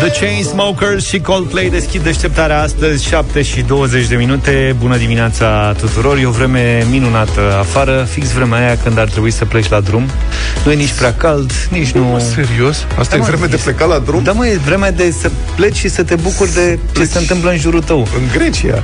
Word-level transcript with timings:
The 0.00 0.26
Chainsmokers 0.26 1.06
și 1.06 1.20
Coldplay 1.20 1.68
deschid 1.68 2.02
deșteptarea 2.02 2.60
astăzi 2.60 3.06
7 3.06 3.42
și 3.42 3.62
20 3.62 4.06
de 4.06 4.16
minute. 4.16 4.76
Bună 4.78 4.96
dimineața 4.96 5.74
tuturor. 5.78 6.18
E 6.18 6.26
o 6.26 6.30
vreme 6.30 6.86
minunată 6.90 7.56
afară 7.58 8.06
Fix 8.10 8.32
vremea 8.32 8.58
aia 8.58 8.76
când 8.76 8.98
ar 8.98 9.08
trebui 9.08 9.30
să 9.30 9.44
pleci 9.44 9.68
la 9.68 9.80
drum 9.80 10.06
Nu 10.64 10.70
e 10.72 10.74
nici 10.74 10.92
prea 10.92 11.14
cald, 11.14 11.52
nici 11.70 11.90
nu... 11.90 12.22
Serios? 12.34 12.76
Asta 12.98 13.10
Da, 13.10 13.16
e 13.16 13.18
mă, 13.18 13.24
vreme 13.24 13.46
de 13.46 13.54
este- 13.56 13.70
plecat 13.70 13.88
la 13.88 13.98
drum? 13.98 14.22
Da, 14.22 14.32
mă, 14.32 14.46
e 14.46 14.56
vremea 14.64 14.92
de 14.92 15.14
să 15.20 15.30
pleci 15.56 15.76
și 15.76 15.88
să 15.88 16.02
te 16.02 16.14
bucuri 16.14 16.52
de 16.54 16.78
ce 16.96 17.04
se 17.04 17.18
întâmplă 17.18 17.50
în 17.50 17.58
jurul 17.58 17.82
tău 17.82 17.98
În 17.98 18.22
Grecia. 18.32 18.82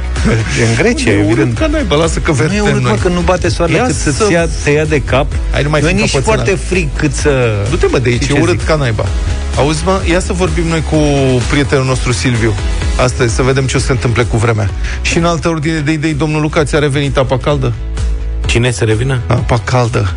În 0.68 0.74
Grecia, 0.76 1.10
E 1.10 1.14
urât 1.16 1.26
evident 1.30 1.58
ca 1.58 1.66
naiba, 1.66 1.96
lasă 1.96 2.18
că 2.18 2.30
Nu 2.30 2.36
e 2.42 2.46
vedem 2.46 2.62
urât, 2.64 2.82
mă, 2.82 2.88
noi. 2.88 2.98
că 3.02 3.08
nu 3.08 3.20
bate 3.20 3.48
soarele 3.48 3.78
Ia 3.78 3.84
cât 3.84 3.94
să- 3.94 4.10
să-ți 4.10 4.32
ia, 4.32 4.48
te 4.64 4.70
ia 4.70 4.84
de 4.84 5.00
cap 5.02 5.26
Hai, 5.52 5.62
nu 5.62 5.68
mai 5.70 5.80
Nu 5.80 5.86
e 5.88 5.90
fi 5.90 5.96
nici 6.00 6.14
încăpățânat. 6.14 6.46
foarte 6.46 6.64
frig 6.66 6.88
cât 6.96 7.12
să... 7.14 7.30
Du-te, 7.70 7.86
mă, 7.90 7.98
de 7.98 8.08
aici, 8.08 8.22
Știi 8.22 8.34
e 8.34 8.38
ce 8.38 8.42
urât 8.42 8.58
zic? 8.58 8.68
ca 8.68 8.74
naiba. 8.76 9.04
Auzi, 9.56 9.82
mă, 9.84 10.00
ia 10.10 10.20
să 10.20 10.32
vorbim 10.32 10.66
noi 10.66 10.82
cu 10.90 10.96
prietenul 11.50 11.84
nostru 11.84 12.12
Silviu. 12.12 12.52
Astăzi, 13.00 13.34
să 13.34 13.42
vedem 13.42 13.66
ce 13.66 13.76
o 13.76 13.80
să 13.80 13.86
se 13.86 13.92
întâmple 13.92 14.22
cu 14.22 14.36
vremea. 14.36 14.70
Și 15.02 15.16
în 15.16 15.24
altă 15.24 15.48
ordine 15.48 15.78
de 15.78 15.92
idei, 15.92 16.14
domnul 16.14 16.40
Luca, 16.40 16.64
ți-a 16.64 16.78
revenit 16.78 17.16
apa 17.16 17.38
caldă? 17.38 17.72
Cine 18.46 18.70
să 18.70 18.84
revină? 18.84 19.20
Apa 19.26 19.58
caldă. 19.58 20.14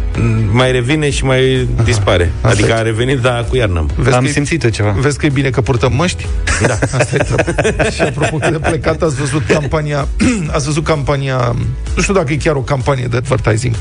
Mai 0.52 0.72
revine 0.72 1.10
și 1.10 1.26
mai 1.26 1.68
dispare. 1.84 2.32
Asta 2.36 2.48
adică 2.48 2.70
e. 2.70 2.74
a 2.74 2.82
revenit, 2.82 3.20
dar 3.20 3.46
cu 3.50 3.56
iarnă. 3.56 3.86
Vezi 3.96 4.16
Am 4.16 4.24
că, 4.24 4.30
simțit 4.30 4.64
eu 4.64 4.70
ceva 4.70 4.96
vezi 4.98 5.18
că 5.18 5.26
e 5.26 5.30
bine 5.30 5.50
că 5.50 5.62
purtăm 5.62 5.94
măști? 5.94 6.26
Da. 6.68 6.74
Asta 6.98 7.16
e 7.16 7.18
treaba. 7.18 7.84
Și 7.96 8.02
apropo 8.02 8.38
că 8.38 8.50
de 8.50 8.58
plecat, 8.58 9.02
ați 9.02 9.16
văzut 9.16 9.46
campania, 9.46 10.08
ați 10.56 10.66
văzut 10.66 10.84
campania, 10.84 11.56
nu 11.96 12.02
știu 12.02 12.14
dacă 12.14 12.34
e 12.34 12.36
chiar 12.36 12.56
o 12.56 12.62
campanie 12.62 13.06
de 13.06 13.18
advertising. 13.18 13.76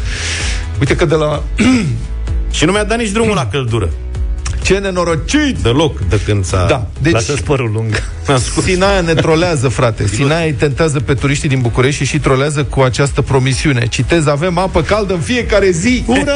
Uite 0.79 0.97
că 0.97 1.05
de 1.05 1.15
la 1.15 1.43
și 2.57 2.65
nu 2.65 2.73
mi-a 2.73 2.85
dat 2.85 2.99
nici 2.99 3.11
drumul 3.11 3.35
la 3.35 3.47
căldură. 3.47 3.91
Ce 4.63 4.75
nenorocit! 4.75 5.59
Deloc 5.63 6.01
de 6.09 6.21
când 6.25 6.45
s-a... 6.45 6.67
Da, 6.69 6.87
deci 7.03 7.13
Lasă-ți 7.13 7.43
părul 7.43 7.71
lung 7.73 8.03
născut. 8.27 8.63
Sinaia 8.63 9.01
ne 9.01 9.15
trolează, 9.15 9.69
frate. 9.69 10.07
Sinaia 10.07 10.45
îi 10.45 10.53
tentează 10.53 11.01
pe 11.01 11.15
turiștii 11.15 11.49
din 11.49 11.61
București 11.61 12.05
și 12.05 12.11
și 12.11 12.19
trolează 12.19 12.65
cu 12.65 12.81
această 12.81 13.23
promisiune. 13.23 13.87
Citez, 13.87 14.27
avem 14.27 14.59
apă 14.59 14.83
caldă 14.83 15.13
în 15.13 15.21
fiecare 15.21 15.71
zi. 15.71 16.05
Ura! 16.07 16.33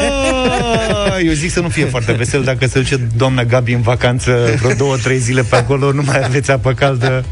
Eu 1.27 1.33
zic 1.33 1.51
să 1.51 1.61
nu 1.61 1.69
fie 1.69 1.85
foarte 1.85 2.13
vesel 2.13 2.43
dacă 2.43 2.67
se 2.67 2.79
duce 2.79 3.09
doamna 3.17 3.45
Gabi 3.45 3.73
în 3.73 3.81
vacanță 3.81 4.39
vreo 4.61 4.75
două, 4.75 4.97
trei 4.97 5.19
zile 5.19 5.43
pe 5.43 5.57
acolo, 5.57 5.93
nu 5.93 6.03
mai 6.07 6.25
aveți 6.25 6.51
apă 6.51 6.73
caldă. 6.73 7.25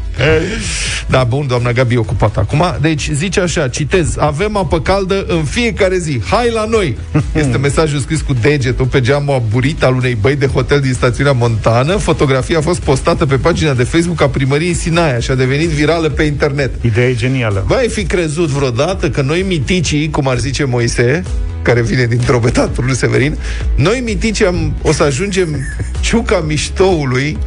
Da, 1.07 1.23
bun, 1.23 1.47
doamna 1.47 1.71
Gabi 1.71 1.93
e 1.93 1.97
ocupată 1.97 2.39
acum. 2.39 2.77
Deci 2.81 3.09
zice 3.13 3.39
așa, 3.39 3.67
citez, 3.67 4.15
avem 4.17 4.57
apă 4.57 4.81
caldă 4.81 5.25
în 5.27 5.43
fiecare 5.43 5.97
zi. 5.97 6.21
Hai 6.29 6.49
la 6.53 6.65
noi! 6.65 6.97
Este 7.33 7.57
mesajul 7.57 7.99
scris 7.99 8.21
cu 8.21 8.33
degetul 8.41 8.85
pe 8.85 9.01
geamul 9.01 9.33
aburit 9.33 9.83
al 9.83 9.95
unei 9.95 10.17
băi 10.21 10.35
de 10.35 10.47
hotel 10.47 10.80
din 10.81 10.93
stațiunea 10.93 11.31
Montană. 11.31 11.95
Fotografia 11.95 12.57
a 12.57 12.61
fost 12.61 12.79
postată 12.79 13.25
pe 13.25 13.35
pagina 13.35 13.73
de 13.73 13.83
Facebook 13.83 14.21
a 14.21 14.29
primăriei 14.29 14.73
Sinaia 14.73 15.19
și 15.19 15.31
a 15.31 15.35
devenit 15.35 15.69
virală 15.69 16.09
pe 16.09 16.23
internet. 16.23 16.71
Ideea 16.81 17.07
e 17.07 17.15
genială. 17.15 17.63
Băi, 17.67 17.77
ai 17.77 17.89
fi 17.89 18.03
crezut 18.03 18.47
vreodată 18.47 19.09
că 19.09 19.21
noi 19.21 19.45
miticii, 19.47 20.09
cum 20.09 20.27
ar 20.27 20.37
zice 20.37 20.63
Moise, 20.63 21.23
care 21.61 21.81
vine 21.81 22.05
din 22.05 22.19
drobetatul 22.25 22.83
lui 22.85 22.95
Severin, 22.95 23.37
noi 23.75 24.01
miticii 24.05 24.45
am, 24.45 24.73
o 24.81 24.91
să 24.91 25.03
ajungem 25.03 25.57
ciuca 25.99 26.43
miștoului 26.47 27.37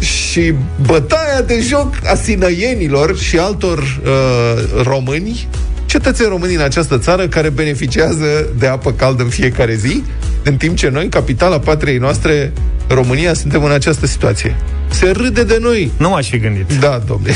și 0.00 0.54
bătaia 0.86 1.42
de 1.46 1.60
joc 1.68 1.94
a 2.04 2.14
sinăienilor 2.14 3.18
și 3.18 3.38
altor 3.38 3.78
uh, 3.78 4.82
români, 4.82 5.48
cetățeni 5.86 6.28
români 6.28 6.54
în 6.54 6.60
această 6.60 6.98
țară 6.98 7.28
care 7.28 7.48
beneficiază 7.48 8.48
de 8.58 8.66
apă 8.66 8.92
caldă 8.92 9.22
în 9.22 9.28
fiecare 9.28 9.74
zi, 9.74 10.02
în 10.42 10.56
timp 10.56 10.76
ce 10.76 10.88
noi, 10.88 11.08
capitala 11.08 11.58
patriei 11.58 11.98
noastre, 11.98 12.52
România, 12.94 13.34
suntem 13.34 13.64
în 13.64 13.70
această 13.70 14.06
situație. 14.06 14.56
Se 14.88 15.10
râde 15.10 15.44
de 15.44 15.58
noi. 15.60 15.92
Nu 15.96 16.08
m-aș 16.08 16.28
fi 16.28 16.38
gândit. 16.38 16.78
Da, 16.80 17.00
domnule. 17.06 17.34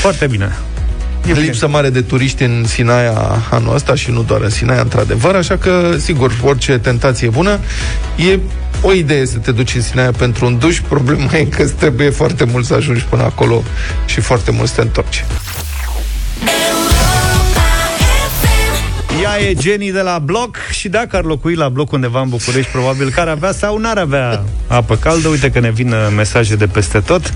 Foarte 0.00 0.26
bine. 0.26 0.56
E 1.28 1.32
lipsă 1.32 1.68
mare 1.68 1.90
de 1.90 2.00
turiști 2.00 2.42
în 2.42 2.64
Sinaia 2.66 3.42
anul 3.50 3.74
ăsta 3.74 3.94
și 3.94 4.10
nu 4.10 4.22
doar 4.22 4.40
în 4.40 4.50
Sinaia, 4.50 4.80
într-adevăr, 4.80 5.34
așa 5.34 5.56
că, 5.56 5.96
sigur, 5.98 6.32
orice 6.42 6.78
tentație 6.78 7.26
e 7.26 7.30
bună. 7.30 7.58
E 8.16 8.38
o 8.80 8.92
idee 8.92 9.26
să 9.26 9.38
te 9.38 9.52
duci 9.52 9.74
în 9.74 9.80
Sinaia 9.80 10.10
pentru 10.10 10.46
un 10.46 10.58
duș, 10.58 10.80
problema 10.80 11.30
e 11.32 11.44
că 11.44 11.62
îți 11.62 11.72
trebuie 11.72 12.10
foarte 12.10 12.44
mult 12.44 12.64
să 12.64 12.74
ajungi 12.74 13.04
până 13.04 13.22
acolo 13.22 13.62
și 14.06 14.20
foarte 14.20 14.50
mult 14.50 14.68
să 14.68 14.74
te 14.74 14.80
întorci. 14.80 15.24
Ea 19.22 19.40
e 19.40 19.54
Jenny 19.60 19.90
de 19.90 20.00
la 20.00 20.18
bloc 20.18 20.56
și 20.70 20.88
dacă 20.88 21.16
ar 21.16 21.24
locui 21.24 21.54
la 21.54 21.68
bloc 21.68 21.92
undeva 21.92 22.20
în 22.20 22.28
București, 22.28 22.70
probabil 22.70 23.10
că 23.10 23.20
ar 23.20 23.28
avea 23.28 23.52
sau 23.52 23.78
n-ar 23.78 23.98
avea 23.98 24.44
apă 24.66 24.96
caldă. 24.96 25.28
Uite 25.28 25.50
că 25.50 25.60
ne 25.60 25.70
vin 25.70 25.92
uh, 25.92 26.12
mesaje 26.16 26.56
de 26.56 26.66
peste 26.66 27.00
tot. 27.00 27.34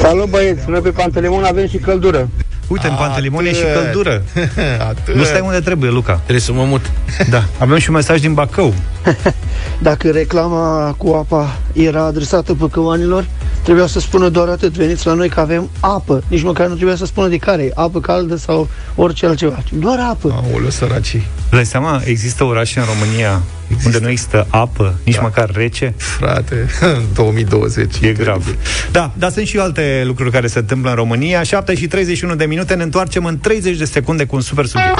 Salut 0.00 0.28
băieți, 0.28 0.68
noi 0.68 0.80
pe 0.80 0.90
Pantelimon 0.90 1.44
avem 1.44 1.68
și 1.68 1.76
căldură. 1.76 2.28
Uite, 2.70 2.88
în 2.88 2.94
Pantelimon 2.94 3.44
e 3.44 3.52
și 3.52 3.62
Atât. 3.62 3.82
căldură. 3.82 4.22
Atât. 4.90 5.14
Nu 5.14 5.24
stai 5.24 5.40
unde 5.40 5.60
trebuie, 5.60 5.90
Luca. 5.90 6.14
Trebuie 6.14 6.40
să 6.40 6.52
mă 6.52 6.64
mut. 6.64 6.90
Da. 7.30 7.44
Avem 7.58 7.78
și 7.78 7.88
un 7.88 7.94
mesaj 7.94 8.20
din 8.20 8.34
Bacău. 8.34 8.74
Dacă 9.88 10.10
reclama 10.10 10.94
cu 10.96 11.08
apa 11.12 11.58
era 11.72 12.04
adresată 12.04 12.54
păcăoanilor, 12.54 13.26
trebuia 13.62 13.86
să 13.86 14.00
spună 14.00 14.28
doar 14.28 14.48
atât, 14.48 14.72
veniți 14.72 15.06
la 15.06 15.12
noi 15.12 15.28
că 15.28 15.40
avem 15.40 15.70
apă. 15.80 16.22
Nici 16.28 16.42
măcar 16.42 16.66
nu 16.66 16.74
trebuia 16.74 16.96
să 16.96 17.06
spună 17.06 17.28
de 17.28 17.36
care 17.36 17.62
e, 17.62 17.70
apă 17.74 18.00
caldă 18.00 18.36
sau 18.36 18.68
orice 18.94 19.26
altceva. 19.26 19.62
Doar 19.72 19.98
apă. 19.98 20.42
Aoleu, 20.52 20.70
săracii. 20.70 21.26
Îți 21.36 21.50
dai 21.50 21.66
seama, 21.66 22.00
există 22.04 22.44
orașe 22.44 22.78
în 22.78 22.84
România 22.84 23.40
unde 23.84 23.98
nu 24.00 24.08
există 24.08 24.46
apă, 24.50 24.98
nici 25.04 25.14
Da. 25.14 25.20
măcar 25.20 25.50
rece? 25.54 25.94
Frate, 25.96 26.66
în 26.80 27.02
2020. 27.14 27.94
E 28.00 28.12
grav. 28.12 28.54
Da, 28.90 29.12
dar 29.18 29.30
sunt 29.30 29.46
și 29.46 29.58
alte 29.58 30.02
lucruri 30.04 30.30
care 30.30 30.46
se 30.46 30.58
întâmplă 30.58 30.90
în 30.90 30.96
România. 30.96 31.42
7 31.42 31.74
și 31.74 31.86
31 31.86 32.34
de 32.34 32.44
minute, 32.44 32.74
ne 32.74 32.82
întoarcem 32.82 33.24
în 33.24 33.38
30 33.38 33.76
de 33.76 33.84
secunde 33.84 34.24
cu 34.24 34.34
un 34.36 34.42
super 34.42 34.66
subiect. 34.66 34.98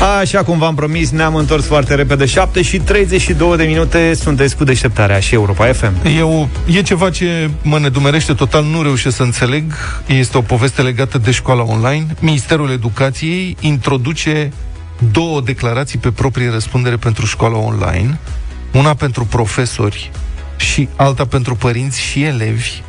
Așa 0.00 0.42
cum 0.42 0.58
v-am 0.58 0.74
promis, 0.74 1.10
ne-am 1.10 1.34
întors 1.34 1.66
foarte 1.66 1.94
repede 1.94 2.26
7 2.26 2.62
și 2.62 2.78
32 2.78 3.56
de 3.56 3.64
minute 3.64 4.14
Sunteți 4.14 4.56
cu 4.56 4.64
deșteptarea 4.64 5.20
și 5.20 5.34
Europa 5.34 5.72
FM 5.72 5.92
Eu, 6.16 6.48
e 6.66 6.82
ceva 6.82 7.10
ce 7.10 7.50
mă 7.62 7.78
nedumerește 7.78 8.32
total, 8.32 8.64
nu 8.64 8.82
reușesc 8.82 9.16
să 9.16 9.22
înțeleg. 9.22 9.72
Este 10.06 10.38
o 10.38 10.40
poveste 10.40 10.82
legată 10.82 11.18
de 11.18 11.30
școala 11.30 11.62
online. 11.62 12.06
Ministerul 12.20 12.70
Educației 12.70 13.56
introduce 13.60 14.52
două 15.12 15.40
declarații 15.40 15.98
pe 15.98 16.10
proprie 16.10 16.50
răspundere 16.50 16.96
pentru 16.96 17.26
școala 17.26 17.58
online. 17.58 18.18
Una 18.72 18.94
pentru 18.94 19.24
profesori 19.24 20.10
și 20.60 20.88
alta 20.96 21.24
pentru 21.24 21.54
părinți 21.54 22.00
și 22.00 22.22
elevi, 22.22 22.82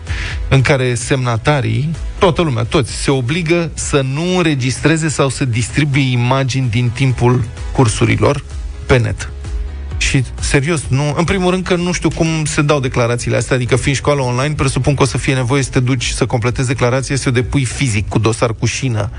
în 0.49 0.61
care 0.61 0.95
semnatarii, 0.95 1.95
toată 2.19 2.41
lumea, 2.41 2.63
toți, 2.63 2.91
se 2.91 3.11
obligă 3.11 3.71
să 3.73 4.01
nu 4.13 4.37
înregistreze 4.37 5.07
sau 5.07 5.29
să 5.29 5.45
distribuie 5.45 6.11
imagini 6.11 6.69
din 6.69 6.89
timpul 6.89 7.43
cursurilor 7.71 8.43
pe 8.85 8.97
net. 8.97 9.31
Și, 9.97 10.23
serios, 10.39 10.81
nu, 10.87 11.13
în 11.17 11.23
primul 11.23 11.51
rând 11.51 11.63
că 11.63 11.75
nu 11.75 11.91
știu 11.91 12.09
cum 12.09 12.27
se 12.45 12.61
dau 12.61 12.79
declarațiile 12.79 13.37
astea, 13.37 13.55
adică 13.55 13.75
fiind 13.75 13.97
școală 13.97 14.21
online, 14.21 14.53
presupun 14.53 14.95
că 14.95 15.01
o 15.01 15.05
să 15.05 15.17
fie 15.17 15.33
nevoie 15.33 15.63
să 15.63 15.69
te 15.69 15.79
duci 15.79 16.09
să 16.09 16.25
completezi 16.25 16.67
declarația, 16.67 17.15
să 17.15 17.29
o 17.29 17.31
depui 17.31 17.65
fizic, 17.65 18.07
cu 18.09 18.19
dosar 18.19 18.53
cu 18.53 18.65
șină, 18.65 19.09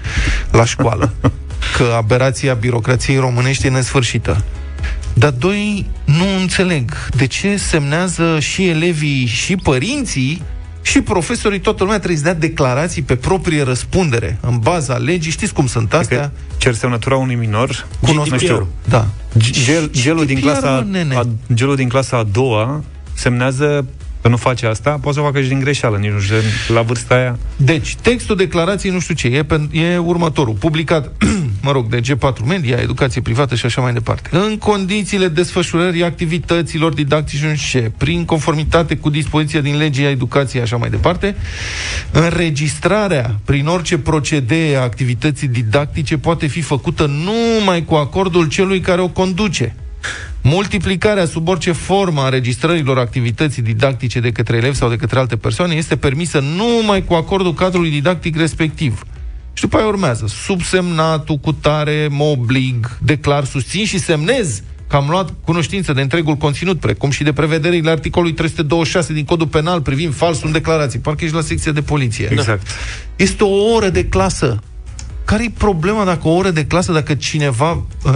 la 0.51 0.65
școală. 0.65 1.13
că 1.77 1.95
aberația 1.97 2.55
birocrației 2.55 3.19
românești 3.19 3.67
e 3.67 3.71
nesfârșită. 3.71 4.45
Dar 5.15 5.31
doi, 5.31 5.87
nu 6.05 6.25
înțeleg 6.41 7.09
de 7.17 7.27
ce 7.27 7.57
semnează 7.57 8.39
și 8.41 8.69
elevii 8.69 9.27
și 9.27 9.57
părinții 9.57 10.43
și 10.83 11.01
profesorii, 11.01 11.61
toată 11.61 11.83
lumea 11.83 11.99
trebuie 11.99 12.19
să 12.19 12.25
dea 12.25 12.35
declarații 12.35 13.03
pe 13.03 13.17
proprie 13.17 13.63
răspundere, 13.63 14.39
în 14.41 14.59
baza 14.59 14.97
legii. 14.97 15.31
Știți 15.31 15.53
cum 15.53 15.67
sunt 15.67 15.95
astea? 15.95 16.19
Că 16.21 16.31
cer 16.57 16.75
semnătura 16.75 17.17
unui 17.17 17.35
minor 17.35 17.87
Cunosc, 18.01 18.31
nu 18.31 18.39
știu, 18.39 18.69
Da. 18.89 19.07
gel, 19.37 19.91
gelul, 19.91 20.27
din 20.27 20.37
GDPR, 20.37 20.49
clasa, 20.49 20.71
mă, 20.71 20.87
nene. 20.91 21.15
a, 21.15 21.23
gelul 21.55 21.77
din 21.77 21.89
clasa 21.89 22.17
a 22.17 22.23
doua 22.23 22.83
semnează 23.15 23.87
că 24.23 24.29
nu 24.29 24.37
face 24.37 24.67
asta, 24.67 24.91
poate 24.91 25.19
să 25.19 25.21
o 25.21 25.25
facă 25.25 25.41
și 25.41 25.49
din 25.49 25.61
greșeală, 25.61 25.97
nici 25.97 26.11
nu 26.11 26.19
știu, 26.19 26.37
la 26.69 26.83
vârsta 26.83 27.15
aia. 27.15 27.39
Deci, 27.57 27.97
textul 27.97 28.37
declarației, 28.37 28.93
nu 28.93 29.01
știu 29.01 29.15
ce, 29.15 29.27
e, 29.27 29.45
pen- 29.45 29.71
e 29.71 29.99
următorul. 29.99 30.55
Publicat, 30.55 31.13
mă 31.63 31.73
rog, 31.73 31.89
de 31.89 32.01
G4 32.01 32.47
Media, 32.47 32.77
educație 32.77 33.21
privată 33.21 33.55
și 33.55 33.67
așa 33.67 33.81
mai 33.81 33.93
departe. 33.93 34.29
În 34.33 34.59
condițiile 34.59 35.29
desfășurării 35.29 36.05
activităților 36.05 36.93
didactice 36.93 37.93
prin 37.97 38.25
conformitate 38.25 38.97
cu 38.97 39.11
dispoziția 39.11 39.61
din 39.61 39.77
legea 39.77 40.09
educației, 40.09 40.63
așa 40.63 40.77
mai 40.77 40.91
departe, 40.91 41.37
înregistrarea 42.11 43.41
prin 43.45 43.67
orice 43.67 43.99
procedee 43.99 44.77
a 44.77 44.83
activității 44.83 45.49
didactice 45.49 46.19
poate 46.19 46.47
fi 46.47 46.61
făcută 46.61 47.07
numai 47.07 47.85
cu 47.85 47.95
acordul 47.95 48.49
celui 48.49 48.81
care 48.81 49.01
o 49.01 49.09
conduce. 49.09 49.75
Multiplicarea 50.43 51.25
sub 51.25 51.49
orice 51.49 51.73
formă 51.73 52.21
a 52.21 52.25
înregistrărilor 52.25 52.99
activității 52.99 53.63
didactice 53.63 54.21
de 54.21 54.33
către 54.33 54.57
elevi 54.57 54.77
sau 54.77 54.89
de 54.89 54.97
către 54.97 55.19
alte 55.19 55.37
persoane 55.37 55.75
este 55.75 55.97
permisă 55.97 56.39
numai 56.57 57.05
cu 57.05 57.15
acordul 57.15 57.55
cadrului 57.55 57.91
didactic 57.91 58.37
respectiv. 58.37 59.03
Și 59.53 59.63
după 59.63 59.77
aia 59.77 59.87
urmează 59.87 60.27
subsemnatul 60.27 61.37
cu 61.37 61.53
tare, 61.53 62.09
mă 62.11 62.25
oblig, 62.25 62.99
declar, 63.03 63.45
susțin 63.45 63.85
și 63.85 63.99
semnez 63.99 64.63
că 64.87 64.97
am 64.97 65.07
luat 65.09 65.35
cunoștință 65.45 65.93
de 65.93 66.01
întregul 66.01 66.35
conținut, 66.35 66.81
precum 66.81 67.11
și 67.11 67.23
de 67.23 67.33
prevederile 67.33 67.91
articolului 67.91 68.35
326 68.35 69.13
din 69.13 69.25
codul 69.25 69.47
penal 69.47 69.81
privind 69.81 70.15
falsul 70.15 70.47
în 70.47 70.53
declarații. 70.53 70.99
Parcă 70.99 71.25
ești 71.25 71.37
la 71.37 71.43
secția 71.43 71.73
de 71.73 71.83
poliție. 71.83 72.29
Exact. 72.31 72.67
Este 73.17 73.45
o 73.45 73.73
oră 73.75 73.89
de 73.89 74.05
clasă. 74.05 74.63
Care 75.33 75.45
e 75.45 75.51
problema 75.59 76.05
dacă 76.05 76.29
o 76.29 76.31
oră 76.31 76.51
de 76.51 76.67
clasă, 76.67 76.93
dacă 76.93 77.15
cineva 77.15 77.71
uh, 78.05 78.13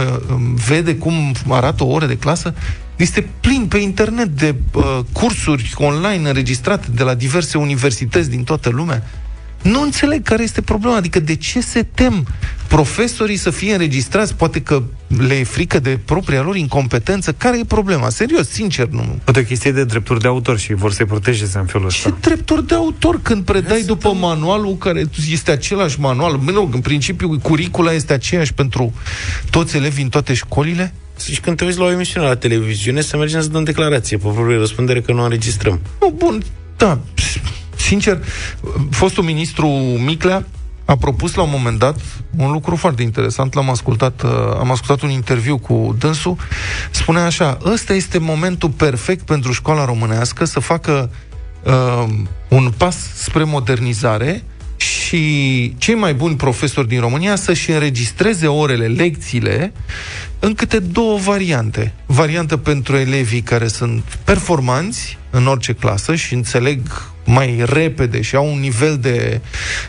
vede 0.67 0.95
cum 0.95 1.35
arată 1.49 1.83
o 1.83 1.87
oră 1.87 2.05
de 2.05 2.17
clasă? 2.17 2.53
Este 2.95 3.29
plin 3.39 3.65
pe 3.65 3.77
internet 3.77 4.27
de 4.27 4.55
uh, 4.73 4.99
cursuri 5.11 5.73
online 5.75 6.27
înregistrate 6.27 6.87
de 6.93 7.03
la 7.03 7.13
diverse 7.13 7.57
universități 7.57 8.29
din 8.29 8.43
toată 8.43 8.69
lumea. 8.69 9.03
Nu 9.61 9.81
înțeleg 9.81 10.23
care 10.23 10.43
este 10.43 10.61
problema. 10.61 10.95
Adică 10.95 11.19
de 11.19 11.35
ce 11.35 11.61
se 11.61 11.83
tem 11.83 12.27
profesorii 12.67 13.37
să 13.37 13.49
fie 13.49 13.71
înregistrați? 13.71 14.35
Poate 14.35 14.61
că 14.61 14.83
le 15.07 15.33
e 15.33 15.43
frică 15.43 15.79
de 15.79 15.99
propria 16.05 16.41
lor 16.41 16.55
incompetență. 16.55 17.31
Care 17.31 17.59
e 17.59 17.63
problema? 17.63 18.09
Serios, 18.09 18.49
sincer, 18.49 18.87
nu. 18.87 19.19
Poate 19.23 19.39
o 19.39 19.43
chestie 19.43 19.71
de 19.71 19.83
drepturi 19.83 20.19
de 20.19 20.27
autor 20.27 20.59
și 20.59 20.73
vor 20.73 20.91
să-i 20.91 21.05
protejeze 21.05 21.57
în 21.57 21.65
felul 21.65 21.89
Ce 21.89 21.95
ăsta. 21.97 22.17
drepturi 22.21 22.67
de 22.67 22.75
autor 22.75 23.19
când 23.21 23.43
predai 23.43 23.81
după 23.81 24.13
manualul 24.13 24.75
care 24.77 25.05
este 25.31 25.51
același 25.51 25.99
manual? 25.99 26.33
Mă 26.33 26.51
rog, 26.51 26.73
în 26.73 26.81
principiu, 26.81 27.39
curicula 27.41 27.93
este 27.93 28.13
aceeași 28.13 28.53
pentru 28.53 28.93
toți 29.49 29.75
elevii 29.75 30.03
în 30.03 30.09
toate 30.09 30.33
școlile? 30.33 30.93
Și 31.31 31.39
când 31.39 31.57
te 31.57 31.65
uiți 31.65 31.77
la 31.77 31.85
o 31.85 31.91
emisiune 31.91 32.27
la 32.27 32.35
televiziune, 32.35 33.01
să 33.01 33.17
mergem 33.17 33.41
să 33.41 33.47
dăm 33.47 33.63
declarație 33.63 34.17
pe 34.17 34.27
proprie 34.33 34.57
răspundere 34.57 35.01
că 35.01 35.13
nu 35.13 35.23
înregistrăm. 35.23 35.79
Nu, 36.01 36.13
bun, 36.17 36.43
da. 36.77 36.99
Sincer, 37.75 38.23
fostul 38.89 39.23
ministru 39.23 39.67
Miclea 40.05 40.45
a 40.87 40.95
propus 40.95 41.35
la 41.35 41.41
un 41.41 41.49
moment 41.51 41.79
dat 41.79 41.99
un 42.37 42.51
lucru 42.51 42.75
foarte 42.75 43.01
interesant, 43.01 43.53
l-am 43.53 43.69
ascultat, 43.69 44.21
uh, 44.21 44.29
am 44.59 44.71
ascultat 44.71 45.01
un 45.01 45.09
interviu 45.09 45.57
cu 45.57 45.95
dânsul, 45.99 46.37
spunea 46.91 47.25
așa, 47.25 47.57
ăsta 47.65 47.93
este 47.93 48.17
momentul 48.17 48.69
perfect 48.69 49.25
pentru 49.25 49.51
școala 49.51 49.85
românească 49.85 50.45
să 50.45 50.59
facă 50.59 51.11
uh, 51.63 52.05
un 52.47 52.71
pas 52.77 52.95
spre 53.15 53.43
modernizare 53.43 54.43
și 54.77 55.73
cei 55.77 55.95
mai 55.95 56.13
buni 56.13 56.35
profesori 56.35 56.87
din 56.87 56.99
România 56.99 57.35
să-și 57.35 57.71
înregistreze 57.71 58.47
orele, 58.47 58.87
lecțiile, 58.87 59.73
în 60.39 60.53
câte 60.53 60.79
două 60.79 61.17
variante. 61.17 61.93
Variantă 62.05 62.57
pentru 62.57 62.97
elevii 62.97 63.41
care 63.41 63.67
sunt 63.67 64.03
performanți 64.23 65.17
în 65.29 65.47
orice 65.47 65.73
clasă 65.73 66.15
și 66.15 66.33
înțeleg 66.33 66.79
mai 67.25 67.63
repede 67.65 68.21
și 68.21 68.35
au 68.35 68.51
un 68.51 68.59
nivel 68.59 68.97
de 68.97 69.41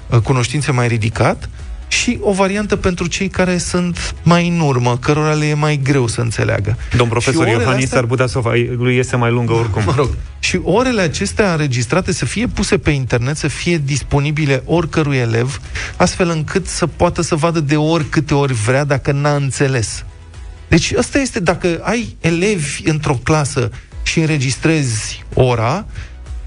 uh, 0.07 0.19
cunoștințe 0.19 0.73
mai 0.73 0.89
ridicat 0.89 1.49
și 1.89 2.19
o 2.21 2.33
variantă 2.33 2.77
pentru 2.77 3.07
cei 3.07 3.29
care 3.29 3.59
sunt 3.59 4.15
mai 4.23 4.49
în 4.49 4.61
urmă, 4.61 4.99
cărora 4.99 5.33
le 5.33 5.47
e 5.47 5.55
mai 5.55 5.81
greu 5.83 6.07
să 6.07 6.21
înțeleagă. 6.21 6.77
Domn 6.97 7.11
profesor 7.11 7.33
Și 7.35 7.49
orele 7.49 7.63
Iohannis 7.63 7.85
astea- 7.85 7.99
ar 7.99 8.05
putea 8.07 8.27
să 8.27 8.39
o 8.39 8.41
facă, 8.41 8.57
lui 8.77 8.97
iese 8.97 9.17
mai 9.17 9.31
lungă 9.31 9.53
oricum. 9.53 9.83
Mă 9.87 9.95
rog. 9.97 10.09
Și 10.39 10.61
orele 10.63 11.01
acestea 11.01 11.51
înregistrate 11.53 12.13
să 12.13 12.25
fie 12.25 12.47
puse 12.47 12.79
pe 12.79 12.91
internet, 12.91 13.37
să 13.37 13.49
fie 13.49 13.79
disponibile 13.85 14.63
oricărui 14.65 15.17
elev, 15.17 15.61
astfel 15.97 16.29
încât 16.31 16.67
să 16.67 16.87
poată 16.87 17.23
să 17.23 17.35
vadă 17.35 17.61
de 17.61 17.77
ori 17.77 18.05
câte 18.09 18.35
ori 18.35 18.53
vrea 18.53 18.85
dacă 18.85 19.13
n-a 19.13 19.35
înțeles. 19.35 20.05
Deci 20.69 20.93
asta 20.93 21.19
este, 21.19 21.41
dacă 21.41 21.79
ai 21.83 22.17
elevi 22.21 22.81
într-o 22.85 23.19
clasă 23.23 23.71
și 24.03 24.21
înregistrezi 24.21 25.25
ora, 25.35 25.87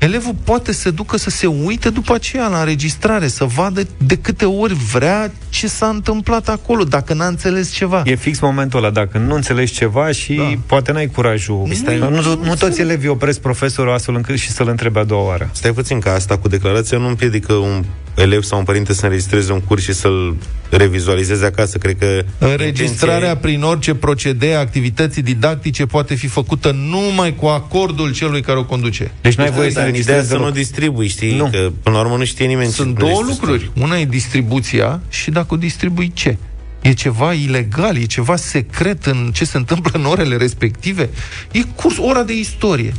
elevul 0.01 0.36
poate 0.44 0.71
să 0.71 0.92
ducă 0.92 1.18
să 1.18 1.30
se 1.30 1.48
uite 1.48 1.89
după 1.89 2.13
aceea 2.13 2.48
la 2.48 2.59
înregistrare, 2.59 3.27
să 3.27 3.45
vadă 3.45 3.88
de 3.98 4.18
câte 4.18 4.45
ori 4.45 4.74
vrea 4.74 5.31
ce 5.51 5.68
s-a 5.68 5.88
întâmplat 5.88 6.50
acolo, 6.50 6.83
dacă 6.83 7.13
n-a 7.13 7.27
înțeles 7.27 7.71
ceva. 7.71 8.01
E 8.06 8.15
fix 8.15 8.39
momentul 8.39 8.80
ăla, 8.80 8.89
dacă 8.89 9.18
nu 9.18 9.36
înțelegi 9.36 9.74
ceva 9.74 10.12
și 10.12 10.33
Da. 10.33 10.51
poate 10.65 10.92
n-ai 10.92 11.07
curajul. 11.07 11.68
Stai, 11.74 11.98
nu, 11.98 12.09
nu, 12.09 12.15
nu 12.21 12.21
nu 12.30 12.36
toți 12.36 12.63
înțeleg. 12.63 12.80
elevii 12.89 13.07
opresc 13.09 13.39
profesorul 13.39 13.94
astfel 13.94 14.15
încât 14.15 14.38
și 14.38 14.50
să-l 14.51 14.68
întrebe 14.68 15.00
a 15.00 15.03
doua 15.03 15.25
oară. 15.25 15.50
Stai 15.53 15.71
puțin, 15.71 16.00
că 16.00 16.09
asta 16.09 16.38
cu 16.38 16.48
declarația 16.48 16.98
nu 16.98 17.07
împiedică 17.07 17.53
un 17.53 17.83
elev 18.15 18.44
sau 18.44 18.57
un 18.59 18.63
părinte 18.65 18.94
să 18.94 19.06
înregistreze 19.06 19.51
un 19.51 19.59
curs 19.62 19.83
și 19.83 19.94
să-l 19.94 20.36
revizualizeze 20.69 21.45
acasă. 21.45 21.77
Cred 21.77 21.97
că 22.00 22.06
Înregistrarea 22.38 23.15
intenția 23.15 23.36
prin 23.36 23.63
orice 23.63 23.94
procedee 23.95 24.56
a 24.56 24.59
activității 24.59 25.21
didactice 25.21 25.86
poate 25.86 26.15
fi 26.15 26.27
făcută 26.27 26.71
numai 26.89 27.36
cu 27.36 27.45
acordul 27.45 28.13
celui 28.13 28.42
care 28.42 28.57
o 28.59 28.63
conduce. 28.65 29.12
Deci 29.21 29.36
n-ai 29.36 29.47
e- 29.47 29.51
voie 29.56 29.69
să 29.69 29.80
dar 29.80 29.88
în 29.88 29.95
ideea 29.95 30.18
înregistrezi 30.18 30.27
să 30.27 30.33
nu 30.33 30.39
deloc. 30.39 30.54
distribui, 30.56 31.07
știi? 31.07 31.36
Nu. 31.38 31.50
Că 31.51 31.71
până 31.83 31.95
la 31.95 32.01
urmă 32.01 32.18
nu 32.18 32.24
știe 32.25 32.45
nimeni 32.45 32.71
Sunt 32.71 32.97
ce 32.97 33.04
două 33.06 33.12
plătești 33.19 33.39
tu. 33.39 33.45
lucruri. 33.45 33.71
Una 33.83 33.97
e 34.00 34.06
distribuția 34.06 35.00
și 35.09 35.31
dacă 35.31 35.40
o 35.49 35.55
distribui 35.55 36.11
ce? 36.13 36.38
E 36.81 36.93
ceva 36.93 37.33
ilegal, 37.33 37.97
e 37.97 38.05
ceva 38.05 38.35
secret 38.35 39.05
în 39.05 39.31
ce 39.33 39.45
se 39.45 39.57
întâmplă 39.57 39.99
în 39.99 40.05
orele 40.05 40.35
respective. 40.35 41.09
E 41.51 41.61
curs, 41.75 41.97
ora 41.97 42.23
de 42.23 42.33
istorie. 42.33 42.93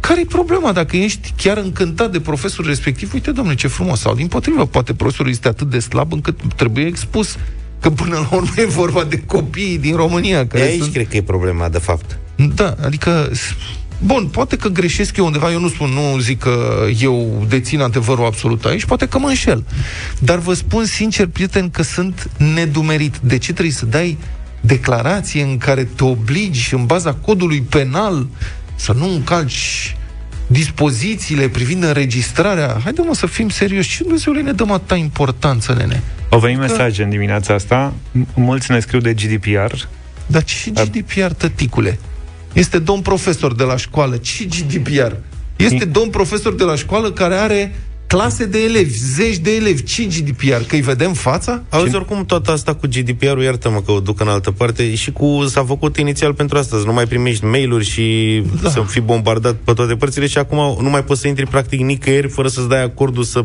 Care 0.00 0.20
e 0.20 0.24
problema 0.24 0.72
dacă 0.72 0.96
ești 0.96 1.32
chiar 1.36 1.56
încântat 1.56 2.12
de 2.12 2.20
profesorul 2.20 2.70
respectiv? 2.70 3.12
Uite, 3.12 3.30
domnule, 3.30 3.56
ce 3.56 3.68
frumos. 3.68 4.00
Sau, 4.00 4.14
din 4.14 4.26
potrivă, 4.26 4.66
poate 4.66 4.94
profesorul 4.94 5.30
este 5.30 5.48
atât 5.48 5.70
de 5.70 5.78
slab 5.78 6.12
încât 6.12 6.38
trebuie 6.56 6.86
expus. 6.86 7.36
Că 7.80 7.90
până 7.90 8.14
la 8.14 8.36
urmă 8.36 8.52
e 8.56 8.64
vorba 8.64 9.04
de 9.04 9.22
copiii 9.26 9.78
din 9.78 9.96
România. 9.96 10.42
De 10.42 10.48
Care 10.48 10.62
aici 10.62 10.80
sunt... 10.80 10.92
cred 10.92 11.08
că 11.08 11.16
e 11.16 11.22
problema, 11.22 11.68
de 11.68 11.78
fapt. 11.78 12.18
Da, 12.54 12.76
adică... 12.84 13.30
s- 14.00 14.04
Bun, 14.06 14.26
poate 14.26 14.56
că 14.56 14.68
greșesc 14.68 15.16
eu 15.16 15.24
undeva, 15.26 15.50
eu 15.52 15.60
nu 15.60 15.68
spun, 15.68 15.90
nu 15.90 16.18
zic 16.18 16.38
că 16.38 16.86
eu 17.00 17.44
dețin 17.48 17.80
adevărul 17.80 18.24
absolut 18.26 18.64
aici, 18.64 18.84
poate 18.84 19.08
că 19.08 19.18
mă 19.18 19.28
înșel. 19.28 19.64
Dar 20.18 20.38
vă 20.38 20.54
spun 20.54 20.84
sincer, 20.84 21.26
prieten, 21.26 21.70
că 21.70 21.82
sunt 21.82 22.30
nedumerit. 22.54 23.16
De 23.22 23.38
ce 23.38 23.52
trebuie 23.52 23.74
să 23.74 23.86
dai 23.86 24.18
declarație 24.60 25.42
în 25.42 25.58
care 25.58 25.84
te 25.84 26.04
obligi, 26.04 26.74
în 26.74 26.86
baza 26.86 27.12
codului 27.14 27.60
penal, 27.60 28.26
să 28.74 28.92
nu 28.92 29.12
încalci 29.12 29.96
dispozițiile 30.46 31.48
privind 31.48 31.82
înregistrarea? 31.82 32.80
Haide 32.84 33.02
mă 33.02 33.14
să 33.14 33.26
fim 33.26 33.48
serioși. 33.48 33.96
Ce 33.96 34.02
Dumnezeule 34.02 34.40
ne 34.40 34.52
dăm 34.52 34.70
atâta 34.70 34.94
importanță, 34.96 35.74
nene? 35.78 36.02
Au 36.30 36.38
venit 36.38 36.58
mesaje 36.58 37.02
în 37.02 37.10
dimineața 37.10 37.54
asta, 37.54 37.92
m- 38.20 38.34
mulți 38.34 38.70
ne 38.70 38.80
scriu 38.80 39.00
de 39.00 39.14
GDPR, 39.14 39.72
Dar 40.26 40.44
ce 40.44 40.70
GDPR, 40.70 41.26
tăticule? 41.36 41.98
Este 42.52 42.78
domn 42.78 43.00
profesor 43.00 43.54
de 43.54 43.64
la 43.64 43.76
școală. 43.76 44.16
Ce 44.16 44.44
GDPR? 44.44 45.12
Este 45.56 45.84
domn 45.84 46.10
profesor 46.10 46.54
de 46.54 46.64
la 46.64 46.74
școală 46.74 47.10
care 47.10 47.34
are 47.34 47.74
clase 48.06 48.44
de 48.44 48.58
elevi, 48.62 48.98
zeci 48.98 49.36
de 49.36 49.54
elevi. 49.54 49.82
Ce 49.82 50.04
GDPR? 50.04 50.62
Că 50.66 50.74
îi 50.74 50.80
vedem 50.80 51.12
fața? 51.12 51.62
Auzi, 51.68 51.94
oricum, 51.94 52.24
toată 52.24 52.52
asta 52.52 52.74
cu 52.74 52.86
GDPR-ul, 52.86 53.42
iartă-mă 53.42 53.80
că 53.80 53.92
o 53.92 54.00
duc 54.00 54.20
în 54.20 54.28
altă 54.28 54.50
parte, 54.50 54.94
și 54.94 55.12
cu 55.12 55.44
s-a 55.46 55.64
făcut 55.64 55.96
inițial 55.96 56.34
pentru 56.34 56.58
asta, 56.58 56.78
să 56.78 56.84
nu 56.84 56.92
mai 56.92 57.06
primești 57.06 57.44
mail-uri 57.44 57.84
și 57.84 58.42
Da. 58.54 58.60
da. 58.62 58.68
să 58.68 58.82
fii 58.86 59.00
bombardat 59.00 59.54
pe 59.64 59.72
toate 59.72 59.94
părțile 59.94 60.26
și 60.26 60.38
acum 60.38 60.78
nu 60.82 60.90
mai 60.90 61.04
poți 61.04 61.20
să 61.20 61.28
intri 61.28 61.46
practic 61.46 61.80
nicăieri 61.80 62.28
fără 62.28 62.48
să-ți 62.48 62.68
dai 62.68 62.82
acordul 62.82 63.22
să 63.22 63.44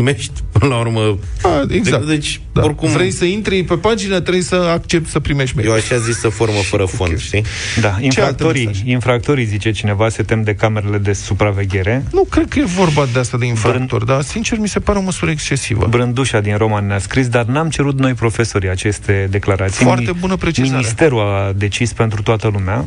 primești 0.00 0.32
până 0.52 0.74
la 0.74 0.78
urmă. 0.80 1.18
A, 1.42 1.64
exact. 1.68 2.06
Deci, 2.06 2.40
Da. 2.52 2.62
oricum, 2.62 2.88
Vrei 2.90 3.10
să 3.10 3.24
intri 3.24 3.62
pe 3.64 3.74
pagină, 3.76 4.20
trebuie 4.20 4.42
să 4.42 4.54
accepti 4.54 5.10
să 5.10 5.20
primești 5.20 5.56
mail. 5.56 5.68
eu 5.68 5.74
așa 5.74 5.96
zis 5.98 6.18
să 6.18 6.28
formă 6.28 6.58
fără 6.58 6.84
fond, 6.84 7.18
știi? 7.18 7.44
da, 7.80 7.88
alte 7.92 8.04
infractorii, 8.04 8.66
mesaje? 8.66 8.90
infractorii, 8.90 9.44
zice 9.44 9.70
cineva, 9.70 10.08
se 10.08 10.22
tem 10.22 10.42
de 10.42 10.54
camerele 10.54 10.98
de 10.98 11.12
supraveghere. 11.12 12.04
Nu 12.12 12.24
cred 12.30 12.48
că 12.48 12.58
e 12.58 12.64
vorba 12.64 13.06
de 13.12 13.18
asta 13.18 13.36
de 13.38 13.46
infractor, 13.46 14.04
dar 14.04 14.22
sincer 14.22 14.58
mi 14.58 14.68
se 14.68 14.78
pare 14.80 14.98
o 14.98 15.02
măsură 15.02 15.30
excesivă. 15.30 15.86
Brândușa 15.90 16.40
din 16.40 16.56
Roman 16.56 16.86
ne-a 16.86 16.98
scris, 16.98 17.28
dar 17.28 17.44
n-am 17.44 17.68
cerut 17.68 17.98
noi 17.98 18.12
profesorii 18.14 18.68
aceste 18.68 19.26
declarații. 19.30 19.84
Foarte 19.84 20.10
Mini- 20.14 20.20
bună 20.20 20.36
precizare. 20.36 20.76
Ministerul 20.76 21.20
a 21.20 21.52
decis 21.56 21.92
pentru 21.92 22.22
toată 22.22 22.48
lumea. 22.52 22.84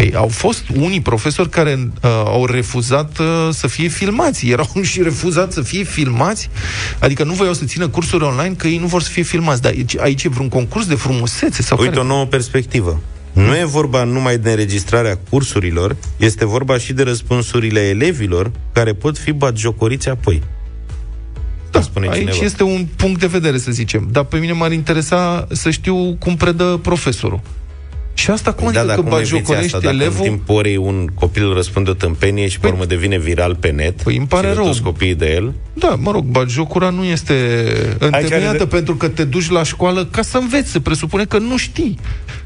Păi, 0.00 0.14
au 0.14 0.28
fost 0.28 0.64
unii 0.76 1.00
profesori 1.00 1.48
care 1.48 1.90
uh, 2.02 2.10
au 2.10 2.46
refuzat 2.46 3.18
uh, 3.18 3.26
să 3.50 3.66
fie 3.66 3.88
filmați. 3.88 4.48
Erau 4.48 4.68
și 4.82 5.02
refuzați 5.02 5.54
să 5.54 5.62
fie 5.62 5.82
filmați. 5.82 6.50
Adică 6.98 7.24
nu 7.24 7.32
voiau 7.32 7.52
să 7.52 7.64
țină 7.64 7.88
cursuri 7.88 8.24
online 8.24 8.54
că 8.54 8.66
ei 8.66 8.78
nu 8.78 8.86
vor 8.86 9.02
să 9.02 9.10
fie 9.10 9.22
filmați. 9.22 9.62
Dar 9.62 9.72
aici, 9.72 9.98
aici 9.98 10.24
e 10.24 10.28
vreun 10.28 10.48
concurs 10.48 10.86
de 10.86 10.94
frumusețe? 10.94 11.62
Sau 11.62 11.78
Uite 11.78 11.90
care? 11.90 12.04
o 12.04 12.08
nouă 12.08 12.24
perspectivă. 12.24 13.00
Nu 13.32 13.56
e 13.56 13.64
vorba 13.64 14.04
numai 14.04 14.38
de 14.38 14.50
înregistrarea 14.50 15.18
cursurilor, 15.30 15.96
este 16.16 16.46
vorba 16.46 16.78
și 16.78 16.92
de 16.92 17.02
răspunsurile 17.02 17.80
elevilor 17.80 18.50
care 18.72 18.92
pot 18.92 19.18
fi 19.18 19.32
batjocoriți 19.32 20.08
apoi. 20.08 20.42
da, 21.70 21.80
spune 21.80 22.08
aici 22.08 22.18
cineva. 22.18 22.44
este 22.44 22.62
un 22.62 22.86
punct 22.96 23.20
de 23.20 23.26
vedere, 23.26 23.58
să 23.58 23.70
zicem. 23.70 24.08
Dar 24.12 24.24
pe 24.24 24.36
mine 24.36 24.52
m-ar 24.52 24.72
interesa 24.72 25.46
să 25.50 25.70
știu 25.70 26.16
cum 26.18 26.36
predă 26.36 26.78
profesorul. 26.82 27.40
Și 28.20 28.30
asta 28.30 28.52
cum 28.52 28.72
da, 28.72 28.80
adică 28.80 28.86
dar 28.86 28.94
că 28.96 29.02
cum 29.02 29.12
eviți 29.18 29.30
bagiocorești 29.32 29.74
asta? 29.74 29.78
Dacă 29.78 29.94
în 29.94 30.00
elevul? 30.00 30.24
timp 30.24 30.48
orei 30.48 30.76
un 30.76 31.06
copil 31.14 31.52
răspunde 31.54 31.90
o 31.90 31.94
tâmpenie 31.94 32.48
și 32.48 32.58
pe 32.58 32.66
Păi- 32.66 32.70
urmă 32.70 32.84
devine 32.84 33.18
viral 33.18 33.54
pe 33.54 33.70
net 33.70 34.02
Păi 34.02 34.16
îmi 34.16 34.26
pare 34.26 34.46
și 34.46 34.52
de 34.52 34.58
rău. 34.58 34.66
toți 34.66 34.82
copiii 34.82 35.14
de 35.14 35.32
el, 35.34 35.52
Da, 35.72 35.88
mă 35.98 36.10
rog, 36.10 36.24
bagiocura 36.24 36.90
nu 36.90 37.04
este 37.04 37.34
întemeiată 37.98 38.48
are 38.48 38.58
de- 38.58 38.66
pentru 38.66 38.94
că 38.94 39.08
te 39.08 39.24
duci 39.24 39.50
la 39.50 39.62
școală 39.64 40.04
ca 40.10 40.22
să 40.22 40.36
înveți. 40.38 40.70
Se 40.70 40.80
presupune 40.80 41.24
că 41.24 41.38
nu 41.38 41.56
știi. 41.56 41.98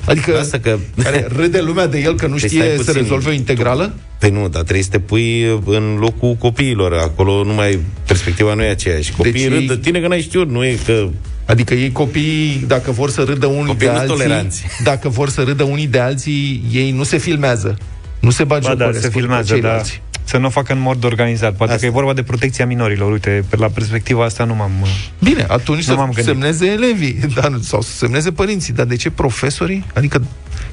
Adică 0.04 0.38
Asta 0.38 0.59
că- 0.59 0.78
care 1.02 1.26
râde 1.37 1.61
lumea 1.61 1.87
de 1.87 1.99
el 1.99 2.14
că 2.14 2.26
nu 2.26 2.35
Păi 2.35 2.49
știe 2.49 2.61
stai 2.62 2.71
să 2.76 2.76
puțin. 2.85 3.00
rezolve 3.00 3.28
o 3.28 3.33
integrală? 3.33 3.95
Păi 4.19 4.31
nu, 4.31 4.49
dar 4.49 4.62
trebuie 4.62 4.83
să 4.85 4.90
te 4.90 4.99
pui 4.99 5.43
în 5.64 5.97
locul 6.00 6.35
copiilor. 6.35 6.93
Acolo 6.93 7.45
nu 7.45 7.52
mai, 7.52 7.78
perspectiva 8.07 8.54
nu 8.54 8.62
e 8.62 8.69
aceeași. 8.69 9.12
Copiii 9.12 9.33
Deci 9.33 9.43
deci 9.43 9.52
ei- 9.52 9.59
râd 9.59 9.69
de 9.69 9.76
tine 9.83 10.00
că 10.00 10.09
n-ai 10.09 10.21
știut, 10.21 10.50
nu 10.50 10.64
e 10.64 10.78
că 10.87 11.09
Adică 11.46 11.74
ei 11.74 11.92
copiii, 11.92 12.64
dacă 12.66 12.90
vor 12.90 13.10
să 13.10 13.22
râdă 13.22 13.46
unii 13.46 13.66
Copiii 13.66 13.78
de 13.78 13.94
nu 13.94 13.98
alții, 13.98 14.16
toleranți. 14.16 14.62
dacă 14.84 15.08
vor 15.08 15.28
să 15.28 15.42
râdă 15.42 15.62
unii 15.62 15.86
de 15.86 15.98
alții, 15.98 16.64
ei 16.72 16.90
nu 16.90 17.02
se 17.02 17.16
filmează. 17.16 17.78
Nu 18.20 18.30
se 18.30 18.44
Ba 18.44 18.58
da, 18.58 18.68
bagiocoresc 18.68 19.00
se 19.02 19.10
cu 19.10 19.18
filmează, 19.18 19.52
dar 19.52 19.60
ceilalți. 19.60 20.02
să 20.24 20.36
nu 20.38 20.46
o 20.46 20.48
facă 20.50 20.72
în 20.72 20.78
mod 20.80 21.04
organizat. 21.04 21.54
Poate 21.56 21.72
Asta. 21.72 21.84
că 21.84 21.90
e 21.92 21.94
vorba 21.94 22.12
de 22.12 22.22
protecția 22.22 22.66
minorilor. 22.66 23.12
Uite, 23.12 23.44
pe 23.48 23.56
la 23.56 23.66
perspectiva 23.68 24.24
asta 24.24 24.44
nu 24.44 24.54
m-am... 24.54 24.70
uh, 24.82 24.88
Bine, 25.22 25.44
atunci 25.48 25.84
Nu 25.88 25.94
m-am 25.94 26.12
să 26.12 26.22
gândit. 26.22 26.24
semneze 26.54 26.66
elevii 26.66 27.18
dar, 27.40 27.52
sau 27.62 27.80
să 27.80 27.90
semneze 27.96 28.32
părinții. 28.32 28.72
Dar 28.72 28.86
de 28.86 28.96
ce 28.96 29.10
profesorii? 29.10 29.84
Adică 29.94 30.22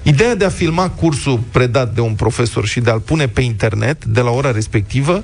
ideea 0.03 0.35
de 0.35 0.45
a 0.45 0.49
filma 0.49 0.89
cursul 0.89 1.39
predat 1.51 1.93
de 1.93 2.01
un 2.01 2.13
profesor 2.13 2.65
și 2.67 2.79
de 2.79 2.89
a-l 2.89 2.99
pune 2.99 3.27
pe 3.27 3.41
internet 3.41 4.05
de 4.05 4.21
la 4.21 4.29
ora 4.29 4.51
respectivă, 4.51 5.23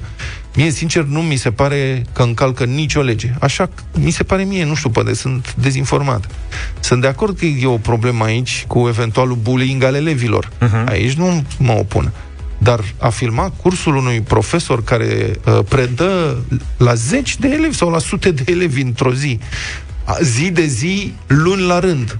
mie 0.58 0.70
sincer 0.72 1.04
nu 1.04 1.22
mi 1.22 1.36
se 1.36 1.52
pare 1.52 2.06
că 2.14 2.22
încalcă 2.22 2.64
nicio 2.64 3.02
lege. 3.02 3.34
Așa 3.40 3.70
mi 4.00 4.12
se 4.12 4.24
pare 4.24 4.44
mie, 4.44 4.66
nu 4.66 4.76
știu, 4.76 4.90
poate 4.90 5.14
sunt 5.14 5.56
dezinformat. 5.56 6.28
Sunt 6.80 7.02
de 7.02 7.08
acord 7.08 7.38
că 7.38 7.46
e 7.46 7.66
o 7.66 7.78
problemă 7.78 8.24
aici 8.24 8.66
cu 8.68 8.88
eventualul 8.88 9.36
bullying 9.36 9.84
al 9.84 9.96
elevilor. 9.96 10.48
Uh-huh. 10.48 10.86
Aici 10.86 11.14
nu 11.14 11.44
mă 11.60 11.72
opun. 11.72 12.12
Dar 12.58 12.84
a 12.98 13.10
filma 13.10 13.50
cursul 13.62 13.96
unui 13.96 14.22
profesor 14.22 14.84
care 14.84 15.32
uh, 15.46 15.60
predă 15.70 16.38
la 16.78 16.94
zeci 16.94 17.38
de 17.38 17.48
elevi 17.48 17.76
sau 17.76 17.90
la 17.90 18.00
sute 18.00 18.32
de 18.32 18.52
elevi 18.52 18.82
într-o 18.82 19.14
zi, 19.14 19.40
a- 20.04 20.18
zi 20.22 20.52
de 20.52 20.66
zi, 20.66 21.14
luni 21.28 21.62
la 21.62 21.80
rând. 21.80 22.18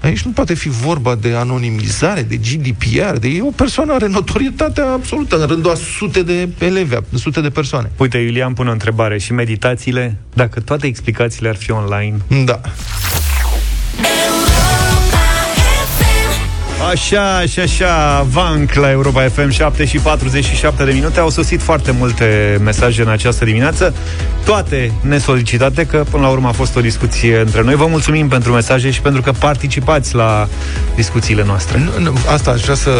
Aici 0.00 0.22
nu 0.22 0.30
poate 0.30 0.54
fi 0.54 0.68
vorba 0.68 1.14
de 1.14 1.34
anonimizare, 1.34 2.22
de 2.22 2.36
GDPR, 2.36 3.16
de 3.18 3.28
e 3.28 3.42
o 3.42 3.50
persoană 3.50 3.92
are 3.92 4.06
notorietate 4.06 4.80
absolută 4.80 5.40
în 5.40 5.46
rândul 5.46 5.70
a 5.70 5.74
sute 5.74 6.22
de 6.22 6.48
elevi, 6.58 6.94
a 6.94 7.02
sute 7.14 7.40
de 7.40 7.50
persoane. 7.50 7.90
Uite, 7.96 8.18
Iulian 8.18 8.52
pune 8.52 8.68
o 8.68 8.72
întrebare. 8.72 9.18
Și 9.18 9.32
meditațiile? 9.32 10.16
Dacă 10.34 10.60
toate 10.60 10.86
explicațiile 10.86 11.48
ar 11.48 11.56
fi 11.56 11.70
online... 11.70 12.16
Da. 12.44 12.60
Așa, 16.88 17.36
așa, 17.36 17.62
așa, 17.62 18.26
Vanc 18.30 18.72
la 18.72 18.90
Europa 18.90 19.28
FM 19.28 19.48
7 19.48 19.84
și 19.84 19.98
47 19.98 20.84
de 20.84 20.92
minute 20.92 21.20
Au 21.20 21.30
sosit 21.30 21.62
foarte 21.62 21.90
multe 21.90 22.58
mesaje 22.64 23.02
în 23.02 23.08
această 23.08 23.44
dimineață 23.44 23.94
Toate 24.44 24.92
nesolicitate, 25.00 25.86
că 25.86 26.04
până 26.10 26.22
la 26.22 26.28
urmă 26.28 26.48
a 26.48 26.52
fost 26.52 26.76
o 26.76 26.80
discuție 26.80 27.38
între 27.38 27.62
noi 27.62 27.74
Vă 27.74 27.86
mulțumim 27.86 28.28
pentru 28.28 28.52
mesaje 28.52 28.90
și 28.90 29.00
pentru 29.00 29.22
că 29.22 29.32
participați 29.32 30.14
la 30.14 30.48
discuțiile 30.94 31.44
noastre 31.44 31.78
Nu, 31.78 32.02
nu, 32.02 32.12
asta 32.32 32.50
aș 32.50 32.60
vrea 32.60 32.74
să 32.74 32.90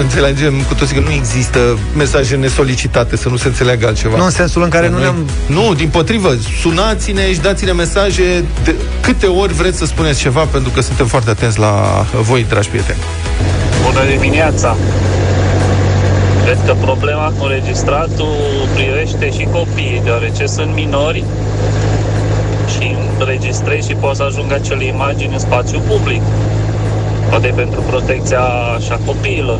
înțelegem 0.00 0.54
cu 0.68 0.74
toții 0.74 0.94
că 0.94 1.00
nu 1.00 1.12
există 1.12 1.78
mesaje 1.96 2.36
nesolicitate, 2.36 3.16
să 3.16 3.28
nu 3.28 3.36
se 3.36 3.46
înțeleagă 3.48 3.86
altceva. 3.86 4.16
Nu 4.16 4.24
în 4.24 4.30
sensul 4.30 4.62
în 4.62 4.68
care 4.68 4.88
nu 4.88 4.94
Noi- 4.94 5.02
ne-am... 5.02 5.28
Nu, 5.46 5.74
din 5.74 5.88
potrivă, 5.88 6.36
sunați-ne 6.60 7.32
și 7.32 7.40
dați-ne 7.40 7.72
mesaje 7.72 8.44
de 8.64 8.74
câte 9.00 9.26
ori 9.26 9.52
vreți 9.52 9.78
să 9.78 9.86
spuneți 9.86 10.20
ceva, 10.20 10.40
pentru 10.40 10.70
că 10.70 10.80
suntem 10.80 11.06
foarte 11.06 11.30
atenți 11.30 11.58
la 11.58 12.04
voi, 12.22 12.46
dragi 12.48 12.68
prieteni. 12.68 12.98
Bună 13.84 14.00
dimineața! 14.18 14.76
Cred 16.44 16.58
că 16.66 16.74
problema 16.80 17.32
cu 17.38 17.44
înregistratul 17.44 18.34
privește 18.74 19.30
și 19.38 19.48
copiii, 19.52 20.00
deoarece 20.04 20.46
sunt 20.46 20.74
minori 20.74 21.24
și 22.78 22.94
înregistrezi 23.18 23.88
și 23.88 23.94
poți 23.94 24.16
să 24.16 24.22
ajungă 24.22 24.54
acele 24.54 24.84
imagini 24.84 25.32
în 25.32 25.38
spațiu 25.38 25.78
public. 25.88 26.20
Poate 27.28 27.52
pentru 27.56 27.80
protecția 27.80 28.40
așa 28.76 29.00
copiilor, 29.06 29.58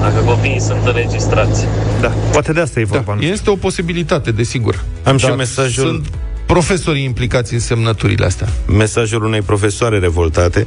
dacă 0.00 0.20
copiii 0.26 0.60
sunt 0.60 0.86
înregistrați. 0.86 1.64
Da, 2.00 2.12
poate 2.32 2.52
de 2.52 2.60
asta 2.60 2.80
e 2.80 2.84
Da, 2.84 2.88
vorba 2.96 3.14
nu 3.14 3.20
știu. 3.20 3.32
este 3.32 3.50
o 3.50 3.54
posibilitate, 3.56 4.30
desigur. 4.30 4.84
Am 5.04 5.16
și 5.16 5.26
Dar 5.26 5.36
mesajul- 5.36 5.86
Sunt 5.86 6.06
profesorii 6.46 7.04
implicați 7.04 7.52
în 7.54 7.60
semnăturile 7.60 8.24
astea. 8.26 8.48
mesajul 8.66 9.24
unei 9.24 9.40
profesoare 9.40 9.98
revoltate 9.98 10.66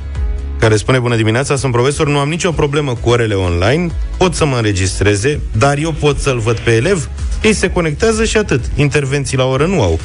care 0.62 0.76
spune 0.76 1.00
Bună 1.00 1.16
dimineața, 1.16 1.56
sunt 1.56 1.72
profesor, 1.72 2.08
nu 2.08 2.18
am 2.18 2.30
nicio 2.30 2.52
problemă 2.52 2.94
cu 3.02 3.10
orele 3.10 3.34
online, 3.34 3.92
pot 4.18 4.34
să 4.34 4.46
mă 4.46 4.56
înregistreze, 4.56 5.40
dar 5.58 5.78
eu 5.78 5.92
pot 5.92 6.20
să-l 6.20 6.40
văd 6.40 6.58
pe 6.58 6.72
elev, 6.72 7.10
ei 7.44 7.54
se 7.54 7.70
conectează 7.70 8.26
și 8.26 8.38
atât. 8.38 8.64
Intervenții 8.76 9.38
la 9.38 9.46
oră 9.46 9.66
nu 9.66 9.82
au. 9.82 10.00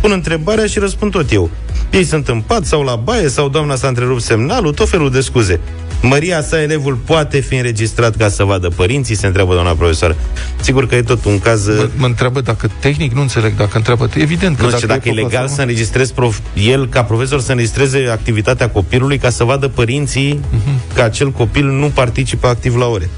Pun 0.00 0.10
întrebarea 0.10 0.66
și 0.66 0.78
răspund 0.78 1.12
tot 1.12 1.32
eu. 1.32 1.50
Ei 1.90 2.04
sunt 2.04 2.28
în 2.28 2.40
pat 2.40 2.64
sau 2.64 2.82
la 2.82 2.96
baie 2.96 3.28
sau 3.28 3.48
doamna 3.48 3.76
s-a 3.76 3.88
întrerupt 3.88 4.22
semnalul, 4.22 4.72
tot 4.72 4.88
felul 4.88 5.10
de 5.10 5.20
scuze. 5.20 5.60
Măria 6.02 6.42
sa, 6.42 6.62
elevul 6.62 6.94
poate 6.94 7.40
fi 7.40 7.54
înregistrat 7.54 8.16
ca 8.16 8.28
să 8.28 8.44
vadă 8.44 8.68
părinții, 8.68 9.14
se 9.14 9.26
întreabă 9.26 9.52
doamna 9.52 9.72
profesoară. 9.72 10.16
Sigur 10.60 10.86
că 10.86 10.94
e 10.94 11.02
tot 11.02 11.24
un 11.24 11.38
caz... 11.38 11.66
Mă, 11.66 11.88
mă 11.96 12.06
întreabă 12.06 12.40
dacă 12.40 12.70
tehnic, 12.80 13.12
nu 13.12 13.20
înțeleg 13.20 13.56
dacă 13.56 13.76
întreabă. 13.76 14.08
Evident 14.14 14.56
că 14.56 14.62
Nu 14.64 14.70
știu 14.70 14.86
dacă 14.86 15.08
e 15.08 15.10
pe 15.10 15.14
legal 15.20 15.30
platformă- 15.30 15.54
să 15.54 15.60
înregistrezi 15.60 16.12
prof, 16.12 16.38
el 16.54 16.88
ca 16.88 17.02
profesor 17.04 17.40
să 17.40 17.50
înregistreze 17.50 18.08
activitatea 18.10 18.68
copilului 18.68 19.18
ca 19.18 19.30
să 19.30 19.44
vadă 19.44 19.68
părinții 19.68 20.40
Mhm. 20.50 20.94
că 20.94 21.00
acel 21.02 21.30
copil 21.30 21.66
nu 21.66 21.86
participă 21.86 22.46
activ 22.46 22.76
la 22.76 22.86
ore. 22.86 23.08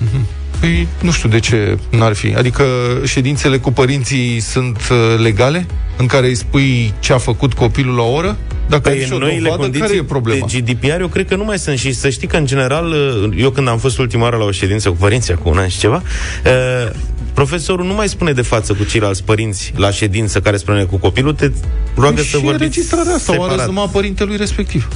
Păi 0.61 0.89
nu 1.01 1.11
știu 1.11 1.29
de 1.29 1.41
ce 1.41 1.79
n-ar 1.91 2.15
fi. 2.15 2.35
Adică 2.35 2.65
ședințele 3.05 3.59
cu 3.59 3.73
părinții 3.73 4.41
sunt 4.41 4.77
uh, 4.91 5.21
legale? 5.23 5.67
În 5.97 6.07
care 6.07 6.27
îi 6.27 6.35
spui 6.35 6.95
ce 6.99 7.13
a 7.13 7.19
făcut 7.19 7.53
copilul 7.53 7.95
la 7.95 8.03
o 8.03 8.13
oră? 8.13 8.37
Dacă 8.69 8.89
ai 8.89 8.95
Păi 8.95 9.05
și 9.05 9.13
în 9.13 9.17
o 9.17 9.19
noile 9.19 9.39
dovadă, 9.43 9.61
condiții 9.61 9.87
care 9.87 9.97
e 9.99 10.03
problema? 10.03 10.47
de 10.51 10.61
GDPR, 10.61 11.01
eu 11.01 11.09
cred 11.09 11.29
că 11.29 11.37
nu 11.37 11.45
mai 11.45 11.59
sunt. 11.59 11.79
Și 11.79 11.93
să 11.93 12.09
știi 12.09 12.29
că, 12.29 12.37
în 12.37 12.47
general, 12.47 12.87
uh, 12.87 13.31
eu 13.37 13.51
când 13.51 13.69
am 13.69 13.79
fost 13.79 13.99
ultima 13.99 14.23
oară 14.23 14.37
la 14.37 14.45
o 14.45 14.51
ședință 14.51 14.89
cu 14.89 14.97
părinții, 14.97 15.33
acum 15.33 15.51
un 15.53 15.59
an 15.59 15.69
și 15.69 15.79
ceva, 15.79 16.03
uh, 16.45 16.91
profesorul 17.35 17.87
nu 17.87 17.95
mai 17.95 18.09
spune 18.09 18.33
de 18.33 18.43
față 18.43 18.73
cu 18.73 18.85
ceilalți 18.85 19.25
părinți 19.25 19.73
la 19.77 19.91
ședință 19.91 20.41
care 20.41 20.57
spune 20.57 20.85
cu 20.85 20.97
copilul, 20.97 21.33
te 21.33 21.51
roagă 21.95 22.15
Păi 22.15 22.25
să 22.25 22.37
și 22.37 22.43
vorbiți 22.43 22.63
înregistrarea 22.63 23.15
asta 23.15 23.33
o 23.33 23.35
arăți 23.35 23.49
separat. 23.51 23.67
numai 23.67 23.89
părintelui 23.93 24.37
respectiv. 24.37 24.89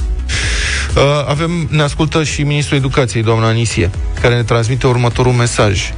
Uh, 0.97 1.03
avem, 1.29 1.67
ne 1.71 1.83
ascultă 1.83 2.25
și 2.25 2.43
Ministrul 2.43 2.79
Educației, 2.79 3.23
doamna 3.23 3.47
Anisie, 3.47 3.91
care 4.21 4.35
ne 4.35 4.43
transmite 4.43 4.87
următorul 4.87 5.33
mesaj. 5.33 5.93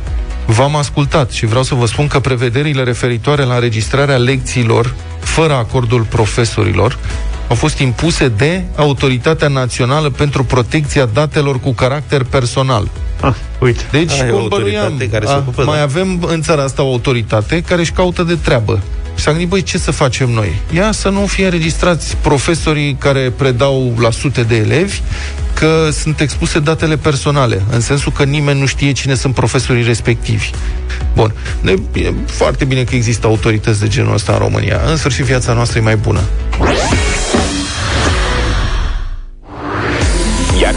V-am 0.47 0.77
ascultat 0.77 1.31
și 1.31 1.47
vreau 1.47 1.63
să 1.63 1.75
vă 1.75 1.87
spun 1.87 2.07
că 2.07 2.21
prevederile 2.21 2.83
referitoare 2.83 3.43
la 3.43 3.55
înregistrarea 3.55 4.17
lecțiilor 4.17 4.95
fără 5.21 5.55
acordul 5.55 6.03
profesorilor 6.03 6.99
au 7.49 7.57
fost 7.57 7.79
impuse 7.79 8.29
de 8.29 8.63
Autoritatea 8.77 9.49
Națională 9.49 10.11
pentru 10.11 10.45
Protecția 10.45 11.05
Datelor 11.05 11.61
cu 11.61 11.73
caracter 11.73 12.23
personal. 12.23 12.89
Ah, 13.21 13.35
uite. 13.61 13.83
Deci, 13.91 14.13
Ah, 14.13 14.27
e 14.27 14.31
o 14.31 14.37
cum 14.37 14.49
bănuiam, 14.49 14.83
autoritate 14.83 15.11
care 15.11 15.27
se 15.27 15.33
a, 15.33 15.37
ocupă, 15.37 15.65
mai 15.65 15.77
da. 15.77 15.83
avem 15.83 16.25
în 16.27 16.43
țara 16.43 16.63
asta 16.63 16.83
o 16.83 16.91
autoritate 16.91 17.61
care 17.61 17.81
își 17.81 17.93
caută 17.93 18.23
de 18.23 18.35
treabă. 18.35 18.81
Și 19.15 19.23
s-a 19.23 19.31
gândit, 19.31 19.49
băi, 19.49 19.63
ce 19.63 19.79
să 19.79 19.91
facem 19.91 20.31
noi? 20.31 20.61
Ia 20.75 20.93
să 20.93 21.09
nu 21.09 21.27
fie 21.27 21.45
înregistrați 21.45 22.17
profesorii 22.17 22.97
care 22.99 23.33
predau 23.37 23.95
la 23.99 24.11
sute 24.11 24.43
de 24.43 24.57
elevi 24.57 25.01
că 25.55 25.89
sunt 25.93 26.21
expuse 26.21 26.59
datele 26.59 26.97
personale, 26.97 27.63
în 27.71 27.81
sensul 27.81 28.13
că 28.13 28.25
nimeni 28.25 28.61
nu 28.61 28.67
știe 28.67 28.93
cine 28.93 29.15
sunt 29.15 29.35
profesorii 29.35 29.83
respectivi. 29.83 30.51
Bun, 31.15 31.33
ne, 31.61 31.75
e 31.93 32.13
foarte 32.27 32.65
bine 32.65 32.85
că 32.85 32.95
există 32.95 33.27
autorități 33.27 33.81
de 33.81 33.89
genul 33.89 34.15
ăsta 34.15 34.33
în 34.33 34.39
România. 34.39 34.81
În 34.91 34.97
sfârșit, 34.97 35.25
viața 35.25 35.53
noastră 35.53 35.79
e 35.79 35.83
mai 35.83 35.97
bună. 35.97 36.21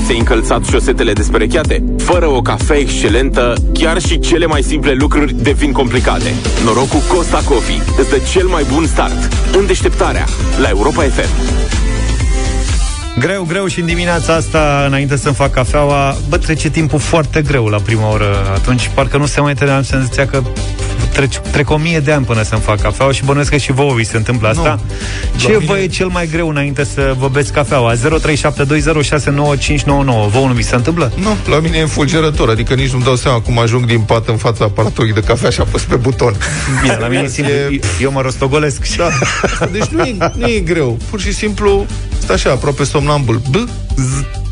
Iar 0.08 0.16
ți-ai 0.16 0.28
încălțat 0.32 0.66
șosetele 0.66 1.14
desperecheate? 1.14 1.84
Fără 1.98 2.28
o 2.28 2.42
cafea 2.42 2.78
excelentă, 2.78 3.54
chiar 3.74 4.00
și 4.02 4.20
cele 4.20 4.46
mai 4.46 4.64
simple 4.64 4.94
lucruri 4.94 5.34
devin 5.34 5.72
complicate. 5.72 6.34
Noroc 6.64 6.88
cu 6.88 7.04
Costa 7.14 7.42
Coffee 7.46 7.82
îți 7.98 8.10
dă 8.10 8.18
cel 8.32 8.48
mai 8.48 8.66
bun 8.74 8.86
start. 8.86 9.34
În 9.58 9.66
deșteptarea, 9.66 10.26
la 10.62 10.70
Europa 10.70 11.02
FM. 11.02 11.30
Greu, 13.20 13.44
greu 13.48 13.68
și 13.68 13.80
în 13.80 13.86
dimineața 13.86 14.34
asta, 14.34 14.84
înainte 14.88 15.18
să-mi 15.18 15.36
fac 15.36 15.52
cafeaua, 15.52 16.16
bă, 16.30 16.38
trece 16.38 16.70
timpul 16.70 17.00
foarte 17.00 17.42
greu 17.42 17.66
la 17.66 17.78
prima 17.78 18.12
oră. 18.12 18.52
Atunci 18.54 18.92
parcă 18.94 19.18
nu 19.18 19.26
se 19.26 19.42
mai 19.42 19.54
trece, 19.54 19.72
am 19.72 19.84
senzația 19.84 20.28
că 20.28 20.42
trec, 21.14 21.32
trec 21.52 21.70
o 21.70 21.78
mie 21.78 22.00
de 22.00 22.12
ani 22.12 22.26
până 22.26 22.42
să-mi 22.42 22.62
fac 22.62 22.82
cafeaua 22.82 23.12
și 23.12 23.24
bănuiesc 23.26 23.50
că 23.52 23.58
și 23.58 23.72
vouă 23.72 23.94
vi 23.94 24.04
se 24.04 24.18
întâmplă 24.18 24.48
asta. 24.48 24.80
Nu. 25.32 25.40
Ce 25.40 25.52
La 25.52 25.58
vă 25.58 25.64
mine- 25.74 25.84
e 25.84 25.88
cel 25.88 26.08
mai 26.08 26.28
greu 26.28 26.50
înainte 26.50 26.84
să 26.84 27.16
vă 27.20 27.28
beți 27.28 27.52
cafeaua? 27.52 27.94
0372069599. 27.94 27.98
Vouă 30.30 30.48
nu 30.48 30.54
vi 30.54 30.62
se 30.64 30.76
întâmplă? 30.76 31.12
Nu, 31.16 31.36
la 31.50 31.60
mine 31.60 31.78
e 31.78 31.86
fulgerător, 31.86 32.50
adică 32.50 32.74
nici 32.74 32.90
nu-mi 32.92 33.04
dau 33.04 33.16
seama 33.16 33.40
cum 33.40 33.60
ajung 33.60 33.86
din 33.86 34.00
pat 34.00 34.28
în 34.28 34.38
fața 34.38 34.64
aparatului 34.66 35.14
de 35.14 35.20
cafea 35.20 35.50
și 35.50 35.60
apăs 35.62 35.82
pe 35.82 35.96
buton. 35.96 36.36
Bine, 36.82 36.98
la 37.00 37.08
mine 37.08 37.22
e 37.22 37.28
simplu. 37.28 37.54
E- 37.54 37.80
Eu 38.02 38.12
mă 38.12 38.22
rostogolesc 38.22 38.84
și... 38.84 38.98
Da. 38.98 39.08
Deci 39.72 39.86
nu 39.86 40.04
e, 40.04 40.16
nu 40.34 40.48
e 40.48 40.60
greu. 40.60 40.98
Pur 41.10 41.20
și 41.22 41.34
simplu 41.34 41.86
stă 42.20 42.34
așa, 42.34 42.52
aproape 42.52 42.84
somnambul. 42.84 43.42
B, 43.50 43.56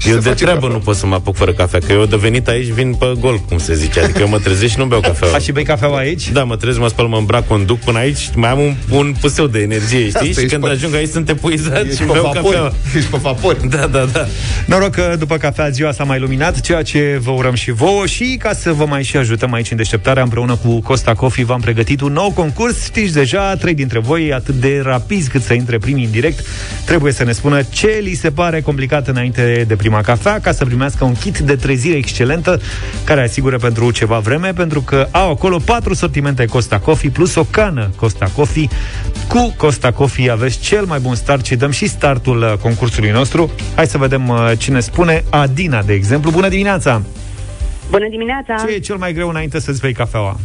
Eu 0.08 0.18
de 0.18 0.30
treabă 0.30 0.68
nu 0.68 0.78
pot 0.80 0.96
să 0.96 1.06
mă 1.06 1.16
apuc 1.16 1.36
fără 1.36 1.54
cafea, 1.54 1.80
că 1.80 1.92
eu 1.92 2.06
de 2.06 2.16
venit 2.16 2.48
aici 2.48 2.68
vin 2.68 2.94
pe 2.94 3.06
gol, 3.20 3.38
cum 3.40 3.58
se 3.58 3.76
zice. 3.76 4.00
Adică 4.00 4.20
eu 4.20 4.28
mă 4.28 4.40
trezesc 4.40 4.72
și 4.72 4.78
nu 4.80 4.86
beau 4.86 5.00
cafea. 5.02 5.28
A, 5.34 5.38
și 5.38 5.52
bei 5.52 5.64
cafeaua 5.64 5.98
aici? 5.98 6.32
Da, 6.32 6.44
mă 6.44 6.56
trezesc, 6.56 6.80
mă 6.82 6.88
spăl, 6.88 7.06
mă 7.08 7.18
îmbrac, 7.18 7.48
conduc 7.48 7.80
până 7.80 7.98
aici, 7.98 8.30
mai 8.36 8.50
am 8.50 8.60
un, 8.60 8.76
un 8.90 9.14
puseu 9.22 9.48
de 9.48 9.60
energie, 9.60 10.00
știi? 10.00 10.14
Asta, 10.14 10.24
și 10.24 10.30
ești 10.30 10.46
când 10.46 10.64
pe- 10.64 10.70
ajung 10.70 10.94
aici 10.96 11.10
sunt 11.10 11.30
epuizat 11.30 11.84
Ești 11.86 11.96
și 11.96 12.04
pe 12.04 12.12
beau 12.12 12.24
vapor. 12.34 12.54
cafea. 12.54 12.74
Ești 12.96 13.10
pe 13.10 13.18
vapor. 13.22 13.56
Da, 13.56 13.88
da, 13.88 14.06
da. 14.12 14.28
Noroc 14.66 14.90
că 14.92 15.16
după 15.20 15.38
cafea 15.38 15.70
ziua 15.70 15.92
s-a 15.92 16.04
mai 16.04 16.20
luminat, 16.20 16.60
ceea 16.62 16.82
ce 16.82 17.20
vă 17.22 17.32
urăm 17.32 17.54
și 17.54 17.72
vouă 17.72 18.06
și 18.06 18.36
ca 18.40 18.54
să 18.54 18.72
vă 18.74 18.86
mai 18.86 19.04
și 19.04 19.18
ajutăm 19.18 19.54
aici 19.54 19.72
în 19.72 19.78
deșteptarea 19.78 20.24
împreună 20.24 20.56
cu 20.56 20.80
Costa 20.82 21.14
Coffee 21.14 21.46
v-am 21.46 21.60
pregătit 21.62 22.02
un 22.02 22.14
nou 22.14 22.32
concurs. 22.32 22.84
Știți 22.84 23.14
deja, 23.14 23.56
trei 23.56 23.74
dintre 23.74 24.00
voi, 24.00 24.34
atât 24.34 24.56
de 24.56 24.82
rapizi 24.84 25.30
cât 25.30 25.44
să 25.44 25.54
intre 25.54 25.78
primii 25.78 26.06
în 26.06 26.12
direct, 26.12 26.46
trebuie 26.86 27.12
să 27.14 27.24
ne 27.24 27.32
spună 27.32 27.62
ce 27.70 28.00
li 28.04 28.14
se 28.14 28.32
pare 28.32 28.62
complicat 28.62 29.08
înainte 29.08 29.35
de 29.68 29.76
prima 29.76 30.02
cafea, 30.02 30.40
ca 30.40 30.52
să 30.52 30.66
primească 30.66 31.04
un 31.04 31.14
kit 31.14 31.38
de 31.38 31.56
trezire 31.56 31.98
excelentă 31.98 32.60
care 33.04 33.22
asigură 33.22 33.58
pentru 33.58 33.92
ceva 33.92 34.20
vreme, 34.20 34.54
pentru 34.54 34.82
că 34.82 35.08
au 35.12 35.30
acolo 35.30 35.58
patru 35.58 35.94
sortimente 35.94 36.46
Costa 36.46 36.80
Coffee 36.80 37.10
plus 37.10 37.36
o 37.36 37.44
cană 37.44 37.90
Costa 37.96 38.32
Coffee. 38.36 38.68
Cu 39.28 39.54
Costa 39.58 39.92
Coffee 39.92 40.32
aveți 40.32 40.60
cel 40.60 40.86
mai 40.86 41.00
bun 41.00 41.16
start 41.16 41.46
și 41.46 41.56
dăm 41.56 41.72
și 41.72 41.88
startul 41.88 42.42
uh, 42.42 42.54
concursului 42.62 43.10
nostru. 43.10 43.52
Hai 43.76 43.88
să 43.88 43.98
vedem 43.98 44.28
uh, 44.28 44.52
cine 44.58 44.80
spune. 44.80 45.24
Adina, 45.30 45.82
de 45.82 45.94
exemplu. 45.94 46.32
Bună 46.32 46.50
dimineața! 46.50 47.02
Bună 47.90 48.10
dimineața! 48.10 48.56
Ce 48.66 48.74
e 48.74 48.80
cel 48.80 48.96
mai 48.96 49.14
greu 49.14 49.30
înainte 49.30 49.60
să-ți 49.60 49.82
bei 49.82 49.94
cafeaua? 49.94 50.40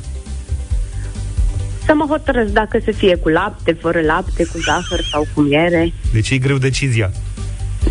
Să 1.87 1.95
mă 1.95 2.05
hotărăsc 2.09 2.53
dacă 2.53 2.79
să 2.85 2.91
fie 2.91 3.17
cu 3.17 3.29
lapte, 3.29 3.73
fără 3.81 4.01
lapte, 4.01 4.45
cu 4.45 4.59
zahăr 4.59 5.05
sau 5.11 5.27
cu 5.35 5.41
miere. 5.41 5.93
Deci 6.13 6.31
e 6.31 6.39
greu 6.39 6.57
decizia. 6.57 7.11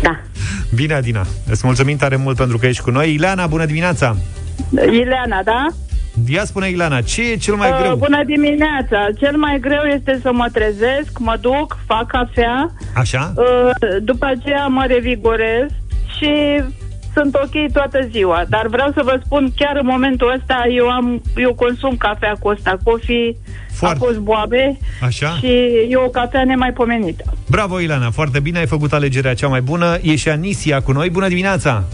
Da. 0.02 0.20
Bine, 0.74 0.94
Adina. 0.94 1.26
Îți 1.50 1.66
mulțumim 1.66 1.96
tare 1.96 2.16
mult 2.16 2.36
pentru 2.36 2.58
că 2.58 2.66
ești 2.66 2.82
cu 2.82 2.90
noi. 2.90 3.14
Ileana, 3.14 3.46
bună 3.46 3.64
dimineața! 3.64 4.16
Ileana, 4.90 5.42
da? 5.44 5.66
Ia 6.28 6.44
spune, 6.44 6.68
Ileana, 6.68 7.00
ce 7.00 7.30
e 7.30 7.36
cel 7.36 7.54
mai 7.54 7.70
Uh, 7.70 7.78
greu? 7.80 7.96
Bună 7.96 8.24
dimineața! 8.26 9.06
Cel 9.18 9.36
mai 9.36 9.58
greu 9.60 9.82
este 9.94 10.18
să 10.22 10.32
mă 10.32 10.48
trezesc, 10.52 11.18
mă 11.18 11.36
duc, 11.40 11.78
fac 11.86 12.06
cafea, 12.06 12.70
Așa? 12.94 13.32
uh, 13.36 13.70
după 14.02 14.26
aceea 14.26 14.66
mă 14.66 14.84
revigorez 14.88 15.66
și 16.18 16.62
sunt 17.14 17.34
ok 17.34 17.72
toată 17.72 18.08
ziua. 18.10 18.44
Dar 18.48 18.66
vreau 18.66 18.90
să 18.94 19.00
vă 19.04 19.20
spun, 19.24 19.52
chiar 19.56 19.76
în 19.80 19.86
momentul 19.86 20.34
ăsta, 20.38 20.62
eu 20.76 20.88
am 20.88 21.22
eu 21.36 21.54
consum 21.54 21.96
cafea 21.96 22.36
Costa 22.42 22.76
Coffee, 22.84 23.36
Foarte. 23.72 23.98
a 24.00 24.04
fost 24.04 24.18
boabe 24.18 24.78
Așa? 25.02 25.28
și 25.38 25.46
e 25.88 25.96
o 25.96 26.08
cafea 26.08 26.44
nemaipomenită. 26.44 27.24
Bravo, 27.50 27.80
Ileana, 27.80 28.10
foarte 28.10 28.40
bine, 28.40 28.58
ai 28.58 28.66
făcut 28.66 28.92
alegerea 28.92 29.34
cea 29.34 29.48
mai 29.48 29.60
bună. 29.60 29.98
E 30.02 30.16
și 30.16 30.28
Anisia 30.28 30.80
cu 30.80 30.92
noi. 30.92 31.10
Bună 31.10 31.28
dimineața! 31.28 31.84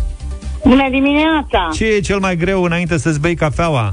Bună 0.64 0.88
dimineața! 0.90 1.68
Ce 1.75 1.85
e 1.87 2.00
cel 2.00 2.18
mai 2.18 2.37
greu 2.37 2.62
înainte 2.62 2.99
să-ți 2.99 3.20
bei 3.20 3.35
cafeaua? 3.35 3.92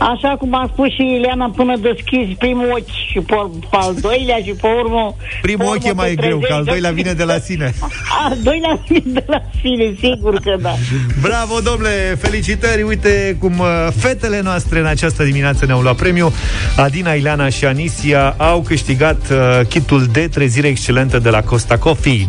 Așa 0.00 0.36
cum 0.38 0.54
a 0.54 0.70
spus 0.72 0.88
și 0.90 1.02
Ileana, 1.16 1.52
până 1.56 1.76
deschizi 1.76 2.32
primul 2.38 2.68
ochi 2.70 2.94
și 3.10 3.18
pe, 3.20 3.34
pe 3.70 3.76
al 3.76 3.94
doilea 4.00 4.36
și 4.36 4.52
pe 4.60 4.66
urmă... 4.82 5.14
Primul 5.42 5.64
pe 5.64 5.70
ochi 5.70 5.84
e 5.84 5.88
urmă 5.88 6.02
mai 6.02 6.14
te 6.14 6.22
greu, 6.22 6.38
că 6.38 6.52
al 6.52 6.64
trezești 6.64 6.70
doilea 6.70 6.90
și- 6.90 6.94
vine 6.96 7.12
de 7.12 7.24
la 7.24 7.38
sine. 7.38 7.74
Al 8.24 8.36
doilea 8.42 8.78
vine 8.88 9.02
de 9.12 9.24
la 9.26 9.42
sine, 9.60 9.94
sigur 10.00 10.34
că 10.40 10.56
da. 10.60 10.74
Bravo, 11.20 11.60
domnule! 11.60 12.18
Felicitări! 12.20 12.82
Uite 12.82 13.36
cum 13.40 13.58
uh, 13.58 13.66
fetele 13.96 14.40
noastre 14.40 14.78
în 14.78 14.86
această 14.86 15.22
dimineață 15.24 15.66
ne-au 15.66 15.80
luat 15.80 15.96
premiu. 15.96 16.32
Adina, 16.76 17.12
Ileana 17.12 17.48
și 17.48 17.64
Anisia 17.64 18.34
au 18.36 18.60
câștigat 18.60 19.20
uh, 19.30 19.66
kitul 19.68 20.06
de 20.12 20.28
trezire 20.28 20.68
excelentă 20.68 21.18
de 21.18 21.30
la 21.30 21.42
Costa 21.42 21.78
Coffee. 21.78 22.26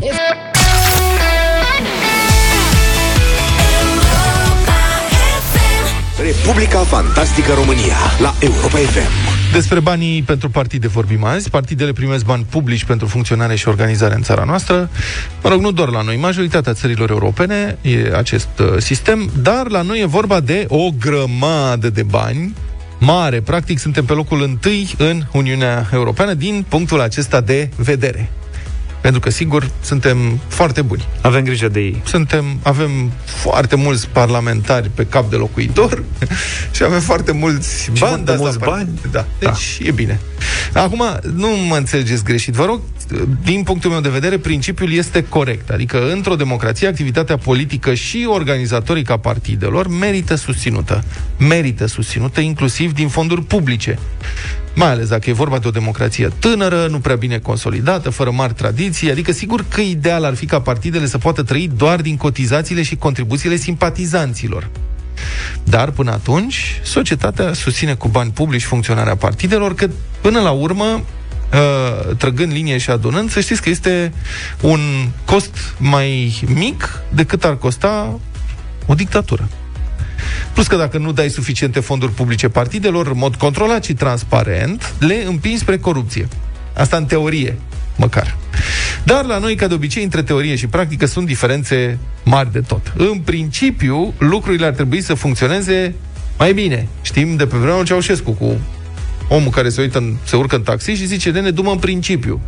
Republica 6.32 6.80
Fantastică 6.80 7.54
România 7.54 7.96
la 8.20 8.34
Europa 8.40 8.78
FM. 8.78 9.12
Despre 9.54 9.80
banii 9.80 10.24
pentru 10.24 10.50
partide 10.50 10.88
vorbim 10.88 11.24
azi. 11.24 11.50
Partidele 11.50 11.92
primesc 11.94 12.26
bani 12.26 12.46
publici 12.50 12.84
pentru 12.86 13.08
funcționare 13.08 13.56
și 13.56 13.68
organizare 13.68 14.16
în 14.16 14.22
țara 14.22 14.44
noastră. 14.44 14.90
Mă 15.44 15.50
rog, 15.50 15.62
nu 15.62 15.72
doar 15.72 15.90
la 15.90 16.02
noi. 16.02 16.18
Majoritatea 16.18 16.74
țărilor 16.74 17.10
europene 17.10 17.78
e 17.82 18.16
acest 18.16 18.48
uh, 18.60 18.78
sistem, 18.78 19.30
dar 19.42 19.70
la 19.70 19.82
noi 19.82 20.00
e 20.00 20.06
vorba 20.06 20.40
de 20.40 20.66
o 20.68 20.90
grămadă 21.00 21.90
de 21.90 22.04
bani 22.04 22.54
mare. 23.00 23.42
Practic, 23.42 23.80
suntem 23.80 24.06
pe 24.06 24.14
locul 24.14 24.42
întâi 24.42 24.94
în 24.98 25.24
Uniunea 25.32 25.90
Europeană 25.94 26.34
din 26.34 26.66
punctul 26.70 27.02
acesta 27.02 27.42
de 27.42 27.70
vedere. 27.76 28.30
Pentru 29.02 29.20
că, 29.20 29.30
sigur, 29.30 29.70
suntem 29.84 30.40
foarte 30.48 30.82
buni. 30.82 31.08
Avem 31.22 31.44
grijă 31.44 31.68
de 31.68 31.80
ei. 31.80 32.02
Suntem, 32.06 32.46
avem 32.64 33.12
foarte 33.26 33.76
mulți 33.76 34.08
parlamentari 34.10 34.90
pe 34.94 35.06
cap 35.06 35.30
de 35.30 35.36
locuitor 35.36 36.04
și 36.76 36.84
avem 36.84 37.00
foarte 37.00 37.32
mulți 37.32 37.82
Și 37.84 37.88
bani. 37.90 37.98
foarte 38.00 38.24
de 38.24 38.32
asta 38.32 38.44
mulți 38.44 38.58
par- 38.60 38.70
bani? 38.70 38.90
Da, 39.12 39.26
deci 39.40 39.80
e 39.84 39.92
bine. 39.92 40.20
Acum, 40.74 41.04
nu 41.34 41.48
mă 41.68 41.76
înțelegeți 41.76 42.24
greșit, 42.24 42.54
vă 42.54 42.66
rog, 42.66 42.82
din 43.44 43.64
punctul 43.64 43.92
meu 43.92 44.00
de 44.00 44.10
vedere, 44.10 44.38
principiul 44.38 44.94
este 44.94 45.24
corect. 45.24 45.70
Adică, 45.70 46.12
într-o 46.12 46.36
democrație, 46.36 46.88
activitatea 46.88 47.38
politică 47.38 47.94
și 47.94 48.28
organizatorică 48.30 49.12
a 49.12 49.18
partidelor 49.18 49.88
merită 49.88 50.36
susținută. 50.36 51.04
Merită 51.38 51.86
susținută, 51.86 52.40
inclusiv 52.40 52.94
din 52.94 53.08
fonduri 53.08 53.44
publice. 53.44 54.00
Mai 54.76 54.90
ales 54.90 55.08
dacă 55.08 55.30
e 55.30 55.34
vorba 55.34 55.60
de 55.60 55.68
o 55.68 55.72
democrație 55.72 56.30
tânără, 56.40 56.88
nu 56.90 57.00
prea 57.00 57.16
bine 57.16 57.38
consolidată, 57.38 58.10
fără 58.10 58.32
mari 58.32 58.54
tradiții, 58.54 59.12
adică 59.12 59.32
sigur 59.32 59.66
că 59.70 59.82
ideal 59.82 60.24
ar 60.24 60.36
fi 60.36 60.46
ca 60.46 60.62
partidele 60.62 61.06
să 61.06 61.18
poată 61.18 61.44
trăi 61.44 61.70
doar 61.76 62.02
din 62.02 62.18
cotizațiile 62.18 62.84
și 62.84 62.96
contribuțiile 62.96 63.56
simpatizanților. 63.56 64.70
Dar 65.64 65.90
până 65.90 66.12
atunci, 66.12 66.80
societatea 66.84 67.54
susține 67.54 67.94
cu 67.94 68.08
bani 68.08 68.32
publici 68.32 68.64
funcționarea 68.64 69.16
partidelor, 69.16 69.76
că 69.76 69.90
până 70.22 70.40
la 70.40 70.52
urmă, 70.52 70.86
uh, 70.86 71.02
trăgând 72.18 72.52
linie 72.52 72.78
și 72.78 72.90
adunând, 72.90 73.32
să 73.32 73.40
știți 73.40 73.62
că 73.62 73.70
este 73.70 74.14
un 74.62 74.80
cost 75.26 75.74
mai 75.78 76.40
mic 76.48 77.02
decât 77.14 77.44
ar 77.44 77.58
costa 77.58 78.20
o 78.86 78.94
dictatură. 78.94 79.50
Plus 80.54 80.68
că 80.68 80.76
dacă 80.76 80.98
nu 80.98 81.12
dai 81.12 81.30
suficiente 81.30 81.80
fonduri 81.80 82.12
publice 82.12 82.50
partidelor, 82.50 83.08
în 83.08 83.18
mod 83.18 83.36
controlat 83.36 83.84
și 83.84 83.94
transparent, 83.94 84.94
le 85.00 85.24
împingi 85.28 85.60
spre 85.60 85.78
corupție. 85.78 86.28
Asta 86.74 86.98
în 86.98 87.06
teorie, 87.06 87.58
măcar. 87.96 88.38
Dar 89.04 89.26
la 89.26 89.38
noi, 89.38 89.56
ca 89.56 89.68
de 89.68 89.74
obicei, 89.74 90.04
între 90.04 90.24
teorie 90.24 90.56
și 90.56 90.68
practică 90.68 91.06
sunt 91.06 91.26
diferențe 91.26 91.98
mari 92.24 92.52
de 92.52 92.60
tot. 92.60 92.94
În 92.98 93.20
principiu, 93.20 94.14
lucrurile 94.18 94.66
ar 94.66 94.74
trebui 94.74 95.02
să 95.02 95.14
funcționeze 95.14 95.96
mai 96.38 96.54
bine. 96.54 96.88
Știm 97.02 97.36
de 97.36 97.46
pe 97.46 97.58
vremea 97.58 97.76
lui 97.76 97.86
Ceaușescu 97.86 98.32
cu 98.32 98.60
omul 99.34 99.50
care 99.50 99.70
se 99.70 99.82
uită, 99.82 99.98
în, 99.98 100.16
se 100.24 100.36
urcă 100.36 100.56
în 100.56 100.62
taxi 100.62 100.92
și 100.92 101.06
zice, 101.06 101.32
de 101.32 101.40
ne 101.40 101.52
dumă 101.52 101.72
în 101.72 101.78
principiu. 101.78 102.42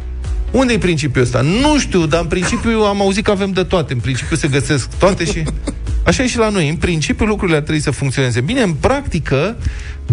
Unde 0.51 0.73
e 0.73 0.77
principiul 0.77 1.23
ăsta? 1.23 1.41
Nu 1.41 1.79
știu, 1.79 2.05
dar 2.05 2.21
în 2.21 2.27
principiu 2.27 2.79
am 2.79 3.01
auzit 3.01 3.23
că 3.23 3.31
avem 3.31 3.51
de 3.51 3.63
toate. 3.63 3.93
În 3.93 3.99
principiu 3.99 4.35
se 4.35 4.47
găsesc 4.47 4.89
toate 4.97 5.25
și... 5.25 5.43
Așa 6.05 6.23
e 6.23 6.27
și 6.27 6.37
la 6.37 6.49
noi. 6.49 6.69
În 6.69 6.75
principiu 6.75 7.25
lucrurile 7.25 7.57
ar 7.57 7.63
trebui 7.63 7.81
să 7.81 7.91
funcționeze 7.91 8.41
bine. 8.41 8.61
În 8.61 8.73
practică, 8.73 9.57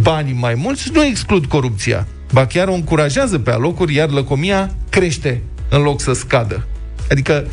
banii 0.00 0.36
mai 0.40 0.54
mulți 0.54 0.90
nu 0.92 1.04
exclud 1.04 1.44
corupția. 1.44 2.06
Ba 2.32 2.46
chiar 2.46 2.68
o 2.68 2.72
încurajează 2.72 3.38
pe 3.38 3.50
alocuri, 3.50 3.94
iar 3.94 4.10
lăcomia 4.10 4.74
crește 4.88 5.42
în 5.68 5.82
loc 5.82 6.00
să 6.00 6.12
scadă. 6.12 6.66
Adică, 7.10 7.46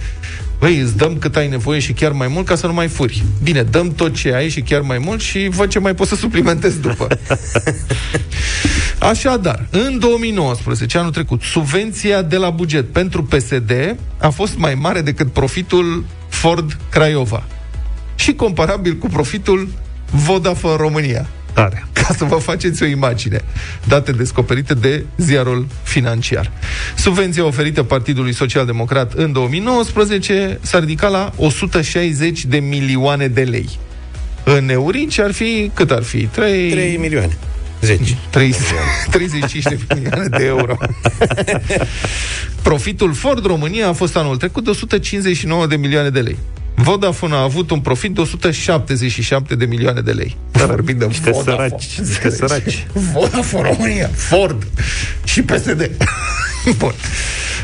băi, 0.60 0.80
îți 0.80 0.98
dăm 0.98 1.18
cât 1.18 1.36
ai 1.36 1.48
nevoie 1.48 1.80
și 1.80 1.94
chiar 1.94 2.12
mai 2.12 2.28
mult 2.28 2.46
ca 2.46 2.56
să 2.56 2.68
nu 2.68 2.74
mai 2.74 2.88
furi. 2.88 3.24
Bine, 3.44 3.64
dăm 3.64 3.94
tot 3.94 4.16
ce 4.16 4.34
ai 4.34 4.50
și 4.50 4.62
chiar 4.62 4.82
mai 4.82 4.98
mult 4.98 5.22
și 5.22 5.48
văd 5.48 5.70
ce 5.70 5.80
mai 5.80 5.96
poți 5.96 6.10
să 6.10 6.16
suplimentezi 6.16 6.82
după. 6.82 7.08
Așadar, 9.00 9.68
în 9.70 10.00
2019, 10.00 10.98
anul 10.98 11.12
trecut, 11.12 11.42
subvenția 11.42 12.22
de 12.22 12.38
la 12.38 12.50
buget 12.50 12.92
pentru 12.92 13.24
PSD 13.24 13.96
a 14.18 14.30
fost 14.30 14.58
mai 14.58 14.76
mare 14.76 15.02
decât 15.02 15.32
profitul 15.32 16.06
Ford 16.30 16.78
Craiova 16.90 17.44
și 18.16 18.34
comparabil 18.34 18.96
cu 18.96 19.08
profitul 19.08 19.68
Vodafone 20.12 20.76
România. 20.76 21.28
Tare. 21.54 21.86
Ca 21.94 22.14
să 22.18 22.24
vă 22.24 22.36
faceți 22.36 22.84
o 22.84 22.86
imagine. 22.86 23.42
Date 23.88 24.12
descoperite 24.12 24.74
de 24.74 25.06
ziarul 25.18 25.68
financiar. 25.84 26.52
Subvenția 26.96 27.46
oferită 27.46 27.84
Partidului 27.84 28.34
Social 28.34 28.66
Democrat 28.66 29.14
în 29.14 29.32
2019 29.32 30.60
s-a 30.62 30.80
ridicat 30.80 31.12
la 31.12 31.34
160 31.38 32.46
de 32.46 32.58
milioane 32.58 33.28
de 33.28 33.42
lei. 33.42 33.70
În 34.44 34.70
eurici 34.70 35.20
ar 35.20 35.32
fi, 35.32 35.72
cât 35.74 35.92
ar 35.92 36.04
fi? 36.04 36.26
3, 36.26 36.70
3 36.70 36.98
milioane. 36.98 37.38
10. 37.88 38.18
30, 38.30 38.62
35 39.12 39.64
de 39.64 39.78
milioane 39.96 40.28
de 40.28 40.46
euro. 40.46 40.78
Profitul 42.62 43.14
Ford 43.14 43.46
România 43.46 43.88
a 43.88 43.94
fost 43.94 44.16
anul 44.16 44.38
trecut 44.38 44.64
de 44.64 44.70
159 44.70 45.68
de 45.68 45.76
milioane 45.76 46.10
de 46.10 46.20
lei. 46.20 46.38
Vodafone 46.76 47.34
a 47.34 47.42
avut 47.42 47.72
un 47.72 47.80
profit 47.80 48.14
de 48.14 48.22
177 48.22 49.56
de 49.56 49.66
milioane 49.66 50.02
de 50.02 50.12
lei. 50.12 50.38
Vorbim 50.52 50.98
de 50.98 51.06
Niște 51.06 51.32
Vodafone. 51.32 51.68
săraci. 51.68 52.00
Niște 52.00 52.30
săraci. 52.30 52.88
Vodafone 53.14 53.70
România, 53.70 54.10
Ford 54.14 54.68
și 55.24 55.42
PSD. 55.42 55.92
Bun. 56.78 56.94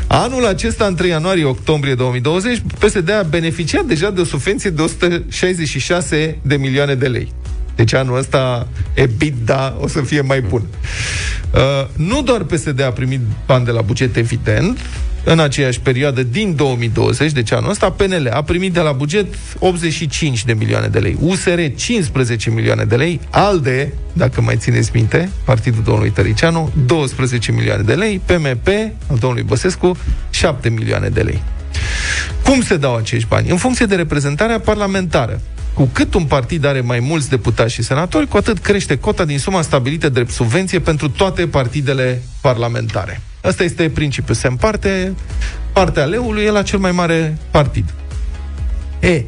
Anul 0.06 0.46
acesta, 0.46 0.84
între 0.84 1.06
ianuarie-octombrie 1.06 1.94
2020, 1.94 2.62
PSD 2.78 3.10
a 3.10 3.22
beneficiat 3.22 3.84
deja 3.84 4.10
de 4.10 4.20
o 4.20 4.24
subvenție 4.24 4.70
de 4.70 4.82
166 4.82 6.38
de 6.42 6.56
milioane 6.56 6.94
de 6.94 7.06
lei. 7.06 7.32
Deci 7.76 7.94
anul 7.94 8.18
ăsta 8.18 8.68
EBITDA 8.94 9.76
o 9.80 9.88
să 9.88 10.00
fie 10.00 10.20
mai 10.20 10.40
bun. 10.40 10.62
Uh, 11.54 11.60
nu 11.96 12.22
doar 12.22 12.42
PSD 12.42 12.82
a 12.82 12.90
primit 12.90 13.20
bani 13.46 13.64
de 13.64 13.70
la 13.70 13.80
buget, 13.80 14.16
evident, 14.16 14.78
în 15.24 15.40
aceeași 15.40 15.80
perioadă 15.80 16.22
din 16.22 16.54
2020, 16.56 17.32
deci 17.32 17.52
anul 17.52 17.70
ăsta, 17.70 17.90
PNL 17.90 18.30
a 18.32 18.42
primit 18.42 18.72
de 18.72 18.80
la 18.80 18.92
buget 18.92 19.26
85 19.58 20.44
de 20.44 20.52
milioane 20.52 20.86
de 20.86 20.98
lei, 20.98 21.16
USR 21.20 21.60
15 21.74 22.50
milioane 22.50 22.84
de 22.84 22.96
lei, 22.96 23.20
ALDE, 23.30 23.92
dacă 24.12 24.40
mai 24.40 24.56
țineți 24.56 24.90
minte, 24.94 25.30
partidul 25.44 25.82
domnului 25.82 26.10
Tăricianu, 26.10 26.72
12 26.86 27.52
milioane 27.52 27.82
de 27.82 27.94
lei, 27.94 28.20
PMP, 28.24 28.68
al 29.10 29.16
domnului 29.18 29.42
Băsescu, 29.42 29.96
7 30.30 30.68
milioane 30.68 31.08
de 31.08 31.20
lei. 31.20 31.42
Cum 32.42 32.62
se 32.62 32.76
dau 32.76 32.96
acești 32.96 33.28
bani? 33.28 33.50
În 33.50 33.56
funcție 33.56 33.86
de 33.86 33.94
reprezentarea 33.94 34.60
parlamentară. 34.60 35.40
Cu 35.74 35.88
cât 35.92 36.14
un 36.14 36.24
partid 36.24 36.64
are 36.64 36.80
mai 36.80 37.00
mulți 37.00 37.28
deputați 37.28 37.74
și 37.74 37.82
senatori, 37.82 38.28
cu 38.28 38.36
atât 38.36 38.58
crește 38.58 38.98
cota 38.98 39.24
din 39.24 39.38
suma 39.38 39.62
stabilită 39.62 40.08
drept 40.08 40.30
subvenție 40.30 40.80
pentru 40.80 41.08
toate 41.08 41.46
partidele 41.46 42.22
parlamentare. 42.40 43.20
Asta 43.42 43.64
este 43.64 43.90
principiul. 43.90 44.36
Se 44.36 44.46
împarte 44.46 45.14
partea 45.72 46.04
leului 46.04 46.42
e 46.42 46.50
la 46.50 46.62
cel 46.62 46.78
mai 46.78 46.92
mare 46.92 47.38
partid. 47.50 47.94
E, 49.00 49.24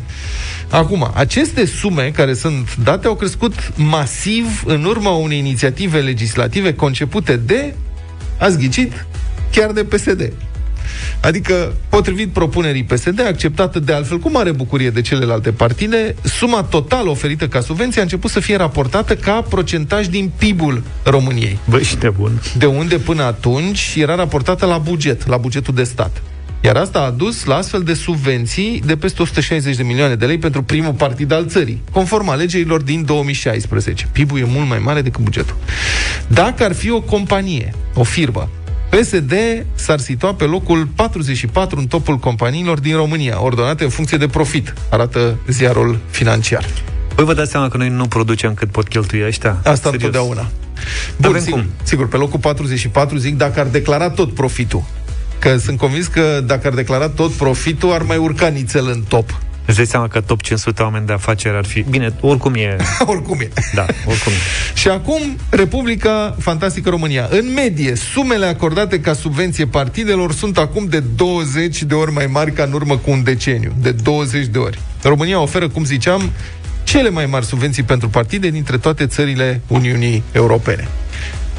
Acum, 0.71 1.11
aceste 1.15 1.67
sume 1.67 2.11
care 2.15 2.35
sunt 2.35 2.77
date 2.77 3.07
au 3.07 3.15
crescut 3.15 3.73
masiv 3.77 4.63
în 4.67 4.85
urma 4.85 5.11
unei 5.11 5.39
inițiative 5.39 6.01
legislative 6.01 6.75
concepute 6.75 7.37
de, 7.37 7.75
ați 8.39 8.59
ghicit, 8.59 9.07
chiar 9.51 9.73
de 9.73 9.85
PSD. 9.85 10.33
Adică, 11.21 11.73
potrivit 11.89 12.29
propunerii 12.29 12.85
PSD, 12.85 13.21
acceptată 13.27 13.79
de 13.79 13.93
altfel 13.93 14.19
cu 14.19 14.31
mare 14.31 14.53
bucurie 14.53 14.91
de 14.91 15.01
celelalte 15.01 15.53
partide, 15.53 16.15
suma 16.23 16.63
totală 16.63 17.11
oferită 17.11 17.49
ca 17.49 17.61
subvenție 17.61 18.01
a 18.01 18.03
început 18.03 18.31
să 18.31 18.41
fie 18.41 18.57
raportată 18.57 19.17
ca 19.17 19.45
procentaj 19.49 20.07
din 20.07 20.31
PIB-ul 20.39 20.83
României. 21.03 21.59
Băi, 21.69 21.83
și 21.83 21.97
de 21.97 22.09
bun. 22.09 22.43
De 22.59 22.67
unde 22.67 22.97
până 22.97 23.23
atunci 23.23 23.95
era 23.97 24.15
raportată 24.15 24.67
la 24.67 24.79
buget, 24.79 25.27
la 25.27 25.37
bugetul 25.37 25.75
de 25.75 25.83
stat. 25.85 26.23
Iar 26.67 26.77
asta 26.77 27.01
a 27.01 27.11
dus 27.11 27.45
la 27.45 27.57
astfel 27.57 27.83
de 27.83 27.95
subvenții 27.95 28.83
de 28.87 28.97
peste 28.97 29.23
160 29.23 29.77
de 29.77 29.83
milioane 29.83 30.15
de 30.15 30.27
lei 30.27 30.39
pentru 30.39 30.63
primul 30.63 30.93
partid 30.93 31.33
al 31.33 31.47
țării, 31.47 31.83
conform 31.93 32.29
alegerilor 32.29 32.83
din 32.83 33.05
2016. 33.05 34.09
PIB-ul 34.13 34.39
e 34.39 34.45
mult 34.45 34.69
mai 34.69 34.79
mare 34.79 35.03
decât 35.03 35.21
bugetul. 35.21 35.57
Dacă 36.27 36.65
ar 36.65 36.75
fi 36.75 36.91
o 36.91 37.01
companie, 37.01 37.75
o 37.95 38.03
firmă, 38.03 38.49
PSD 39.01 39.33
s-ar 39.75 39.99
situa 39.99 40.35
pe 40.35 40.45
locul 40.45 40.89
44 40.95 41.79
în 41.79 41.87
topul 41.87 42.17
companiilor 42.17 42.79
din 42.79 42.97
România, 42.97 43.43
ordonate 43.43 43.85
în 43.85 43.91
funcție 43.91 44.17
de 44.17 44.27
profit, 44.27 44.75
arată 44.91 45.37
ziarul 45.49 45.99
financiar. 46.11 46.65
Păi 47.15 47.25
vă 47.25 47.35
dați 47.35 47.51
seama 47.51 47.69
că 47.69 47.77
noi 47.77 47.89
nu 47.89 48.07
producem 48.07 48.55
cât 48.55 48.71
pot 48.71 48.89
cheltui 48.89 49.27
ăștia? 49.27 49.51
Asta 49.51 49.73
Serios. 49.73 49.93
întotdeauna. 49.93 50.51
Bun, 51.17 51.31
Bun, 51.31 51.41
sigur, 51.41 51.61
cum? 51.61 51.71
sigur, 51.83 52.09
pe 52.09 52.17
locul 52.17 52.39
44 52.39 53.17
zic 53.17 53.37
dacă 53.37 53.61
ar 53.61 53.67
declara 53.67 54.11
tot 54.11 54.35
profitul. 54.35 54.83
Că 55.39 55.57
sunt 55.57 55.79
convins 55.79 56.07
că 56.07 56.43
dacă 56.47 56.67
ar 56.67 56.75
declara 56.75 57.09
tot 57.09 57.33
profitul, 57.33 57.93
ar 57.93 58.03
mai 58.03 58.17
urca 58.17 58.47
nițel 58.47 58.89
în 58.89 59.03
top. 59.09 59.41
Îți 59.67 59.77
dai 59.77 59.87
seama 59.87 60.09
că 60.09 60.21
top 60.21 60.43
500 60.43 60.83
oameni 60.83 61.07
de 61.07 61.13
afaceri 61.13 61.57
ar 61.57 61.65
fi... 61.65 61.85
Bine, 61.91 62.13
oricum 62.21 62.55
e... 62.55 62.77
oricum 63.13 63.41
e. 63.41 63.49
Da, 63.75 63.87
oricum 64.07 64.33
e. 64.33 64.79
Și 64.79 64.89
acum, 64.89 65.21
Republica 65.51 66.37
Fantastică 66.39 66.91
România. 66.91 67.29
În 67.31 67.53
medie, 67.53 67.95
sumele 67.95 68.47
acordate 68.47 69.01
ca 69.01 69.13
subvenție 69.13 69.67
partidelor 69.67 70.33
sunt 70.33 70.59
acum 70.59 70.87
de 70.89 71.01
20 71.17 71.83
de 71.83 71.95
ori 71.95 72.13
mai 72.13 72.27
mari 72.27 72.53
ca 72.53 72.63
în 72.63 72.73
urmă 72.73 72.97
cu 72.97 73.11
un 73.11 73.23
deceniu. 73.23 73.73
De 73.81 73.91
20 73.91 74.47
de 74.47 74.59
ori. 74.59 74.79
România 75.03 75.41
oferă, 75.41 75.69
cum 75.69 75.85
ziceam, 75.85 76.31
cele 76.85 77.11
mai 77.11 77.27
mari 77.27 77.45
subvenții 77.45 77.83
pentru 77.83 78.09
partide 78.09 78.49
dintre 78.49 78.79
toate 78.79 79.07
țările 79.07 79.61
Uniunii 79.67 80.23
Europene. 80.33 80.89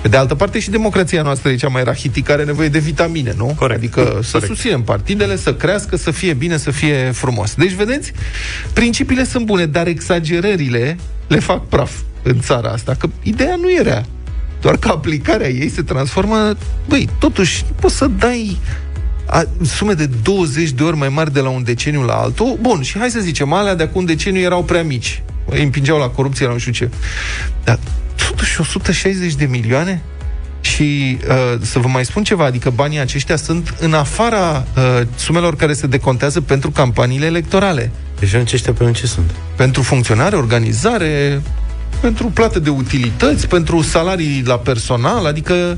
Pe 0.02 0.08
de 0.08 0.18
altă 0.18 0.36
parte, 0.36 0.60
și 0.60 0.70
democrația 0.70 1.22
noastră 1.22 1.50
e 1.50 1.56
cea 1.56 1.68
mai 1.68 1.84
rahitică, 1.84 2.32
are 2.32 2.44
nevoie 2.44 2.68
de 2.68 2.80
vitamine, 2.80 3.34
nu? 3.38 3.54
Corect. 3.56 3.78
Adică 3.80 4.20
să 4.24 4.32
Corect. 4.32 4.52
susținem 4.52 4.82
partidele, 4.82 5.36
să 5.36 5.54
crească, 5.54 5.96
să 5.96 6.12
fie 6.12 6.34
bine, 6.34 6.58
să 6.58 6.72
fie 6.72 7.12
frumos. 7.12 7.54
Deci, 7.56 7.72
vedeți, 7.72 8.12
principiile 8.74 9.24
sunt 9.24 9.46
bune, 9.46 9.66
dar 9.66 9.88
exagerările 9.88 10.98
le 11.28 11.40
fac 11.40 11.68
praf 11.68 11.92
în 12.24 12.40
țara 12.40 12.70
asta. 12.70 12.96
Că 13.00 13.08
ideea 13.24 13.56
nu 13.56 13.70
e 13.70 13.82
rea. 13.82 14.06
Doar 14.62 14.78
că 14.78 14.88
aplicarea 14.88 15.50
ei 15.50 15.70
se 15.70 15.82
transformă... 15.82 16.58
Băi, 16.88 17.10
totuși, 17.20 17.66
poți 17.80 17.96
să 17.96 18.08
dai 18.08 18.60
a, 19.26 19.44
sume 19.64 19.94
de 19.94 20.10
20 20.24 20.70
de 20.70 20.84
ori 20.84 20.98
mai 20.98 21.10
mari 21.10 21.34
de 21.34 21.40
la 21.40 21.50
un 21.50 21.64
deceniu 21.64 22.02
la 22.02 22.14
altul. 22.14 22.58
Bun, 22.62 22.82
și 22.82 22.98
hai 22.98 23.10
să 23.10 23.20
zicem, 23.20 23.54
alea 23.54 23.76
de 23.76 23.84
acum 23.84 24.00
un 24.00 24.06
deceniu 24.06 24.42
erau 24.42 24.64
prea 24.64 24.84
mici. 24.84 25.24
Îi 25.50 25.64
împingeau 25.64 25.98
la 25.98 26.08
corupție, 26.08 26.46
la 26.46 26.52
nu 26.52 26.58
știu 26.58 26.72
ce. 26.72 26.90
Dar 27.64 27.80
totuși 28.30 28.60
160 28.62 29.34
de 29.34 29.46
milioane? 29.46 30.02
Și 30.62 31.18
uh, 31.30 31.60
să 31.62 31.80
vă 31.80 31.88
mai 31.88 32.06
spun 32.06 32.24
ceva, 32.24 32.46
adică 32.46 32.70
banii 32.70 33.00
aceștia 33.00 33.36
sunt 33.36 33.74
în 33.80 33.94
afara 33.94 34.66
uh, 34.78 35.02
sumelor 35.16 35.56
care 35.56 35.74
se 35.74 35.88
decontează 35.88 36.42
pentru 36.42 36.72
campaniile 36.72 37.26
electorale. 37.26 37.92
Deci 38.20 38.34
aceștia 38.34 38.74
pe 38.74 38.92
ce 38.92 39.08
sunt? 39.08 39.32
Pentru 39.56 39.82
funcționare, 39.82 40.36
organizare, 40.36 41.42
pentru 42.02 42.28
plată 42.28 42.60
de 42.60 42.70
utilități, 42.70 43.48
pentru 43.48 43.82
salarii 43.82 44.44
la 44.46 44.58
personal, 44.58 45.26
adică 45.26 45.78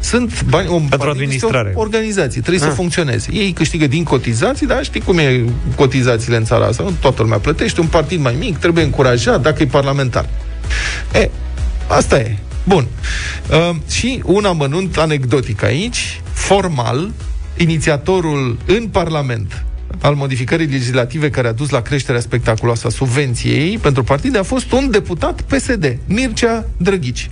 sunt 0.00 0.44
bani... 0.44 0.68
Un 0.68 0.80
partid 0.80 1.06
este 1.06 1.08
administrare. 1.10 1.72
O 1.74 1.80
organizație, 1.80 2.40
trebuie 2.40 2.62
Ah. 2.62 2.68
să 2.68 2.74
funcționeze. 2.74 3.28
Ei 3.32 3.52
câștigă 3.52 3.86
din 3.86 4.04
cotizații, 4.04 4.66
dar 4.66 4.84
știi 4.84 5.00
cum 5.00 5.18
e 5.18 5.44
cotizațiile 5.74 6.36
în 6.36 6.44
țara 6.44 6.66
asta. 6.66 6.82
Nu 6.82 6.92
toată 7.00 7.22
lumea 7.22 7.38
plătește, 7.38 7.80
un 7.80 7.86
partid 7.86 8.20
mai 8.20 8.36
mic 8.38 8.58
trebuie 8.58 8.84
încurajat 8.84 9.40
dacă 9.42 9.62
e 9.62 9.66
parlamentar. 9.66 10.28
E, 11.14 11.30
asta 11.88 12.18
e. 12.18 12.36
Bun. 12.64 12.86
Uh, 13.50 13.76
și 13.90 14.22
un 14.24 14.44
amănunt 14.44 14.96
anecdotic 14.96 15.62
aici. 15.62 16.20
Formal, 16.32 17.10
inițiatorul 17.56 18.58
în 18.66 18.88
Parlament 18.88 19.64
al 20.00 20.14
modificării 20.14 20.66
legislative 20.66 21.30
care 21.30 21.48
a 21.48 21.52
dus 21.52 21.70
la 21.70 21.80
creșterea 21.80 22.20
spectaculoasă 22.20 22.86
a 22.86 22.90
subvenției 22.90 23.78
pentru 23.78 24.02
partide 24.02 24.38
a 24.38 24.42
fost 24.42 24.72
un 24.72 24.90
deputat 24.90 25.40
PSD, 25.40 25.98
Mircea 26.06 26.64
Drăghici. 26.76 27.30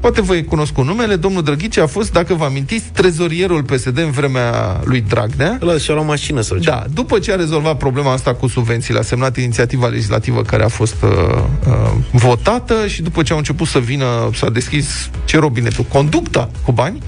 Poate 0.00 0.20
vă 0.22 0.36
e 0.36 0.42
cunoscut 0.42 0.84
numele, 0.84 1.16
domnul 1.16 1.42
Drăghici 1.42 1.76
a 1.76 1.86
fost, 1.86 2.12
dacă 2.12 2.34
vă 2.34 2.44
amintiți, 2.44 2.84
trezorierul 2.92 3.62
PSD 3.62 3.98
în 3.98 4.10
vremea 4.10 4.80
lui 4.84 5.04
Dragnea. 5.08 5.58
Ăla 5.62 5.78
și-a 5.78 5.94
luat 5.94 6.06
mașină 6.06 6.40
sau 6.40 6.58
ce? 6.58 6.70
Da, 6.70 6.84
după 6.92 7.18
ce 7.18 7.32
a 7.32 7.36
rezolvat 7.36 7.76
problema 7.76 8.12
asta 8.12 8.34
cu 8.34 8.46
subvențiile, 8.46 8.98
a 8.98 9.02
semnat 9.02 9.36
inițiativa 9.36 9.86
legislativă 9.86 10.42
care 10.42 10.64
a 10.64 10.68
fost 10.68 10.96
uh, 11.02 11.10
uh, 11.66 11.92
votată 12.12 12.86
și 12.86 13.02
după 13.02 13.22
ce 13.22 13.32
au 13.32 13.38
început 13.38 13.66
să 13.66 13.78
vină, 13.78 14.30
s-a 14.34 14.50
deschis 14.50 15.10
ce 15.24 15.38
robinetul, 15.38 15.84
conducta 15.84 16.50
cu 16.64 16.72
bani, 16.72 17.02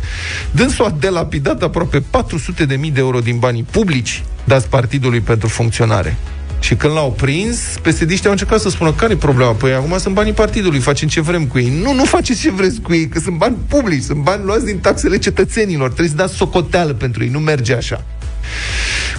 dânsul 0.50 0.84
a 0.84 0.94
delapidat 0.98 1.62
aproape 1.62 2.00
400 2.10 2.64
de 2.64 2.76
mii 2.76 2.90
de 2.90 3.00
euro 3.00 3.18
din 3.18 3.38
banii 3.38 3.66
publici 3.70 4.22
dați 4.46 4.68
partidului 4.68 5.20
pentru 5.20 5.48
funcționare. 5.48 6.16
Și 6.60 6.74
când 6.74 6.92
l-au 6.92 7.12
prins, 7.12 7.58
psd 7.82 8.24
au 8.24 8.30
încercat 8.30 8.60
să 8.60 8.68
spună 8.68 8.92
care 8.92 9.12
e 9.12 9.16
problema? 9.16 9.52
Păi 9.52 9.72
acum 9.72 9.98
sunt 9.98 10.14
banii 10.14 10.32
partidului, 10.32 10.78
facem 10.78 11.08
ce 11.08 11.20
vrem 11.20 11.46
cu 11.46 11.58
ei. 11.58 11.80
Nu, 11.82 11.92
nu 11.92 12.04
faceți 12.04 12.40
ce 12.40 12.50
vreți 12.50 12.80
cu 12.80 12.94
ei, 12.94 13.08
că 13.08 13.18
sunt 13.18 13.36
bani 13.36 13.56
publici, 13.68 14.02
sunt 14.02 14.22
bani 14.22 14.44
luați 14.44 14.64
din 14.64 14.78
taxele 14.78 15.18
cetățenilor. 15.18 15.86
Trebuie 15.86 16.08
să 16.08 16.16
dați 16.16 16.34
socoteală 16.34 16.92
pentru 16.92 17.22
ei, 17.22 17.28
nu 17.28 17.38
merge 17.38 17.74
așa. 17.74 18.04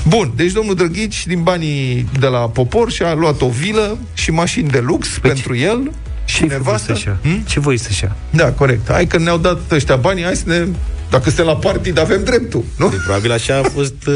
Bun, 0.07 0.31
deci 0.35 0.51
domnul 0.51 0.75
Drăghici, 0.75 1.27
din 1.27 1.43
banii 1.43 2.07
de 2.19 2.27
la 2.27 2.39
popor, 2.39 2.91
și-a 2.91 3.13
luat 3.13 3.41
o 3.41 3.49
vilă 3.49 3.97
și 4.13 4.31
mașini 4.31 4.69
de 4.69 4.79
lux 4.79 5.07
Păi 5.07 5.29
pentru 5.29 5.55
el 5.55 5.91
și 6.25 6.43
nevastă. 6.45 6.91
Așa. 6.91 7.17
Hmm? 7.21 7.39
Ce 7.39 7.59
voi 7.59 7.77
să 7.77 7.87
așa? 7.91 8.15
Da, 8.29 8.51
corect. 8.51 8.91
Hai 8.91 9.05
că 9.05 9.17
ne-au 9.17 9.37
dat 9.37 9.71
ăștia 9.71 9.95
banii, 9.95 10.23
hai 10.23 10.35
să 10.35 10.43
ne... 10.45 10.65
Dacă 11.09 11.23
suntem 11.23 11.45
la 11.45 11.55
partid, 11.55 11.99
avem 11.99 12.23
dreptul, 12.23 12.63
nu? 12.77 12.89
Deci, 12.89 12.99
probabil 13.05 13.31
așa 13.31 13.57
a 13.57 13.69
fost 13.69 13.93
uh, 14.07 14.13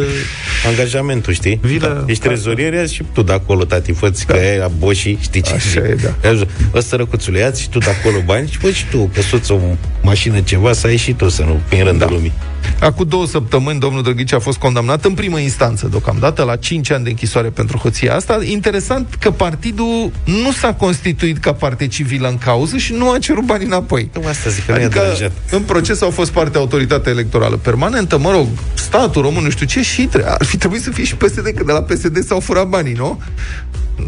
angajamentul, 0.68 1.34
știi? 1.34 1.60
Vilă- 1.62 1.88
Da. 1.88 2.12
Ești 2.12 2.24
trezorier, 2.24 2.74
ia 2.74 2.86
și 2.86 3.04
tu 3.14 3.22
de 3.22 3.32
acolo, 3.34 3.64
tati, 3.64 3.92
fă-ți 3.92 4.26
da. 4.26 4.34
că 4.34 4.40
e 4.40 4.58
la 4.58 4.68
boșii, 4.68 5.18
știi 5.22 5.42
ce 5.42 5.54
Așa 5.54 5.70
zic? 5.70 5.80
e, 5.80 5.96
da. 6.22 6.30
Ia 6.30 6.36
zi, 6.36 6.46
Ăsta 6.74 6.90
sărăcuțule, 6.90 7.40
ia 7.40 7.52
și 7.52 7.70
tu 7.70 7.78
de 7.80 7.90
acolo 8.00 8.18
bani 8.26 8.50
și 8.50 8.58
fă 8.58 8.70
și 8.72 8.86
tu, 8.92 9.10
că 9.14 9.22
soți 9.22 9.52
o 9.52 9.58
mașină 10.02 10.40
ceva, 10.42 10.74
să 10.74 10.88
ai 10.88 10.96
și 10.98 11.14
tu, 11.14 11.30
să 11.30 11.42
nu, 11.44 11.60
prin 11.68 11.84
rândul 11.84 12.08
Da. 12.08 12.14
lumii. 12.14 12.32
Acum 12.80 13.06
două 13.08 13.26
săptămâni, 13.28 13.80
domnul 13.80 14.04
Drăghici 14.04 14.34
a 14.34 14.40
fost 14.40 14.58
condamnat 14.58 15.06
în 15.06 15.14
primă 15.14 15.40
instanță, 15.40 15.88
deocamdată, 15.88 16.44
la 16.44 16.56
5 16.56 16.92
ani 16.92 17.04
de 17.04 17.10
închisoare 17.10 17.48
pentru 17.50 17.78
hoția 17.78 18.16
asta. 18.16 18.40
Interesant 18.44 19.16
că 19.20 19.32
partidul 19.32 20.12
nu 20.26 20.52
s-a 20.52 20.74
constituit 20.74 21.38
ca 21.38 21.54
parte 21.54 21.88
civilă 21.88 22.28
în 22.28 22.38
cauză 22.38 22.78
și 22.78 22.94
nu 22.94 23.12
a 23.12 23.18
cerut 23.18 23.44
bani 23.44 23.66
înapoi. 23.66 24.10
Nu, 24.14 24.28
asta 24.28 24.50
zic 24.50 24.66
că 24.66 24.72
nu 24.72 24.78
i-a 24.80 24.86
Adică 24.86 25.00
deranjat. 25.00 25.32
în 25.52 25.62
proces 25.62 26.02
au 26.02 26.10
fost 26.10 26.32
parte 26.32 26.58
autoritatea 26.82 27.12
electorală 27.12 27.56
permanentă, 27.58 28.18
mă 28.18 28.32
rog, 28.32 28.48
statul 28.74 29.22
român, 29.22 29.44
nu 29.44 29.50
știu 29.50 29.66
ce, 29.66 29.82
și 29.82 30.02
tre- 30.06 30.24
ar 30.28 30.46
fi 30.46 30.58
trebuit 30.58 30.82
să 30.82 30.92
fie 30.92 31.04
și 31.04 31.16
PSD, 31.16 31.44
că 31.56 31.64
de 31.66 31.72
la 31.72 31.82
PSD 31.82 32.24
s-au 32.26 32.40
furat 32.40 32.68
banii, 32.68 32.94
nu? 32.94 33.22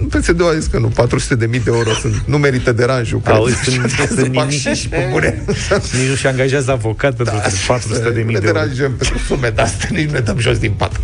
PSD-ul 0.10 0.48
a 0.50 0.54
zis 0.60 0.66
că 0.66 0.80
nu, 0.80 0.88
400 0.88 1.36
de 1.36 1.46
mii 1.46 1.60
de 1.60 1.72
euro 1.74 1.90
sunt, 1.94 2.16
nu 2.26 2.38
merită 2.38 2.72
deranjul. 2.72 3.20
cred. 3.20 3.36
Auzi, 3.36 3.56
sunt, 3.56 3.90
Să 4.08 4.14
sunt 4.16 4.34
fac 4.36 4.46
nimic. 4.50 4.74
și 4.74 4.88
pe 4.90 5.08
bune. 5.12 5.44
Nici 6.00 6.10
nu 6.10 6.16
și 6.16 6.28
angajează 6.28 6.72
avocat 6.72 7.16
pentru 7.16 7.36
400 7.68 8.10
de 8.10 8.22
mii 8.22 8.34
ne 8.34 8.40
de 8.40 8.48
euro. 8.48 8.60
deranjăm 8.60 8.92
pentru 8.98 9.18
sume 9.28 9.50
de 9.50 9.62
astea, 9.62 9.90
nici 9.92 10.06
nu 10.06 10.12
ne 10.12 10.20
dăm 10.20 10.40
jos 10.40 10.58
din 10.58 10.72
pat. 10.72 11.00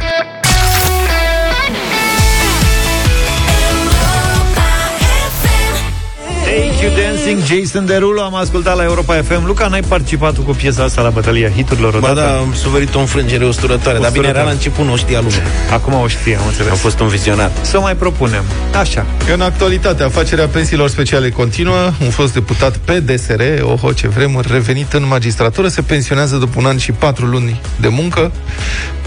Take 6.45 6.83
You 6.83 6.91
Dancing, 7.29 7.59
Jason 7.59 7.85
Derulo 7.85 8.21
Am 8.21 8.35
ascultat 8.35 8.75
la 8.75 8.83
Europa 8.83 9.13
FM 9.13 9.45
Luca, 9.45 9.67
n-ai 9.67 9.81
participat 9.81 10.33
tu 10.33 10.41
cu 10.41 10.51
piesa 10.51 10.83
asta 10.83 11.01
la 11.01 11.09
bătălia 11.09 11.49
hiturilor 11.49 11.99
Ba 11.99 12.11
odată? 12.11 12.27
da, 12.27 12.37
am 12.37 12.53
suferit 12.53 12.95
o 12.95 12.99
înfrângere 12.99 13.45
usturătoare, 13.45 13.99
dar 13.99 14.11
bine, 14.11 14.27
era 14.27 14.43
la 14.43 14.49
început, 14.49 14.85
nu 14.85 14.91
o 14.91 14.95
știa 14.95 15.19
lumea. 15.19 15.43
Acum 15.71 15.93
o 15.93 16.07
știe, 16.07 16.35
am 16.35 16.47
înțeles 16.47 16.71
Am 16.71 16.77
fost 16.77 16.99
un 16.99 17.07
vizionar. 17.07 17.51
Să 17.61 17.77
o 17.77 17.81
mai 17.81 17.95
propunem 17.95 18.43
Așa 18.79 19.05
În 19.33 19.41
actualitate, 19.41 20.03
afacerea 20.03 20.47
pensiilor 20.47 20.89
speciale 20.89 21.29
continuă. 21.29 21.91
Un 22.01 22.09
fost 22.09 22.33
deputat 22.33 22.77
pe 22.77 22.99
DSR, 22.99 23.41
oho 23.61 23.93
ce 23.93 24.07
vremuri, 24.07 24.47
revenit 24.51 24.93
în 24.93 25.07
magistratură, 25.07 25.67
se 25.67 25.81
pensionează 25.81 26.35
după 26.35 26.53
un 26.57 26.65
an 26.65 26.77
și 26.77 26.91
patru 26.91 27.25
luni 27.25 27.61
de 27.79 27.87
muncă 27.87 28.31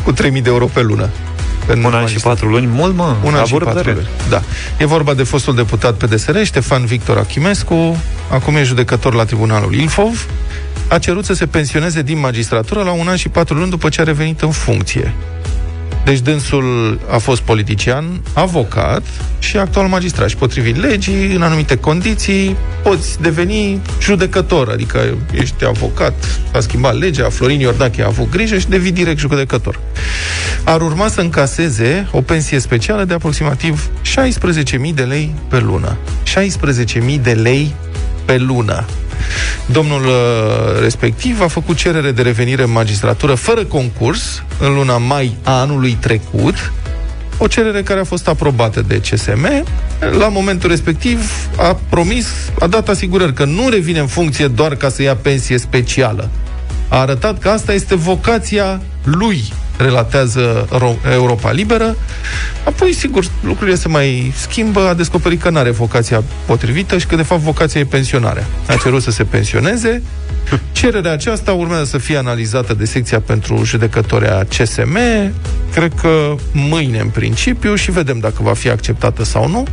cu 0.04 0.12
3.000 0.12 0.18
de 0.32 0.42
euro 0.44 0.64
pe 0.64 0.80
lună. 0.80 1.08
În 1.66 1.84
Un 1.84 1.94
an 1.94 2.06
și 2.06 2.18
patru 2.18 2.48
luni, 2.48 2.66
mult 2.66 2.94
mă 2.94 3.16
Un 3.22 3.34
an 3.34 3.40
a 3.40 3.44
și 3.44 3.54
avut 3.54 3.64
patru 3.64 3.82
răbdare. 3.82 3.92
luni. 3.92 4.08
Da. 4.28 4.42
E 4.78 4.86
vorba 4.86 5.14
de 5.14 5.22
fostul 5.22 5.54
deputat 5.54 5.94
PDSR, 5.94 6.42
Ștefan 6.42 6.84
Victor 6.84 7.18
Achimescu, 7.18 7.96
acum 8.30 8.56
e 8.56 8.62
judecător 8.62 9.14
la 9.14 9.24
Tribunalul 9.24 9.74
Ilfov, 9.74 10.26
a 10.88 10.98
cerut 10.98 11.24
să 11.24 11.34
se 11.34 11.46
pensioneze 11.46 12.02
din 12.02 12.18
magistratură 12.18 12.82
la 12.82 12.90
un 12.92 13.08
an 13.08 13.16
și 13.16 13.28
patru 13.28 13.54
luni 13.56 13.70
după 13.70 13.88
ce 13.88 14.00
a 14.00 14.04
revenit 14.04 14.40
în 14.40 14.50
funcție. 14.50 15.14
Deci 16.04 16.18
dânsul 16.18 17.00
a 17.10 17.18
fost 17.18 17.40
politician, 17.40 18.20
avocat 18.34 19.02
și 19.38 19.56
actual 19.56 19.86
magistrat. 19.86 20.28
Și 20.28 20.36
potrivit 20.36 20.76
legii, 20.76 21.34
în 21.34 21.42
anumite 21.42 21.76
condiții, 21.76 22.56
poți 22.82 23.20
deveni 23.20 23.80
judecător. 24.00 24.68
Adică 24.68 25.16
ești 25.32 25.64
avocat, 25.64 26.40
a 26.52 26.60
schimbat 26.60 26.98
legea, 26.98 27.28
Florin 27.28 27.60
Iordache 27.60 28.02
a 28.02 28.06
avut 28.06 28.30
grijă 28.30 28.58
și 28.58 28.68
devii 28.68 28.92
direct 28.92 29.18
judecător. 29.18 29.80
Ar 30.64 30.80
urma 30.80 31.08
să 31.08 31.20
încaseze 31.20 32.08
o 32.12 32.20
pensie 32.20 32.58
specială 32.58 33.04
de 33.04 33.14
aproximativ 33.14 33.90
16.000 34.86 34.94
de 34.94 35.02
lei 35.02 35.34
pe 35.48 35.58
lună. 35.58 35.96
16.000 37.14 37.20
de 37.22 37.32
lei 37.32 37.74
pe 38.24 38.38
lună. 38.38 38.84
Domnul 39.66 40.04
uh, 40.04 40.80
respectiv 40.80 41.40
a 41.40 41.46
făcut 41.46 41.76
cerere 41.76 42.10
de 42.10 42.22
revenire 42.22 42.62
în 42.62 42.72
magistratură 42.72 43.34
fără 43.34 43.64
concurs 43.64 44.42
în 44.58 44.74
luna 44.74 44.96
mai 44.96 45.36
a 45.42 45.60
anului 45.60 45.96
trecut, 46.00 46.72
o 47.38 47.46
cerere 47.46 47.82
care 47.82 48.00
a 48.00 48.04
fost 48.04 48.28
aprobată 48.28 48.80
de 48.80 49.00
CSM. 49.10 49.64
La 50.18 50.28
momentul 50.28 50.68
respectiv 50.68 51.30
a 51.56 51.78
promis, 51.88 52.26
a 52.60 52.66
dat 52.66 52.88
asigurări 52.88 53.34
că 53.34 53.44
nu 53.44 53.68
revine 53.68 53.98
în 53.98 54.06
funcție 54.06 54.48
doar 54.48 54.74
ca 54.74 54.88
să 54.88 55.02
ia 55.02 55.16
pensie 55.16 55.58
specială. 55.58 56.30
A 56.88 56.98
arătat 56.98 57.38
că 57.38 57.48
asta 57.48 57.72
este 57.72 57.94
vocația 57.94 58.80
lui, 59.04 59.52
relatează 59.76 60.68
Ro- 60.70 61.12
Europa 61.12 61.50
Liberă. 61.50 61.96
Apoi, 62.64 62.92
sigur, 62.92 63.24
lucrurile 63.42 63.76
se 63.76 63.88
mai 63.88 64.32
schimbă, 64.36 64.80
a 64.88 64.94
descoperit 64.94 65.40
că 65.40 65.50
nu 65.50 65.58
are 65.58 65.70
vocația 65.70 66.22
potrivită 66.46 66.98
și 66.98 67.06
că, 67.06 67.16
de 67.16 67.22
fapt, 67.22 67.40
vocația 67.40 67.80
e 67.80 67.84
pensionarea. 67.84 68.46
A 68.66 68.74
cerut 68.74 69.02
să 69.02 69.10
se 69.10 69.24
pensioneze. 69.24 70.02
Cererea 70.72 71.12
aceasta 71.12 71.52
urmează 71.52 71.84
să 71.84 71.98
fie 71.98 72.16
analizată 72.16 72.74
de 72.74 72.84
secția 72.84 73.20
pentru 73.20 73.64
judecători 73.64 74.28
a 74.28 74.44
CSM, 74.44 74.98
cred 75.72 75.92
că 76.00 76.34
mâine 76.52 76.98
în 76.98 77.08
principiu 77.08 77.74
și 77.74 77.90
vedem 77.90 78.18
dacă 78.18 78.36
va 78.42 78.54
fi 78.54 78.68
acceptată 78.68 79.24
sau 79.24 79.48
nu. 79.48 79.66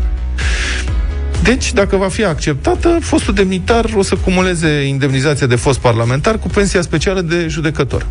Deci, 1.43 1.73
dacă 1.73 1.95
va 1.95 2.07
fi 2.07 2.23
acceptată, 2.23 2.97
fostul 3.01 3.33
demnitar 3.33 3.85
o 3.95 4.01
să 4.01 4.15
cumuleze 4.15 4.81
indemnizația 4.81 5.47
de 5.47 5.55
fost 5.55 5.79
parlamentar 5.79 6.37
cu 6.39 6.47
pensia 6.47 6.81
specială 6.81 7.21
de 7.21 7.47
judecător. 7.47 8.05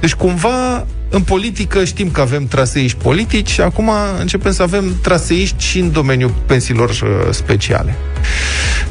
Deci, 0.00 0.14
cumva, 0.14 0.86
în 1.10 1.22
politică 1.22 1.84
știm 1.84 2.10
că 2.10 2.20
avem 2.20 2.46
traseiști 2.46 2.98
politici 3.02 3.50
și 3.50 3.60
acum 3.60 3.90
începem 4.20 4.52
să 4.52 4.62
avem 4.62 4.98
traseiști 5.02 5.64
și 5.64 5.78
în 5.78 5.92
domeniul 5.92 6.34
pensiilor 6.46 6.90
uh, 6.90 7.08
speciale. 7.30 7.94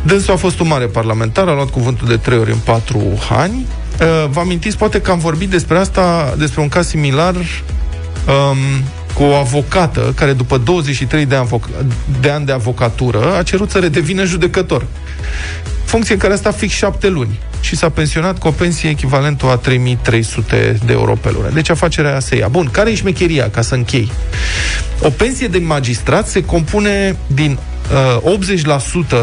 Dânsul 0.04 0.34
a 0.34 0.38
fost 0.38 0.60
un 0.60 0.68
mare 0.68 0.86
parlamentar, 0.86 1.48
a 1.48 1.54
luat 1.54 1.70
cuvântul 1.70 2.08
de 2.08 2.18
trei 2.18 2.38
ori 2.38 2.52
în 2.52 2.58
patru 2.64 3.02
ani. 3.30 3.66
Uh, 4.02 4.30
Vă 4.30 4.40
amintiți, 4.40 4.78
poate 4.78 5.02
că 5.02 5.12
am 5.12 5.20
vorbit 5.20 5.50
despre 5.50 5.78
asta, 5.78 6.36
despre 6.38 6.62
un 6.62 6.70
caz 6.70 6.88
similar 6.88 7.36
um, 7.36 8.84
cu 9.14 9.24
o 9.24 9.34
avocată 9.34 10.14
care 10.16 10.34
după 10.34 10.58
23 10.58 11.26
de 11.26 11.36
ani, 11.36 11.48
avoc- 11.48 11.86
de 12.22 12.30
ani 12.30 12.46
de 12.46 12.52
avocatură 12.52 13.36
a 13.38 13.44
cerut 13.44 13.70
să 13.70 13.80
redevină 13.80 14.24
judecător. 14.24 14.86
Funcție 15.94 16.14
în 16.14 16.20
care 16.20 16.34
a 16.34 16.38
stat 16.38 16.58
fix 16.58 16.74
șapte 16.74 17.08
luni 17.10 17.40
și 17.62 17.76
s-a 17.76 17.90
pensionat 17.90 18.40
cu 18.40 18.48
o 18.48 18.52
pensie 18.52 18.90
echivalentă 18.90 19.46
a 19.46 19.56
3300 19.58 20.78
de 20.86 20.94
euro 20.94 21.14
pe 21.14 21.32
lună. 21.32 21.50
Deci 21.54 21.70
afacerea 21.70 22.20
se 22.20 22.36
ia. 22.36 22.48
Bun, 22.48 22.70
care 22.72 22.92
e 22.92 22.96
șmecheria, 22.96 23.50
ca 23.50 23.62
să 23.62 23.76
închei? 23.76 24.12
O 25.02 25.10
pensie 25.10 25.48
de 25.48 25.58
magistrat 25.58 26.28
se 26.28 26.44
compune 26.44 27.18
din 27.28 27.58
uh, 28.24 28.38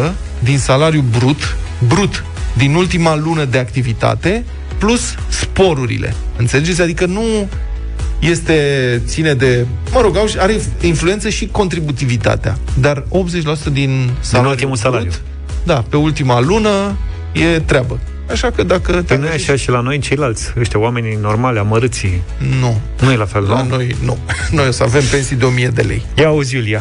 80% 0.09 0.13
din 0.39 0.59
salariu 0.59 1.05
brut, 1.19 1.57
brut, 1.89 2.25
din 2.57 2.75
ultima 2.75 3.17
lună 3.17 3.45
de 3.45 3.59
activitate, 3.59 4.45
plus 4.79 5.15
sporurile. 5.29 6.15
Înțelegeți? 6.37 6.83
Adică 6.83 7.07
nu 7.07 7.49
este, 8.19 8.55
ține 9.07 9.35
de, 9.35 9.67
mă 9.93 10.01
rog, 10.01 10.17
au- 10.17 10.29
are 10.39 10.61
influență 10.81 11.29
și 11.29 11.47
contributivitatea, 11.47 12.59
dar 12.81 13.03
80% 13.03 13.73
din 13.73 14.11
salariul 14.21 14.53
ultimul 14.53 14.77
salariu. 14.77 15.11
Brut, 15.65 15.75
da, 15.75 15.85
pe 15.89 15.97
ultima 15.97 16.41
lună 16.41 16.97
e 17.33 17.61
treabă. 17.61 17.99
Așa 18.31 18.51
că 18.51 18.63
dacă 18.63 18.93
te 18.93 19.03
Păi 19.03 19.17
nu 19.17 19.27
e 19.27 19.33
așa 19.33 19.57
și 19.57 19.71
la 19.71 19.81
noi 19.81 19.99
ceilalți, 19.99 20.53
ăștia 20.59 20.81
oamenii 20.81 21.19
normale, 21.21 21.59
amărâții. 21.59 22.23
Nu. 22.61 22.81
Nu 23.01 23.11
e 23.11 23.17
la 23.17 23.25
fel, 23.25 23.43
La 23.43 23.63
nu? 23.63 23.69
noi, 23.69 23.97
nu. 24.05 24.19
Noi 24.57 24.69
o 24.69 24.71
să 24.71 24.83
avem 24.83 25.03
pensii 25.11 25.37
de 25.37 25.45
1000 25.45 25.69
de 25.69 25.83
lei. 25.83 26.03
Ia 26.15 26.27
auzi, 26.27 26.55
Iulia. 26.55 26.81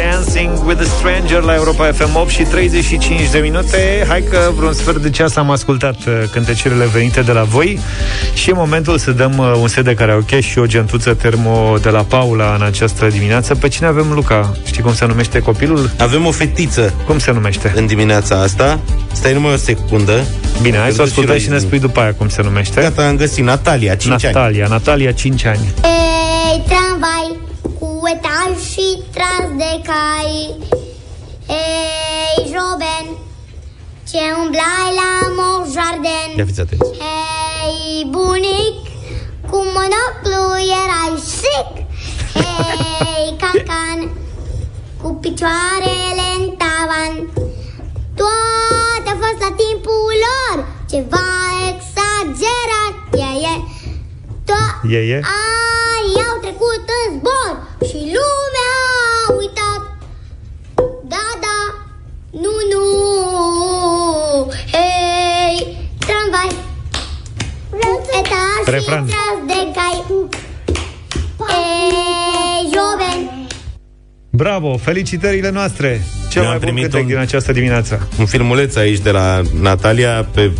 Dancing 0.00 0.50
with 0.66 0.80
a 0.80 0.84
Stranger 0.84 1.40
la 1.42 1.54
Europa 1.54 1.92
FM 1.92 2.16
8 2.16 2.28
și 2.30 2.42
35 2.42 3.30
de 3.30 3.38
minute 3.38 4.04
Hai 4.08 4.22
că 4.30 4.50
vreun 4.56 4.72
sfert 4.72 4.96
de 5.02 5.10
ceas 5.10 5.36
am 5.36 5.50
ascultat 5.50 5.96
uh, 6.06 6.22
cântecele 6.32 6.86
venite 6.92 7.20
de 7.20 7.32
la 7.32 7.42
voi 7.42 7.78
Și 8.34 8.50
e 8.50 8.52
momentul 8.52 8.98
să 8.98 9.10
dăm 9.10 9.38
uh, 9.38 9.52
un 9.60 9.68
set 9.68 9.84
de 9.84 9.94
karaoke 9.94 10.40
și 10.40 10.58
o 10.58 10.66
gentuță 10.66 11.14
termo 11.14 11.76
de 11.82 11.88
la 11.88 12.02
Paula 12.02 12.54
în 12.54 12.62
această 12.62 13.06
dimineață 13.06 13.54
Pe 13.54 13.68
cine 13.68 13.86
avem, 13.88 14.12
Luca? 14.12 14.52
Știi 14.66 14.82
cum 14.82 14.94
se 14.94 15.06
numește 15.06 15.38
copilul? 15.38 15.90
Avem 15.98 16.26
o 16.26 16.30
fetiță 16.30 16.92
Cum 17.06 17.18
se 17.18 17.32
numește? 17.32 17.72
în 17.76 17.86
dimineața 17.86 18.40
asta. 18.42 18.78
Stai 19.12 19.32
numai 19.32 19.52
o 19.52 19.56
secundă. 19.56 20.24
Bine, 20.62 20.76
hai 20.76 20.90
să 20.90 20.92
o 20.92 20.96
Pentru 20.96 21.02
ascultăm 21.02 21.34
și 21.36 21.42
și 21.42 21.48
noi- 21.48 21.58
ne 21.58 21.64
spui 21.64 21.78
după 21.78 22.00
aia 22.00 22.14
cum 22.14 22.28
se 22.28 22.42
numește 22.42 22.80
Gata, 22.80 23.06
am 23.06 23.16
găsit 23.16 23.44
Natalia, 23.44 23.94
5 23.94 24.24
ani. 24.24 24.34
Natalia, 24.34 24.66
Natalia, 24.66 25.12
5 25.12 25.44
ani 25.44 25.58
Ei, 25.58 25.72
tramvai 25.80 25.95
cu 28.06 28.12
etaj 28.12 28.52
și 28.72 29.02
tras 29.14 29.48
de 29.56 29.82
cai. 29.88 30.56
Ei, 31.48 32.36
Joben, 32.52 33.06
ce 34.10 34.22
umblai 34.42 34.88
la 35.00 35.12
Moș 35.38 35.66
Jardin? 35.74 36.30
Ia 36.36 36.44
fiți 36.44 36.60
atenți. 36.60 36.90
Hei, 37.02 38.06
bunic, 38.10 38.76
cu 39.50 39.58
monoclu 39.76 40.42
erai 40.82 41.14
sic. 41.38 41.70
Hei, 42.34 43.36
cancan, 43.40 44.00
cu 45.02 45.08
picioarele 45.22 46.26
în 46.38 46.44
tavan 46.62 47.14
Toate 48.18 49.08
a 49.14 49.16
fost 49.22 49.40
la 49.44 49.50
timpul 49.62 50.12
lor. 50.26 50.56
Ceva 50.90 51.28
exagerat. 51.70 52.96
E, 53.12 53.28
e 53.52 53.54
To- 54.46 54.88
E, 54.90 54.96
e? 54.96 55.14
Ai 55.14 56.22
au 56.28 56.38
trecut 56.40 56.84
în 57.08 57.18
zbor 57.18 57.52
Și 57.88 57.94
lumea 57.96 58.74
a 59.28 59.32
uitat 59.38 59.82
Da, 61.12 61.26
da, 61.40 61.74
nu, 62.30 62.50
nu 62.72 62.82
Hei, 64.72 65.88
tramvai 65.98 66.56
Etaj 68.20 68.74
Refren. 68.74 69.06
și 69.06 69.12
tras 69.14 69.38
de 69.46 69.72
cai 69.74 70.04
Ei, 71.48 72.70
joven 72.72 73.35
Bravo, 74.36 74.76
felicitările 74.76 75.50
noastre 75.50 76.02
Cel 76.30 76.42
Eu 76.42 76.48
am 76.48 76.56
mai 76.56 76.58
bun 76.58 76.68
primit 76.68 76.82
cântec 76.82 77.00
un- 77.00 77.06
din 77.06 77.16
această 77.16 77.52
dimineață 77.52 78.08
Un 78.18 78.26
filmuleț 78.26 78.76
aici 78.76 78.98
de 78.98 79.10
la 79.10 79.40
Natalia 79.60 80.28
pe 80.34 80.50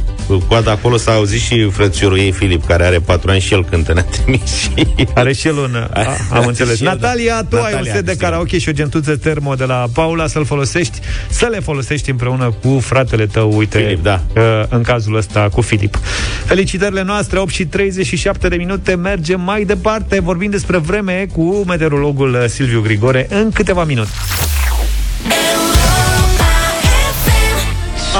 coada 0.48 0.70
acolo 0.70 0.96
s-a 0.96 1.12
auzit 1.12 1.40
și 1.40 1.68
frățiorul 1.70 2.18
ei, 2.18 2.30
Filip, 2.32 2.66
care 2.66 2.84
are 2.84 2.98
patru 2.98 3.30
ani 3.30 3.40
și 3.40 3.52
el 3.52 3.64
cântă, 3.64 3.92
ne-a 3.92 4.02
trimis 4.02 4.54
și... 4.54 4.70
Are 5.14 5.32
și 5.32 5.46
el 5.46 5.56
un... 5.56 5.88
A, 5.92 6.06
am 6.30 6.46
înțeles. 6.46 6.76
Și 6.76 6.84
el, 6.84 6.88
da. 7.00 7.06
Natalia, 7.06 7.44
tu 7.48 7.56
ai 7.56 7.62
un 7.62 7.68
Natalia, 7.70 7.92
set 7.94 8.04
de 8.04 8.10
sigur. 8.10 8.24
karaoke 8.28 8.58
și 8.58 8.68
o 8.68 8.72
gentuță 8.72 9.16
termo 9.16 9.54
de 9.54 9.64
la 9.64 9.86
Paula 9.92 10.26
să-l 10.26 10.44
folosești, 10.44 10.98
să 11.28 11.46
le 11.50 11.60
folosești 11.60 12.10
împreună 12.10 12.54
cu 12.62 12.78
fratele 12.80 13.26
tău, 13.26 13.56
uite, 13.56 13.78
Filip, 13.78 14.02
da. 14.02 14.22
uh, 14.36 14.42
în 14.68 14.82
cazul 14.82 15.16
ăsta 15.16 15.48
cu 15.52 15.60
Filip. 15.60 15.98
Felicitările 16.44 17.02
noastre, 17.02 17.38
8 17.38 17.50
și 17.52 17.66
37 17.66 18.48
de 18.48 18.56
minute, 18.56 18.94
mergem 18.94 19.40
mai 19.40 19.64
departe, 19.64 20.20
vorbim 20.20 20.50
despre 20.50 20.78
vreme 20.78 21.26
cu 21.32 21.64
meteorologul 21.66 22.32
uh, 22.32 22.44
Silviu 22.48 22.80
Grigore 22.80 23.26
în 23.30 23.50
câteva 23.66 23.84
minute. 23.84 24.10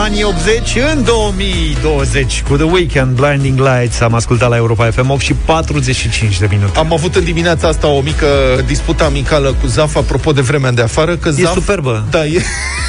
Anii 0.02 0.24
80 0.24 0.76
în 0.92 1.04
2020 1.04 2.42
cu 2.48 2.56
The 2.56 2.64
Weekend, 2.64 3.16
Blinding 3.16 3.59
Lights 3.59 4.00
am 4.00 4.14
ascultat 4.14 4.48
la 4.48 4.56
Europa 4.56 4.90
FM 4.90 5.11
8 5.11 5.20
și 5.20 5.35
45 5.35 6.38
de 6.38 6.46
minute. 6.50 6.78
Am 6.78 6.92
avut 6.92 7.14
în 7.14 7.24
dimineața 7.24 7.68
asta 7.68 7.87
o 7.87 8.00
mică 8.00 8.26
dispută 8.66 9.04
amicală 9.04 9.54
cu 9.61 9.66
Zaf 9.66 9.96
apropo 9.96 10.32
de 10.32 10.40
vremea 10.40 10.70
de 10.70 10.82
afară, 10.82 11.16
că 11.16 11.28
E 11.28 11.42
Zaf... 11.42 11.54
superbă. 11.54 12.06
Da, 12.11 12.26
e... 12.26 12.42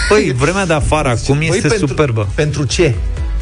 Păi, 0.10 0.34
vremea 0.38 0.66
de 0.66 0.74
afară 0.74 1.10
acum 1.10 1.38
Păi, 1.38 1.48
este 1.48 1.68
pentru, 1.68 1.88
superbă. 1.88 2.28
Pentru 2.36 2.64
ce? 2.64 2.96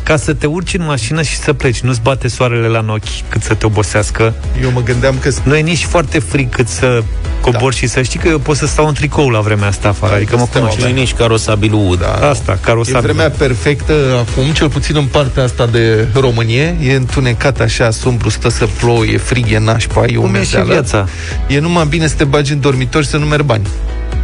Ca 0.06 0.18
să 0.18 0.34
te 0.34 0.46
urci 0.46 0.74
în 0.74 0.86
mașină 0.86 1.22
și 1.22 1.36
să 1.38 1.54
pleci. 1.54 1.80
Nu-ți 1.80 2.02
bate 2.02 2.28
soarele 2.28 2.68
la 2.68 2.80
în 2.80 2.90
ochi 2.90 3.30
cât 3.30 3.42
să 3.44 3.54
te 3.54 3.66
obosească. 3.66 4.34
Eu 4.62 4.72
mă 4.72 4.82
gândeam 4.84 5.16
că... 5.22 5.30
Nu 5.44 5.56
e 5.56 5.62
nici 5.62 5.84
foarte 5.86 6.20
fric 6.20 6.52
cât 6.52 6.68
să 6.68 7.04
cobor 7.42 7.72
da. 7.72 7.78
și 7.78 7.88
să 7.88 8.02
știi 8.02 8.20
că 8.20 8.28
eu 8.28 8.40
pot 8.40 8.56
să 8.58 8.66
stau 8.68 8.88
în 8.88 8.94
tricou 8.94 9.30
la 9.30 9.40
vremea 9.40 9.68
asta 9.68 9.88
afară. 9.88 10.12
Da, 10.12 10.18
adică 10.18 10.38
mă 10.38 10.46
steaua 10.50 10.68
cunoști. 10.68 10.92
Nu 10.92 10.98
e 10.98 11.02
nici 11.02 11.14
carosabilul 11.14 11.90
ud. 11.90 12.00
Da. 12.00 12.30
Asta, 12.30 12.52
E 12.52 12.58
carosabil. 12.66 13.02
vremea 13.02 13.30
perfectă 13.30 13.94
acum, 14.30 14.52
cel 14.54 14.70
puțin 14.70 14.96
în 14.96 15.06
partea 15.06 15.44
asta 15.44 15.66
de 15.66 16.08
Românie. 16.14 16.76
E 16.82 16.94
întunecat 16.94 17.60
așa, 17.60 17.90
sombru, 17.92 18.30
stă 18.30 18.50
să 18.50 18.68
plouă, 18.80 19.06
e 19.06 19.18
frig, 19.18 19.52
e 19.52 19.58
nașpa, 19.60 20.04
e 20.06 20.14
Cum 20.14 20.24
e 20.26 20.28
și 20.28 20.36
umezeală. 20.36 20.72
viața. 20.72 21.08
E 21.48 21.60
numai 21.60 21.86
bine 21.90 22.08
să 22.08 22.16
te 22.16 22.24
bagi 22.24 22.52
în 22.52 22.60
dormitor 22.60 23.04
și 23.04 23.10
să 23.10 23.18
nu 23.18 23.26
mergi 23.26 23.46
bani. 23.46 23.68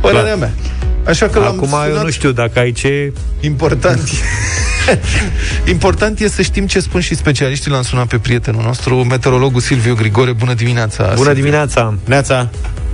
Părerea 0.01 0.23
Clar. 0.23 0.37
mea. 0.37 0.51
Așa 1.07 1.27
că 1.27 1.39
l-am 1.39 1.47
Acum 1.47 1.69
eu 1.83 1.87
sunat. 1.89 2.03
nu 2.03 2.09
știu 2.09 2.31
dacă 2.31 2.59
ai 2.59 2.71
ce... 2.71 3.13
Important. 3.39 4.09
Important 5.75 6.19
e 6.19 6.27
să 6.27 6.41
știm 6.41 6.67
ce 6.67 6.79
spun 6.79 7.01
și 7.01 7.15
specialiștii. 7.15 7.71
L-am 7.71 7.81
sunat 7.81 8.07
pe 8.07 8.17
prietenul 8.17 8.63
nostru, 8.63 8.95
meteorologul 9.03 9.61
Silviu 9.61 9.95
Grigore. 9.95 10.31
Bună 10.31 10.53
dimineața! 10.53 11.03
Bună 11.03 11.15
Silviu. 11.15 11.33
dimineața! 11.33 11.93
Neața, 12.05 12.49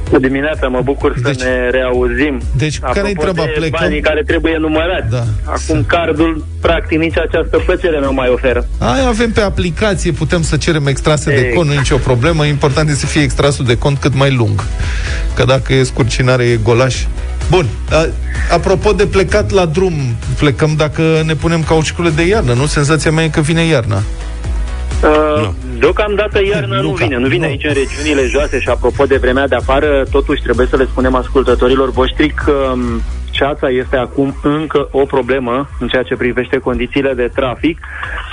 Bună 0.09 0.27
dimineața, 0.27 0.67
mă 0.67 0.81
bucur 0.83 1.13
să 1.15 1.21
Deci- 1.29 1.41
ne 1.43 1.69
reauzim. 1.69 2.41
deci 2.57 2.79
care-i 2.79 2.99
Apropo 3.11 3.21
treaba? 3.21 3.43
de 3.43 3.51
Plecăm? 3.55 3.79
banii 3.81 4.01
care 4.01 4.23
trebuie 4.25 4.57
numărați. 4.59 5.09
Da. 5.09 5.23
Acum 5.43 5.83
cardul, 5.87 6.45
practic, 6.61 6.97
nici 6.99 7.17
această 7.17 7.57
plăcere 7.65 7.99
nu 7.99 8.13
mai 8.13 8.29
oferă. 8.29 8.67
Aia 8.77 9.07
avem 9.07 9.31
pe 9.31 9.41
aplicație, 9.41 10.11
putem 10.11 10.41
să 10.41 10.57
cerem 10.57 10.87
extrase 10.87 11.29
de 11.29 11.35
Exact. 11.35 11.53
cont, 11.55 11.67
nu 11.67 11.73
e 11.73 11.77
nicio 11.77 11.97
problemă. 11.97 12.45
Important 12.45 12.89
este 12.89 12.99
să 12.99 13.05
fie 13.05 13.21
extrasul 13.21 13.65
de 13.65 13.77
cont 13.77 13.97
cât 13.97 14.13
mai 14.15 14.31
lung. 14.35 14.63
Că 15.35 15.43
dacă 15.43 15.73
e 15.73 15.83
scurcinare, 15.83 16.43
e 16.43 16.55
golaș. 16.63 16.95
Bun, 17.49 17.65
a, 17.91 18.05
apropo 18.53 18.91
de 18.91 19.05
plecat 19.05 19.51
la 19.51 19.65
drum, 19.65 19.93
plecăm 20.39 20.73
dacă 20.77 21.01
ne 21.25 21.33
punem 21.35 21.63
cauciucurile 21.63 22.13
de 22.15 22.27
iarnă, 22.27 22.53
nu? 22.53 22.65
Senzația 22.65 23.11
mea 23.11 23.23
e 23.23 23.27
că 23.27 23.41
vine 23.41 23.61
iarna. 23.65 24.01
Uh, 25.03 25.41
Nu. 25.41 25.53
Deocamdată 25.79 26.39
iarna 26.45 26.75
nu 26.75 26.81
Luca, 26.81 27.05
vine. 27.05 27.17
Nu 27.17 27.27
vine 27.27 27.45
nu. 27.45 27.51
aici 27.51 27.63
în 27.63 27.73
regiunile 27.73 28.27
joase 28.27 28.59
și 28.59 28.69
apropo 28.69 29.05
de 29.05 29.17
vremea 29.17 29.47
de 29.47 29.55
afară, 29.55 30.05
totuși 30.11 30.41
trebuie 30.41 30.67
să 30.67 30.75
le 30.75 30.85
spunem 30.85 31.15
ascultătorilor 31.15 31.91
voștri 31.91 32.29
că 32.29 32.51
um, 32.73 33.01
ceața 33.37 33.69
este 33.69 33.97
acum 33.97 34.35
încă 34.43 34.87
o 34.91 35.05
problemă 35.05 35.69
în 35.79 35.87
ceea 35.87 36.03
ce 36.03 36.15
privește 36.15 36.57
condițiile 36.57 37.13
de 37.13 37.31
trafic. 37.35 37.79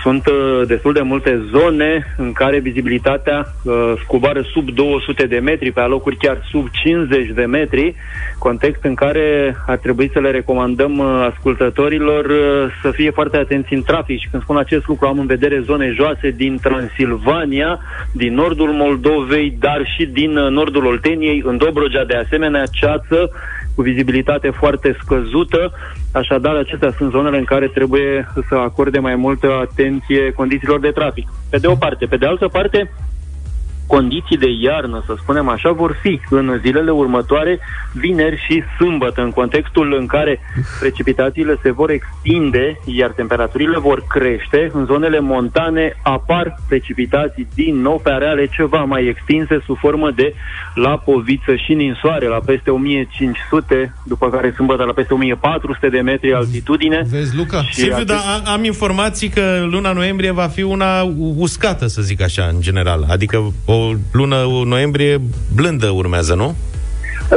Sunt 0.03 0.27
uh, 0.27 0.67
destul 0.67 0.93
de 0.93 1.01
multe 1.01 1.43
zone 1.51 2.15
în 2.17 2.33
care 2.33 2.59
vizibilitatea 2.59 3.39
uh, 3.45 3.93
scoboară 4.03 4.43
sub 4.53 4.71
200 4.71 5.27
de 5.27 5.39
metri, 5.39 5.73
pe 5.73 5.81
alocuri 5.81 6.17
chiar 6.17 6.39
sub 6.51 6.69
50 6.71 7.31
de 7.35 7.45
metri, 7.45 7.95
context 8.39 8.85
în 8.85 8.95
care 8.95 9.57
ar 9.67 9.77
trebui 9.77 10.11
să 10.13 10.21
le 10.21 10.31
recomandăm 10.31 10.99
uh, 10.99 11.29
ascultătorilor 11.33 12.25
uh, 12.25 12.73
să 12.83 12.91
fie 12.91 13.11
foarte 13.11 13.37
atenți 13.37 13.75
în 13.75 13.83
trafic 13.83 14.21
și 14.21 14.29
când 14.31 14.43
spun 14.43 14.57
acest 14.57 14.87
lucru 14.87 15.07
am 15.07 15.19
în 15.19 15.27
vedere 15.27 15.63
zone 15.65 15.93
joase 15.97 16.31
din 16.31 16.59
Transilvania, 16.63 17.79
din 18.13 18.35
nordul 18.35 18.71
Moldovei, 18.73 19.57
dar 19.59 19.81
și 19.97 20.07
din 20.07 20.37
uh, 20.37 20.51
nordul 20.51 20.87
Olteniei, 20.87 21.43
în 21.45 21.57
Dobrogea 21.57 22.05
de 22.05 22.17
asemenea, 22.17 22.65
ceață 22.71 23.31
cu 23.75 23.83
vizibilitate 23.83 24.51
foarte 24.51 24.97
scăzută, 25.03 25.73
așadar 26.13 26.55
acestea 26.57 26.95
sunt 26.97 27.11
zonele 27.11 27.39
în 27.39 27.45
care 27.45 27.67
trebuie 27.67 28.29
să 28.49 28.55
acorde 28.55 28.99
mai 28.99 29.15
multă 29.15 29.49
atenție 29.71 30.31
condițiilor 30.31 30.81
de 30.81 30.91
trafic. 30.91 31.29
Pe 31.51 31.59
de 31.59 31.67
o 31.67 31.75
parte. 31.75 32.07
Pe 32.07 32.17
de 32.17 32.27
altă 32.27 32.49
parte, 32.49 32.91
condiții 33.87 34.37
de 34.37 34.47
iarnă, 34.63 35.03
să 35.07 35.15
spunem 35.21 35.49
așa, 35.49 35.71
vor 35.73 35.99
fi 36.03 36.21
în 36.31 36.59
zilele 36.63 36.91
următoare, 36.91 37.59
vineri 37.93 38.43
și 38.49 38.63
sâmbătă, 38.79 39.21
în 39.23 39.31
contextul 39.31 39.97
în 39.99 40.07
care 40.07 40.41
precipitațiile 40.81 41.59
se 41.63 41.71
vor 41.73 41.91
extinde, 41.91 42.79
iar 42.85 43.11
temperaturile 43.11 43.79
vor 43.79 44.05
crește. 44.09 44.71
În 44.73 44.85
zonele 44.87 45.21
montane 45.21 45.97
apar 46.03 46.57
precipitații 46.69 47.47
din 47.55 47.81
nou 47.81 48.01
pe 48.05 48.11
areale 48.11 48.47
ceva 48.47 48.79
mai 48.85 49.05
extinse, 49.07 49.63
sub 49.67 49.77
formă 49.79 50.11
de 50.11 50.35
lapoviță 50.75 51.55
și 51.55 51.75
ninsoare, 51.75 52.27
la 52.27 52.39
peste 52.47 52.71
1500, 52.71 53.95
după 54.05 54.31
care 54.31 54.53
sâmbătă 54.57 54.83
la 54.85 54.93
peste 54.93 55.15
1400 55.15 55.89
de 55.89 56.01
metri 56.01 56.35
altitudine. 56.35 57.03
Vezi, 57.11 57.37
Luca? 57.37 57.63
Și 57.63 57.75
Silviu, 57.75 57.93
acest- 57.95 58.07
dar 58.09 58.19
a- 58.45 58.53
am 58.53 58.65
informații 58.65 59.29
că 59.29 59.67
luna 59.71 59.93
noiembrie 59.93 60.31
va 60.31 60.47
fi 60.47 60.63
una 60.63 61.03
u- 61.03 61.35
uscată, 61.39 61.87
să 61.87 62.03
zic 62.03 62.23
așa, 62.23 62.49
în 62.55 62.61
general. 62.61 63.05
Adică 63.09 63.53
o 63.65 63.84
lună 64.13 64.37
noiembrie 64.65 65.21
blândă 65.55 65.91
urmează, 65.91 66.35
nu? 66.35 66.55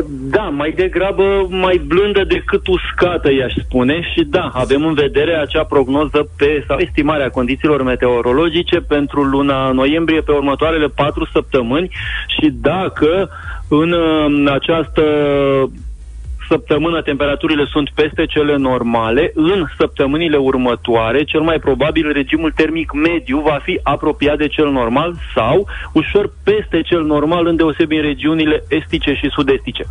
Da, 0.10 0.42
mai 0.42 0.72
degrabă 0.72 1.48
mai 1.50 1.82
blândă 1.88 2.24
decât 2.24 2.68
uscată, 2.68 3.32
i-aș 3.32 3.54
spune. 3.64 4.02
Și 4.14 4.24
da, 4.24 4.52
avem 4.54 4.86
în 4.86 4.94
vedere 4.94 5.36
acea 5.36 5.64
prognoză 5.64 6.30
pe, 6.38 6.64
sau 6.68 6.78
estimarea 6.78 7.30
condițiilor 7.30 7.84
meteorologice 7.84 8.80
pentru 8.80 9.24
luna 9.24 9.72
noiembrie 9.72 10.22
pe 10.22 10.32
următoarele 10.32 10.88
patru 10.88 11.30
săptămâni 11.34 11.90
și 12.28 12.50
dacă 12.62 13.30
în 13.68 13.92
uh, 13.92 14.52
această 14.54 15.04
săptămână 16.48 17.02
temperaturile 17.02 17.66
sunt 17.66 17.90
peste 17.96 18.26
cele 18.26 18.56
normale, 18.56 19.32
în 19.34 19.66
săptămânile 19.78 20.38
următoare, 20.38 21.24
cel 21.24 21.42
mai 21.42 21.60
probabil 21.60 22.12
regimul 22.12 22.52
termic 22.52 22.92
mediu 22.94 23.40
va 23.40 23.60
fi 23.64 23.80
apropiat 23.84 24.38
de 24.38 24.48
cel 24.48 24.70
normal 24.72 25.16
sau 25.36 25.68
ușor 25.94 26.32
peste 26.44 26.82
cel 26.82 27.04
normal, 27.04 27.48
în 27.48 27.56
deosebi 27.56 27.96
în 27.96 28.02
regiunile 28.02 28.64
estice 28.70 29.14
și 29.14 29.30
sud-estice. 29.30 29.84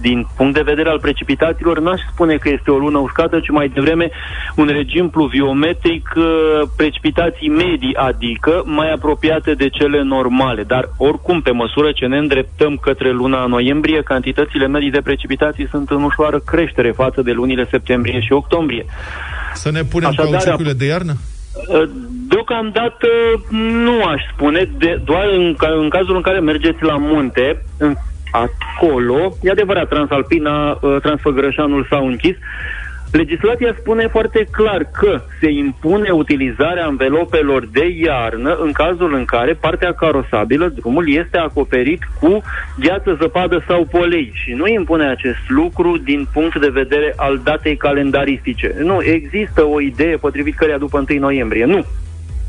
Din 0.00 0.26
punct 0.36 0.54
de 0.54 0.62
vedere 0.62 0.88
al 0.88 1.00
precipitațiilor, 1.00 1.78
n-aș 1.78 2.00
spune 2.12 2.36
că 2.36 2.48
este 2.48 2.70
o 2.70 2.78
lună 2.78 2.98
uscată, 2.98 3.40
ci 3.40 3.50
mai 3.50 3.68
devreme 3.68 4.10
un 4.56 4.66
regim 4.66 5.08
pluviometric, 5.08 6.12
uh, 6.16 6.24
precipitații 6.76 7.48
medii, 7.48 7.94
adică 7.94 8.62
mai 8.64 8.92
apropiate 8.92 9.54
de 9.54 9.68
cele 9.68 10.02
normale. 10.02 10.62
Dar 10.62 10.88
oricum, 10.98 11.40
pe 11.40 11.50
măsură 11.50 11.92
ce 11.92 12.06
ne 12.06 12.18
îndreptăm 12.18 12.76
către 12.76 13.10
luna 13.10 13.46
noiembrie, 13.46 14.02
cantitățile 14.02 14.66
medii 14.66 14.90
de 14.90 15.00
precipitații 15.00 15.65
sunt 15.70 15.90
în 15.90 16.02
ușoară 16.02 16.38
creștere 16.38 16.90
față 16.90 17.22
de 17.22 17.32
lunile 17.32 17.66
septembrie 17.70 18.20
și 18.20 18.32
octombrie. 18.32 18.84
Să 19.54 19.70
ne 19.70 19.82
punem 19.82 20.08
Așadar, 20.08 20.30
cauciucurile 20.30 20.72
de 20.72 20.86
iarnă? 20.86 21.12
Uh, 21.68 21.82
Deocamdată 22.28 23.08
nu 23.84 24.04
aș 24.04 24.22
spune, 24.32 24.70
de, 24.78 25.00
doar 25.04 25.28
în, 25.36 25.54
ca, 25.54 25.68
în 25.80 25.88
cazul 25.88 26.16
în 26.16 26.22
care 26.22 26.40
mergeți 26.40 26.82
la 26.82 26.96
munte, 26.96 27.62
în, 27.78 27.94
acolo, 28.30 29.36
e 29.42 29.50
adevărat, 29.50 29.88
Transalpina, 29.88 30.70
uh, 30.70 30.96
Transfăgărășanul 31.02 31.86
s-au 31.90 32.06
închis, 32.06 32.36
Legislația 33.16 33.74
spune 33.78 34.08
foarte 34.08 34.46
clar 34.50 34.90
că 34.92 35.20
se 35.40 35.50
impune 35.50 36.10
utilizarea 36.10 36.86
învelopelor 36.86 37.68
de 37.72 37.86
iarnă 38.04 38.54
în 38.54 38.72
cazul 38.72 39.14
în 39.14 39.24
care 39.24 39.52
partea 39.52 39.92
carosabilă, 39.94 40.68
drumul, 40.68 41.14
este 41.14 41.38
acoperit 41.38 42.02
cu 42.20 42.42
gheață, 42.78 43.16
zăpadă 43.20 43.64
sau 43.68 43.84
polei 43.84 44.32
și 44.34 44.52
nu 44.52 44.66
impune 44.66 45.08
acest 45.08 45.48
lucru 45.48 45.96
din 45.96 46.26
punct 46.32 46.60
de 46.60 46.68
vedere 46.68 47.12
al 47.16 47.40
datei 47.44 47.76
calendaristice. 47.76 48.74
Nu, 48.78 49.02
există 49.02 49.64
o 49.64 49.80
idee 49.80 50.16
potrivit 50.16 50.54
căreia 50.54 50.78
după 50.78 51.04
1 51.10 51.18
noiembrie. 51.18 51.64
Nu, 51.64 51.84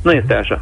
nu 0.04 0.12
este 0.12 0.34
așa. 0.34 0.62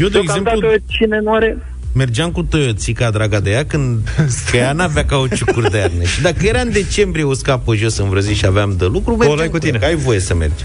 Eu, 0.00 0.08
de 0.08 0.18
exemplu, 0.18 0.42
Deocamdată, 0.50 0.82
cine 0.86 1.20
nu 1.20 1.32
are... 1.32 1.58
mergeam 1.92 2.30
cu 2.30 2.42
Toyoțica, 2.42 3.10
draga 3.10 3.40
de 3.40 3.50
ea, 3.50 3.64
când 3.64 4.08
că 4.50 4.56
ea 4.56 4.72
n-avea 4.72 5.04
cauciucuri 5.04 5.70
de 5.70 5.78
iarnă. 5.78 6.02
Și 6.02 6.20
dacă 6.20 6.46
era 6.46 6.60
în 6.60 6.72
decembrie 6.72 7.24
uscat 7.24 7.62
pe 7.62 7.74
jos 7.76 7.96
în 7.96 8.08
vrăzi 8.08 8.32
și 8.32 8.46
aveam 8.46 8.74
de 8.78 8.84
lucru, 8.84 9.16
mergeam 9.16 9.48
cu 9.48 9.58
tine. 9.58 9.78
Că 9.78 9.84
ai 9.84 9.94
voie 9.94 10.20
să 10.20 10.34
mergi. 10.34 10.64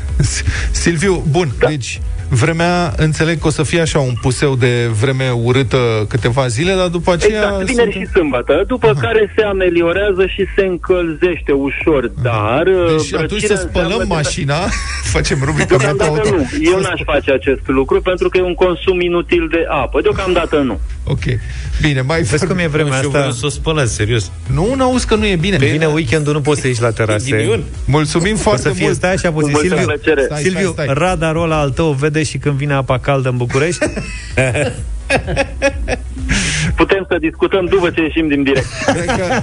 Silviu, 0.71 1.23
bun, 1.29 1.51
da. 1.59 1.67
deci 1.67 2.01
Vremea, 2.33 2.93
înțeleg 2.97 3.39
că 3.39 3.47
o 3.47 3.49
să 3.49 3.63
fie 3.63 3.81
așa 3.81 3.99
un 3.99 4.13
puseu 4.21 4.55
de 4.55 4.89
vreme 4.99 5.29
urâtă 5.43 5.77
câteva 6.09 6.47
zile, 6.47 6.73
dar 6.73 6.87
după 6.87 7.11
aceea... 7.13 7.41
Exact, 7.43 7.63
vineri 7.65 7.91
suntem- 7.91 8.01
și 8.01 8.11
sâmbătă, 8.11 8.63
după 8.67 8.87
Aha. 8.87 8.99
care 9.01 9.33
se 9.35 9.43
ameliorează 9.43 10.25
și 10.27 10.45
se 10.55 10.65
încălzește 10.65 11.51
ușor, 11.51 12.11
dar... 12.21 12.63
Deci 12.63 13.11
uh, 13.11 13.19
atunci 13.19 13.29
răcirea 13.31 13.55
să 13.55 13.67
spălăm 13.69 13.85
înseamnă 13.89 13.97
că- 14.07 14.13
mașina, 14.13 14.59
facem 15.15 15.37
rubrica 15.43 15.75
meteo 15.75 15.95
Deocamdată 15.95 16.19
auto. 16.27 16.35
nu. 16.35 16.71
Eu 16.71 16.79
n-aș 16.79 17.01
face 17.05 17.31
acest 17.31 17.61
lucru 17.65 18.01
pentru 18.01 18.29
că 18.29 18.37
e 18.37 18.41
un 18.41 18.55
consum 18.55 18.99
inutil 19.01 19.47
de 19.51 19.65
apă. 19.69 20.01
Deocamdată 20.01 20.57
nu. 20.57 20.79
Ok. 21.07 21.23
Bine, 21.81 22.01
mai 22.01 22.21
Vezi 22.21 22.45
cum 22.45 22.57
e 22.57 22.67
vremea 22.67 22.97
Și 22.97 23.03
eu 23.03 23.07
asta? 23.07 23.17
vreau 23.19 23.31
să 23.31 23.45
o 23.45 23.49
spălați, 23.49 23.93
serios. 23.93 24.31
Nu, 24.53 24.73
n-auzi 24.75 25.07
că 25.07 25.15
nu 25.15 25.25
e 25.25 25.35
bine. 25.35 25.57
Vine 25.57 25.85
weekendul, 25.85 26.33
nu 26.33 26.41
poți 26.41 26.61
să 26.61 26.67
ieși 26.67 26.81
la 26.81 26.91
terase. 26.91 27.35
Ghinion. 27.37 27.63
Mulțumim 27.85 28.33
O 28.33 28.37
foarte 28.37 28.61
să 28.61 28.69
fie 28.69 28.83
mult. 28.85 28.95
stai 28.95 29.13
așa 29.13 29.31
puțin. 29.31 29.51
Cu 29.51 29.59
multă 29.59 29.75
Silviu, 29.75 29.85
plăcere. 29.93 30.21
Stai, 30.23 30.41
Silviu 30.41 30.71
stai, 30.71 30.85
stai. 30.85 30.95
radarul 30.97 31.43
ăla 31.43 31.59
al 31.59 31.69
tău 31.69 31.91
vede 31.91 32.22
și 32.23 32.37
când 32.37 32.55
vine 32.55 32.73
apa 32.73 32.99
caldă 32.99 33.29
în 33.29 33.37
București? 33.37 33.85
Putem 36.75 37.05
să 37.09 37.17
discutăm 37.19 37.65
după 37.65 37.89
ce 37.89 38.01
ieșim 38.01 38.27
din 38.27 38.43
direct. 38.43 38.67
Cred 38.85 39.05
că, 39.05 39.41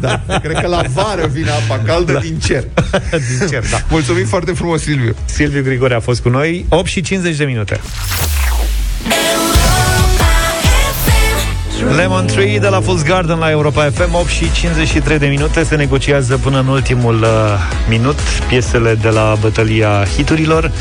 da, 0.00 0.22
cred 0.42 0.60
că 0.60 0.66
la 0.66 0.82
vară 0.92 1.26
vine 1.26 1.50
apa 1.50 1.82
caldă 1.84 2.12
da. 2.12 2.18
din 2.18 2.38
cer. 2.38 2.64
Din 3.38 3.48
cer, 3.48 3.62
da. 3.70 3.78
Mulțumim 3.90 4.26
foarte 4.26 4.52
frumos, 4.52 4.82
Silviu. 4.82 5.14
Silviu 5.24 5.62
Grigore 5.62 5.94
a 5.94 6.00
fost 6.00 6.22
cu 6.22 6.28
noi 6.28 6.66
8 6.68 6.86
și 6.86 7.00
50 7.00 7.36
de 7.36 7.44
minute 7.44 7.80
Lemon 11.96 12.26
Tree 12.26 12.58
de 12.58 12.68
la 12.68 12.80
Fool's 12.80 13.04
Garden 13.06 13.38
la 13.38 13.50
Europa 13.50 13.90
FM 13.94 14.14
8 14.14 14.28
și 14.28 14.52
53 14.52 15.18
de 15.18 15.26
minute 15.26 15.64
Se 15.64 15.74
negociază 15.74 16.36
până 16.36 16.58
în 16.58 16.66
ultimul 16.66 17.22
uh, 17.22 17.28
minut 17.88 18.18
Piesele 18.48 18.94
de 18.94 19.08
la 19.08 19.36
bătălia 19.40 20.04
hiturilor 20.16 20.72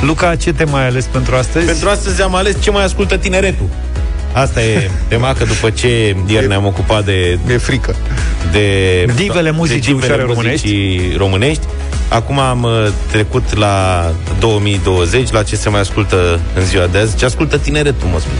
Luca, 0.00 0.36
ce 0.36 0.52
te 0.52 0.64
mai 0.64 0.86
ales 0.86 1.04
pentru 1.04 1.34
astăzi? 1.34 1.66
Pentru 1.66 1.88
astăzi 1.88 2.22
am 2.22 2.34
ales 2.34 2.56
ce 2.60 2.70
mai 2.70 2.84
ascultă 2.84 3.16
tineretul. 3.16 3.66
Asta 4.32 4.62
e 4.62 4.90
tema, 5.08 5.32
că 5.32 5.44
după 5.44 5.70
ce 5.70 6.16
ieri 6.26 6.48
ne-am 6.48 6.66
ocupat 6.66 7.04
de... 7.04 7.38
Mi-e 7.46 7.56
frică. 7.56 7.94
De 8.52 9.04
Divele 9.14 9.50
muzicii 9.50 9.80
de 9.80 10.00
divele 10.00 10.22
ușoare 10.22 10.48
muzicii 10.48 11.14
românești. 11.16 11.62
Acum 12.08 12.38
am 12.38 12.62
uh, 12.62 12.88
trecut 13.10 13.56
la 13.56 14.04
2020, 14.38 15.30
la 15.30 15.42
ce 15.42 15.56
se 15.56 15.68
mai 15.68 15.80
ascultă 15.80 16.40
în 16.54 16.64
ziua 16.64 16.86
de 16.86 16.98
azi. 16.98 17.16
Ce 17.16 17.24
ascultă 17.24 17.58
tineretul, 17.58 18.08
mă 18.12 18.18
spune 18.20 18.38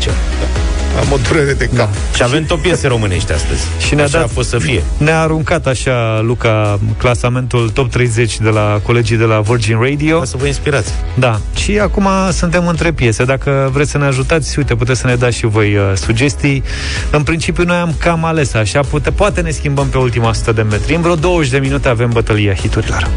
Am 1.01 1.13
o 1.13 1.17
durere 1.29 1.53
de 1.53 1.69
cap. 1.77 1.89
Și 2.15 2.23
avem 2.23 2.45
tot 2.45 2.61
piese 2.61 2.87
românești 2.87 3.33
astăzi. 3.33 3.67
Și 3.87 3.95
ne-a 3.95 4.05
Așa 4.05 4.19
dat- 4.19 4.27
a 4.27 4.31
fost 4.33 4.49
să 4.49 4.59
fie. 4.59 4.83
Ne-a 4.99 5.21
aruncat 5.21 5.67
așa, 5.67 6.21
Luca, 6.23 6.79
clasamentul 6.97 7.69
top 7.71 7.91
30 7.91 8.39
de 8.41 8.49
la 8.49 8.81
colegii 8.83 9.17
de 9.17 9.25
la 9.25 9.41
Virgin 9.41 9.79
Radio 9.81 10.19
Ca 10.19 10.25
să 10.25 10.37
vă 10.37 10.47
inspirați. 10.47 10.93
Da, 11.15 11.41
și 11.55 11.79
acum 11.79 12.09
suntem 12.33 12.67
între 12.67 12.93
piese. 12.93 13.25
Dacă 13.25 13.71
vreți 13.73 13.91
să 13.91 13.99
ne 13.99 14.05
ajutați, 14.05 14.59
uite, 14.59 14.75
puteți 14.75 15.01
să 15.01 15.07
ne 15.07 15.15
dați 15.15 15.37
și 15.37 15.47
voi 15.47 15.77
uh, 15.77 15.83
sugestii. 15.95 16.63
În 17.11 17.23
principiu, 17.23 17.65
noi 17.65 17.77
am 17.77 17.95
cam 17.99 18.25
ales 18.25 18.55
așa, 18.55 18.81
pute, 18.81 19.11
poate 19.11 19.41
ne 19.41 19.51
schimbăm 19.51 19.87
pe 19.89 19.99
ultima 19.99 20.29
100 20.29 20.53
de 20.53 20.63
metri. 20.63 20.95
În 20.95 21.01
vreo 21.01 21.15
20 21.15 21.51
de 21.51 21.59
minute 21.59 21.89
avem 21.89 22.11
bătălia 22.11 22.55
hiturilor. 22.55 23.09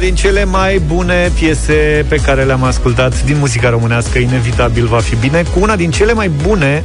Din 0.00 0.14
cele 0.14 0.44
mai 0.44 0.78
bune 0.78 1.32
piese 1.34 2.04
pe 2.08 2.16
care 2.16 2.42
le-am 2.44 2.62
ascultat 2.64 3.24
din 3.24 3.36
muzica 3.38 3.70
românească, 3.70 4.18
inevitabil 4.18 4.86
va 4.86 4.98
fi 4.98 5.16
bine, 5.16 5.42
cu 5.54 5.60
una 5.60 5.76
din 5.76 5.90
cele 5.90 6.12
mai 6.12 6.28
bune, 6.28 6.82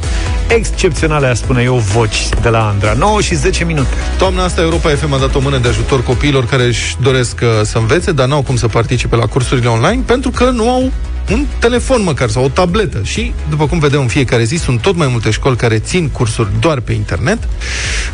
excepționale, 0.48 1.26
aș 1.26 1.36
spune 1.36 1.62
eu, 1.62 1.74
voci 1.74 2.28
de 2.42 2.48
la 2.48 2.68
Andra. 2.68 2.92
9 2.92 3.20
și 3.20 3.34
10 3.34 3.64
minute. 3.64 3.88
Toamna 4.18 4.44
asta 4.44 4.60
Europa 4.60 4.88
FM 4.88 5.12
a 5.12 5.18
dat 5.18 5.34
o 5.34 5.40
mână 5.40 5.58
de 5.58 5.68
ajutor 5.68 6.02
copiilor 6.02 6.46
care 6.46 6.62
își 6.64 6.96
doresc 7.02 7.40
uh, 7.42 7.48
să 7.62 7.78
învețe, 7.78 8.12
dar 8.12 8.28
n-au 8.28 8.42
cum 8.42 8.56
să 8.56 8.68
participe 8.68 9.16
la 9.16 9.26
cursurile 9.26 9.68
online 9.68 10.02
pentru 10.06 10.30
că 10.30 10.50
nu 10.50 10.70
au 10.70 10.92
un 11.32 11.46
telefon 11.58 12.02
măcar 12.02 12.28
sau 12.28 12.44
o 12.44 12.48
tabletă. 12.48 13.00
Și, 13.04 13.32
după 13.48 13.66
cum 13.66 13.78
vedem 13.78 14.00
în 14.00 14.06
fiecare 14.06 14.44
zi, 14.44 14.56
sunt 14.56 14.80
tot 14.80 14.96
mai 14.96 15.06
multe 15.06 15.30
școli 15.30 15.56
care 15.56 15.78
țin 15.78 16.08
cursuri 16.08 16.48
doar 16.60 16.80
pe 16.80 16.92
internet. 16.92 17.38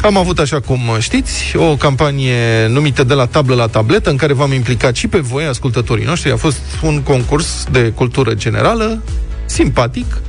Am 0.02 0.16
avut, 0.16 0.38
așa 0.38 0.60
cum 0.60 0.80
știți, 0.98 1.56
o 1.56 1.76
campanie 1.76 2.66
numită 2.68 3.04
de 3.04 3.14
la 3.14 3.26
tablă 3.26 3.54
la 3.54 3.66
tabletă, 3.66 4.10
în 4.10 4.16
care 4.16 4.32
v-am 4.32 4.52
implicat 4.52 4.96
și 4.96 5.08
pe 5.08 5.18
voi, 5.18 5.44
ascultătorii 5.44 6.04
noștri. 6.04 6.32
A 6.32 6.36
fost 6.36 6.60
un 6.82 7.00
concurs 7.00 7.66
de 7.70 7.92
cultură 7.94 8.34
generală, 8.34 9.02
simpatic, 9.46 10.20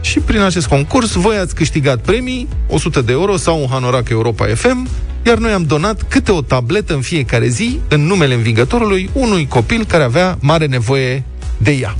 și 0.00 0.20
prin 0.20 0.40
acest 0.40 0.66
concurs 0.66 1.12
voi 1.12 1.36
ați 1.36 1.54
câștigat 1.54 2.00
premii, 2.00 2.48
100 2.68 3.00
de 3.00 3.12
euro 3.12 3.36
sau 3.36 3.60
un 3.60 3.66
hanorac 3.70 4.08
Europa 4.08 4.46
FM, 4.54 4.88
iar 5.26 5.38
noi 5.38 5.52
am 5.52 5.62
donat 5.62 6.02
câte 6.08 6.32
o 6.32 6.40
tabletă 6.40 6.94
în 6.94 7.00
fiecare 7.00 7.48
zi 7.48 7.78
în 7.88 8.06
numele 8.06 8.34
învingătorului 8.34 9.10
unui 9.12 9.46
copil 9.46 9.84
care 9.84 10.02
avea 10.02 10.36
mare 10.40 10.66
nevoie 10.66 11.24
de 11.58 11.70
ea. 11.70 11.96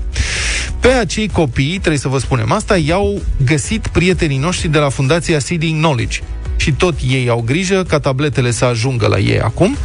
Pe 0.81 0.89
acei 0.89 1.29
copii, 1.29 1.79
trebuie 1.79 1.99
să 1.99 2.09
vă 2.09 2.19
spunem 2.19 2.53
asta, 2.53 2.77
i-au 2.77 3.23
găsit 3.45 3.87
prietenii 3.87 4.39
noștri 4.39 4.69
de 4.69 4.79
la 4.79 4.89
Fundația 4.89 5.39
Seeding 5.39 5.79
Knowledge. 5.79 6.19
Și 6.57 6.73
tot 6.73 6.95
ei 7.11 7.29
au 7.29 7.43
grijă 7.47 7.85
ca 7.89 7.99
tabletele 7.99 8.51
să 8.51 8.65
ajungă 8.65 9.07
la 9.07 9.19
ei 9.19 9.41
acum. 9.41 9.77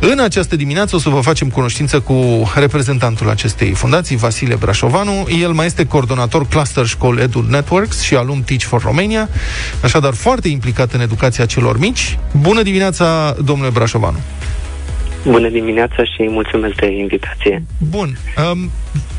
În 0.00 0.18
această 0.18 0.56
dimineață 0.56 0.96
o 0.96 0.98
să 0.98 1.08
vă 1.08 1.20
facem 1.20 1.48
cunoștință 1.48 2.00
cu 2.00 2.50
reprezentantul 2.54 3.28
acestei 3.28 3.70
fundații, 3.70 4.16
Vasile 4.16 4.54
Brașovanu. 4.54 5.26
El 5.40 5.50
mai 5.50 5.66
este 5.66 5.86
coordonator 5.86 6.46
Cluster 6.46 6.86
School 6.86 7.18
Edu 7.18 7.46
Networks 7.48 8.00
și 8.00 8.14
alum 8.14 8.42
Teach 8.42 8.62
for 8.62 8.82
Romania, 8.82 9.28
așadar 9.82 10.14
foarte 10.14 10.48
implicat 10.48 10.92
în 10.92 11.00
educația 11.00 11.46
celor 11.46 11.78
mici. 11.78 12.18
Bună 12.40 12.62
dimineața, 12.62 13.36
domnule 13.44 13.70
Brașovanu! 13.70 14.18
Bună 15.26 15.48
dimineața 15.48 16.04
și 16.04 16.28
mulțumesc 16.28 16.74
de 16.74 16.86
invitație. 16.86 17.64
Bun. 17.78 18.18
Um, 18.52 18.70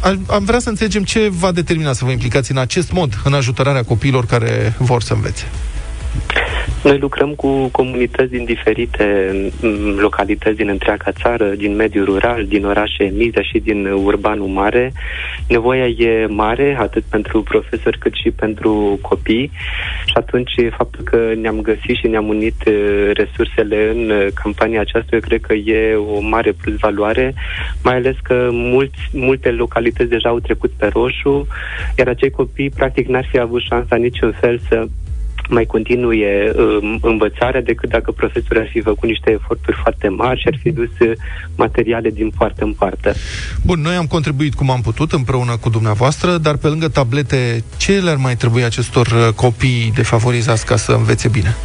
am- 0.04 0.26
am 0.30 0.43
vrea 0.45 0.60
să 0.60 0.70
înțelegem 0.70 1.04
ce 1.04 1.30
va 1.32 1.51
determina 1.51 1.93
să 1.93 2.06
vă 2.06 2.12
implicați 2.12 2.51
în 2.51 2.58
acest 2.58 2.91
mod 2.91 3.22
în 3.24 3.34
ajutorarea 3.34 3.84
copiilor 3.84 4.26
care 4.26 4.76
vor 4.78 5.01
să 5.01 5.14
învețe. 5.14 5.43
Noi 6.84 6.97
lucrăm 6.97 7.34
cu 7.34 7.68
comunități 7.72 8.32
din 8.32 8.43
diferite 8.45 9.32
m, 9.61 9.99
localități 9.99 10.55
din 10.55 10.70
întreaga 10.70 11.11
țară, 11.11 11.45
din 11.45 11.76
mediul 11.76 12.05
rural, 12.05 12.45
din 12.45 12.66
orașe 12.66 13.14
mici, 13.16 13.34
dar 13.34 13.45
și 13.45 13.59
din 13.59 13.86
urbanul 13.86 14.47
mare. 14.47 14.91
Nevoia 15.47 15.86
e 15.88 16.26
mare, 16.26 16.78
atât 16.80 17.03
pentru 17.03 17.43
profesori 17.43 17.97
cât 17.97 18.14
și 18.14 18.32
pentru 18.32 18.99
copii 19.01 19.51
și 20.05 20.14
atunci 20.14 20.51
faptul 20.78 21.03
că 21.03 21.34
ne-am 21.36 21.61
găsit 21.61 21.95
și 21.95 22.07
ne-am 22.07 22.28
unit 22.28 22.66
eh, 22.66 23.09
resursele 23.14 23.89
în 23.89 24.09
eh, 24.09 24.28
campania 24.34 24.82
aceasta, 24.82 25.16
eu 25.16 25.20
cred 25.20 25.41
că 25.41 25.53
e 25.53 25.95
o 25.95 26.20
mare 26.20 26.51
plus 26.51 26.76
valoare, 26.76 27.34
mai 27.84 27.95
ales 27.95 28.16
că 28.24 28.49
mulți, 28.51 29.09
multe 29.11 29.51
localități 29.51 30.09
deja 30.09 30.30
au 30.30 30.39
trecut 30.39 30.72
pe 30.78 30.89
roșu, 30.93 31.47
iar 31.97 32.07
acei 32.07 32.30
copii 32.30 32.70
practic 32.70 33.07
n-ar 33.07 33.28
fi 33.32 33.39
avut 33.39 33.61
șansa 33.61 33.95
niciun 33.95 34.32
fel 34.39 34.59
să 34.68 34.88
mai 35.50 35.66
continue 35.66 36.52
um, 36.56 37.00
învățarea 37.02 37.62
decât 37.62 37.89
dacă 37.89 38.12
profesorii 38.12 38.62
ar 38.62 38.70
fi 38.72 38.82
făcut 38.82 39.10
niște 39.10 39.32
eforturi 39.32 39.78
foarte 39.82 40.08
mari 40.08 40.39
și 40.39 40.48
ar 40.48 40.58
fi 40.62 40.72
dus 40.72 41.00
uh, 41.00 41.12
materiale 41.56 42.10
din 42.10 42.32
parte 42.38 42.64
în 42.64 42.74
parte. 42.74 43.14
Bun, 43.66 43.82
noi 43.82 43.96
am 43.96 44.06
contribuit 44.06 44.54
cum 44.54 44.70
am 44.70 44.82
putut 44.82 45.12
împreună 45.12 45.58
cu 45.58 45.70
dumneavoastră, 45.70 46.38
dar 46.38 46.58
pe 46.58 46.68
lângă 46.68 46.88
tablete, 46.88 47.64
ce 47.78 48.00
le-ar 48.00 48.18
mai 48.18 48.36
trebui 48.36 48.64
acestor 48.64 49.08
uh, 49.08 49.34
copii 49.36 49.91
defavorizați 49.96 50.66
ca 50.66 50.76
să 50.76 50.91
învețe 50.91 51.28
bine? 51.28 51.56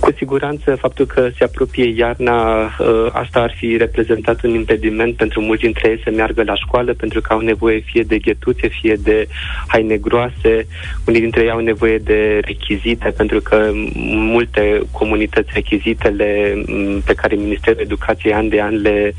Cu 0.00 0.12
siguranță, 0.16 0.76
faptul 0.76 1.06
că 1.06 1.28
se 1.36 1.44
apropie 1.44 1.92
iarna, 1.96 2.62
uh, 2.62 3.06
asta 3.12 3.40
ar 3.40 3.54
fi 3.56 3.76
reprezentat 3.76 4.42
un 4.42 4.54
impediment 4.54 5.16
pentru 5.16 5.40
mulți 5.40 5.62
dintre 5.62 5.88
ei 5.88 6.00
să 6.04 6.10
meargă 6.10 6.42
la 6.42 6.54
școală, 6.54 6.94
pentru 6.94 7.20
că 7.20 7.32
au 7.32 7.40
nevoie 7.40 7.78
fie 7.78 8.02
de 8.02 8.18
ghetuțe, 8.18 8.68
fie 8.68 8.94
de 9.02 9.28
haine 9.66 9.96
groase. 9.96 10.66
Unii 11.06 11.20
dintre 11.20 11.42
ei 11.42 11.50
au 11.50 11.58
nevoie 11.58 11.98
de 11.98 12.40
rechizite, 12.44 13.12
pentru 13.16 13.40
că 13.40 13.70
multe 14.04 14.80
comunități 14.90 15.50
rechizitele 15.52 16.54
m, 16.66 17.00
pe 17.00 17.14
care 17.14 17.34
Ministerul 17.34 17.80
Educației 17.80 18.32
an 18.32 18.48
de 18.48 18.60
an 18.60 18.80
le 18.80 19.14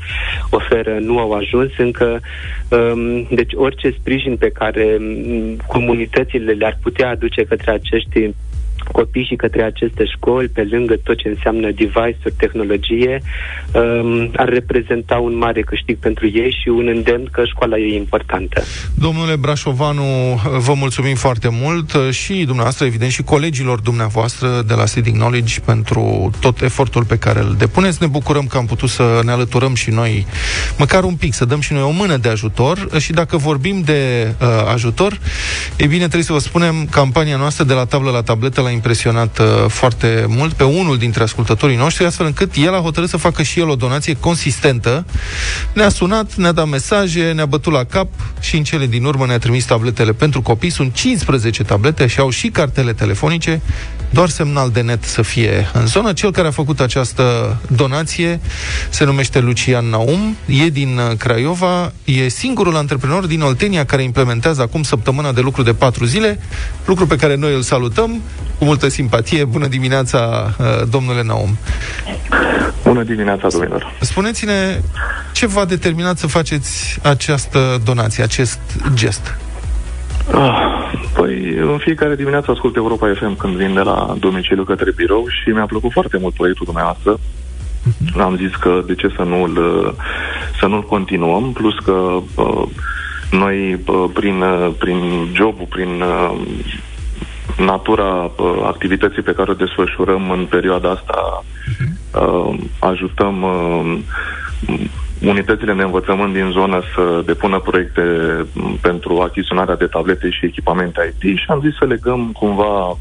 oferă 0.50 0.98
nu 1.00 1.18
au 1.18 1.32
ajuns 1.32 1.70
încă. 1.76 2.20
Um, 2.68 3.26
Deci 3.30 3.52
orice 3.54 3.90
sprijin 3.90 4.36
pe 4.36 4.48
care 4.50 4.96
m, 5.00 5.56
comunitățile 5.66 6.52
le-ar 6.52 6.78
putea 6.82 7.08
aduce 7.08 7.42
către 7.42 7.70
acești 7.70 8.30
copii 8.92 9.24
și 9.24 9.34
către 9.34 9.62
aceste 9.62 10.04
școli, 10.04 10.48
pe 10.48 10.66
lângă 10.70 10.96
tot 11.04 11.16
ce 11.16 11.28
înseamnă 11.28 11.70
device-uri, 11.70 12.34
tehnologie, 12.36 13.22
um, 13.72 14.30
ar 14.36 14.48
reprezenta 14.48 15.16
un 15.16 15.36
mare 15.36 15.62
câștig 15.62 15.96
pentru 15.98 16.26
ei 16.26 16.56
și 16.62 16.68
un 16.68 16.86
îndemn 16.94 17.28
că 17.30 17.42
școala 17.44 17.78
e 17.78 17.96
importantă. 17.96 18.62
Domnule 18.94 19.36
Brașovanu, 19.36 20.40
vă 20.58 20.74
mulțumim 20.74 21.14
foarte 21.14 21.48
mult 21.50 21.92
uh, 21.92 22.10
și 22.10 22.32
dumneavoastră, 22.32 22.86
evident, 22.86 23.10
și 23.10 23.22
colegilor 23.22 23.80
dumneavoastră 23.80 24.62
de 24.66 24.74
la 24.74 24.86
Seeding 24.86 25.16
Knowledge 25.16 25.60
pentru 25.60 26.30
tot 26.40 26.60
efortul 26.60 27.04
pe 27.04 27.18
care 27.18 27.40
îl 27.40 27.54
depuneți. 27.58 27.98
Ne 28.00 28.06
bucurăm 28.06 28.46
că 28.46 28.56
am 28.56 28.66
putut 28.66 28.88
să 28.88 29.20
ne 29.24 29.30
alăturăm 29.30 29.74
și 29.74 29.90
noi, 29.90 30.26
măcar 30.78 31.04
un 31.04 31.14
pic, 31.14 31.34
să 31.34 31.44
dăm 31.44 31.60
și 31.60 31.72
noi 31.72 31.82
o 31.82 31.90
mână 31.90 32.16
de 32.16 32.28
ajutor 32.28 32.88
și 32.98 33.12
dacă 33.12 33.36
vorbim 33.36 33.80
de 33.84 34.34
uh, 34.40 34.48
ajutor, 34.72 35.18
e 35.76 35.86
bine, 35.86 35.98
trebuie 35.98 36.22
să 36.22 36.32
vă 36.32 36.38
spunem, 36.38 36.86
campania 36.90 37.36
noastră 37.36 37.64
de 37.64 37.72
la 37.72 37.84
tablă 37.84 38.10
la 38.10 38.22
tabletă 38.22 38.60
la 38.60 38.70
impresionat 38.72 39.38
uh, 39.38 39.46
foarte 39.68 40.24
mult 40.28 40.52
pe 40.52 40.64
unul 40.64 40.98
dintre 40.98 41.22
ascultătorii 41.22 41.76
noștri, 41.76 42.04
astfel 42.04 42.26
încât 42.26 42.54
el 42.54 42.74
a 42.74 42.80
hotărât 42.80 43.08
să 43.08 43.16
facă 43.16 43.42
și 43.42 43.60
el 43.60 43.68
o 43.68 43.74
donație 43.74 44.16
consistentă. 44.20 45.04
Ne-a 45.72 45.88
sunat, 45.88 46.34
ne-a 46.34 46.52
dat 46.52 46.68
mesaje, 46.68 47.32
ne-a 47.32 47.46
bătut 47.46 47.72
la 47.72 47.84
cap 47.84 48.08
și 48.40 48.56
în 48.56 48.62
cele 48.62 48.86
din 48.86 49.04
urmă 49.04 49.26
ne-a 49.26 49.38
trimis 49.38 49.64
tabletele 49.64 50.12
pentru 50.12 50.42
copii. 50.42 50.70
Sunt 50.70 50.94
15 50.94 51.62
tablete 51.62 52.06
și 52.06 52.20
au 52.20 52.30
și 52.30 52.48
cartele 52.48 52.92
telefonice, 52.92 53.60
doar 54.10 54.28
semnal 54.28 54.70
de 54.70 54.80
net 54.80 55.04
să 55.04 55.22
fie 55.22 55.70
în 55.72 55.86
zonă. 55.86 56.12
Cel 56.12 56.32
care 56.32 56.48
a 56.48 56.50
făcut 56.50 56.80
această 56.80 57.56
donație 57.68 58.40
se 58.90 59.04
numește 59.04 59.40
Lucian 59.40 59.86
Naum, 59.86 60.36
e 60.46 60.68
din 60.68 60.98
uh, 60.98 61.16
Craiova, 61.16 61.92
e 62.04 62.28
singurul 62.28 62.76
antreprenor 62.76 63.26
din 63.26 63.40
Oltenia 63.40 63.84
care 63.84 64.02
implementează 64.02 64.62
acum 64.62 64.82
săptămâna 64.82 65.32
de 65.32 65.40
lucru 65.40 65.62
de 65.62 65.72
patru 65.72 66.04
zile, 66.04 66.38
lucru 66.84 67.06
pe 67.06 67.16
care 67.16 67.36
noi 67.36 67.54
îl 67.54 67.62
salutăm 67.62 68.20
cu 68.62 68.68
multă 68.68 68.88
simpatie. 68.88 69.44
Bună 69.44 69.66
dimineața, 69.66 70.18
uh, 70.58 70.66
domnule 70.90 71.22
Naum. 71.22 71.56
Bună 72.84 73.02
dimineața, 73.02 73.48
domnilor. 73.48 73.96
Spuneți-ne 74.00 74.80
ce 75.32 75.46
v-a 75.46 75.64
determinat 75.64 76.18
să 76.18 76.26
faceți 76.26 76.98
această 77.02 77.80
donație, 77.84 78.22
acest 78.22 78.60
gest? 78.94 79.36
Ah, 80.34 80.92
păi, 81.14 81.56
în 81.60 81.78
fiecare 81.78 82.14
dimineață 82.14 82.50
ascult 82.50 82.76
Europa 82.76 83.12
FM 83.18 83.36
când 83.36 83.56
vin 83.56 83.74
de 83.74 83.80
la 83.80 84.16
domiciliu 84.18 84.64
către 84.64 84.92
birou 84.96 85.26
și 85.28 85.50
mi-a 85.50 85.66
plăcut 85.66 85.92
foarte 85.92 86.18
mult 86.20 86.34
proiectul 86.34 86.64
dumneavoastră. 86.64 87.18
Uh-huh. 87.18 88.20
Am 88.20 88.36
zis 88.36 88.54
că 88.60 88.82
de 88.86 88.94
ce 88.94 89.12
să 89.16 89.22
nu-l, 89.22 89.56
să 90.60 90.66
nu-l 90.66 90.82
continuăm, 90.82 91.52
plus 91.52 91.74
că 91.84 91.92
uh, 92.34 92.62
noi, 93.30 93.80
uh, 93.86 94.04
prin, 94.12 94.40
uh, 94.40 94.70
prin 94.78 94.98
jobul, 95.34 95.66
prin 95.68 96.02
uh, 96.02 96.40
natura 97.58 98.12
uh, 98.24 98.62
activității 98.64 99.22
pe 99.22 99.32
care 99.32 99.50
o 99.50 99.54
desfășurăm 99.54 100.30
în 100.30 100.46
perioada 100.50 100.90
asta, 100.90 101.44
uh, 102.14 102.58
ajutăm 102.78 103.42
uh, 103.42 103.98
unitățile 105.22 105.72
de 105.72 105.82
învățământ 105.82 106.32
din 106.32 106.50
zonă 106.50 106.82
să 106.94 107.22
depună 107.26 107.58
proiecte 107.58 108.02
pentru 108.80 109.20
achiziționarea 109.20 109.76
de 109.76 109.86
tablete 109.86 110.30
și 110.30 110.44
echipamente 110.44 111.14
IT 111.20 111.38
și 111.38 111.44
am 111.48 111.60
zis 111.60 111.76
să 111.78 111.84
legăm 111.84 112.30
cumva 112.32 112.96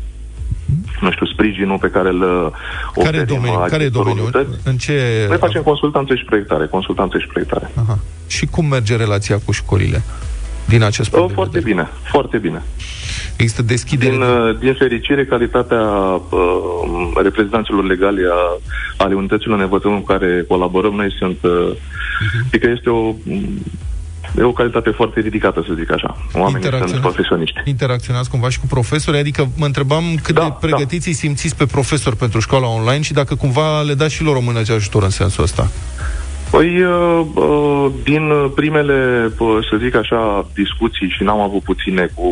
nu 1.02 1.12
știu, 1.12 1.26
sprijinul 1.26 1.78
pe 1.78 1.90
care 1.90 2.10
îl 2.10 2.22
oferim 2.96 3.12
care 3.12 3.24
domeniu, 3.24 3.66
care 3.68 3.84
e 3.84 3.90
domeniul? 3.90 4.30
Unități. 4.34 4.68
În 4.68 4.78
ce... 4.78 5.26
Noi 5.28 5.38
facem 5.38 5.62
consultanțe 5.62 6.16
și 6.16 6.24
proiectare, 6.24 6.68
consultanțe 6.68 7.20
și 7.20 7.28
proiectare. 7.28 7.72
Aha. 7.82 8.00
Și 8.28 8.46
cum 8.46 8.66
merge 8.66 8.96
relația 8.96 9.40
cu 9.46 9.52
școlile? 9.52 10.02
Din 10.66 10.84
acest 10.84 11.10
punct 11.10 11.30
oh, 11.30 11.36
Foarte 11.36 11.60
bine, 11.60 11.90
foarte 12.04 12.38
bine. 12.38 12.62
Există 13.36 13.62
deschidere? 13.62 14.12
Din, 14.12 14.22
uh, 14.22 14.58
din 14.60 14.74
fericire, 14.74 15.26
calitatea 15.26 15.82
uh, 15.82 17.12
reprezentanților 17.24 17.86
legale 17.86 18.22
a, 18.32 18.60
ale 19.04 19.16
unităților 19.16 19.58
de 19.58 19.64
învățământ 19.64 20.00
cu 20.00 20.06
care 20.06 20.46
colaborăm 20.48 20.94
noi 20.94 21.16
sunt... 21.20 21.38
Uh, 21.42 21.52
uh-huh. 21.52 22.48
Adică 22.48 22.70
este 22.70 22.90
o 22.90 23.16
e 24.38 24.42
o 24.42 24.52
calitate 24.52 24.90
foarte 24.90 25.20
ridicată, 25.20 25.64
să 25.68 25.74
zic 25.78 25.92
așa. 25.92 26.18
Oamenii 26.34 26.70
sunt 26.88 27.02
profesioniști. 27.02 27.62
Interacționați 27.66 28.30
cumva 28.30 28.50
și 28.50 28.60
cu 28.60 28.66
profesori? 28.66 29.18
Adică 29.18 29.50
mă 29.58 29.66
întrebam 29.66 30.04
cât 30.24 30.36
da, 30.36 30.42
de 30.42 30.56
pregătiți 30.60 31.06
da. 31.06 31.10
îi 31.10 31.14
simțiți 31.14 31.56
pe 31.56 31.66
profesori 31.66 32.16
pentru 32.16 32.40
școala 32.40 32.68
online 32.68 33.02
și 33.02 33.14
dacă 33.14 33.36
cumva 33.36 33.82
le 33.82 33.94
dați 33.94 34.14
și 34.14 34.24
lor 34.24 34.36
o 34.36 34.42
mână 34.42 34.62
de 34.62 34.74
ajutor 34.74 35.04
în 35.04 35.10
sensul 35.10 35.44
ăsta. 35.44 35.70
Păi, 36.52 36.84
uh, 36.84 37.26
uh, 37.34 37.86
din 38.04 38.32
primele, 38.56 39.32
uh, 39.40 39.58
să 39.70 39.78
zic 39.84 39.96
așa, 39.96 40.48
discuții 40.54 41.10
și 41.10 41.24
n-am 41.24 41.40
avut 41.40 41.62
puține 41.62 42.10
cu 42.16 42.30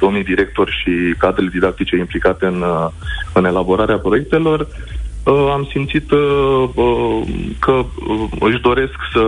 domnii 0.00 0.24
directori 0.24 0.70
și 0.82 1.14
cadrele 1.18 1.50
didactice 1.52 1.96
implicate 1.96 2.46
în, 2.46 2.64
în 3.32 3.44
elaborarea 3.44 3.98
proiectelor, 3.98 4.66
am 5.52 5.68
simțit 5.70 6.08
că 7.58 7.84
își 8.40 8.60
doresc 8.60 8.94
să, 9.12 9.24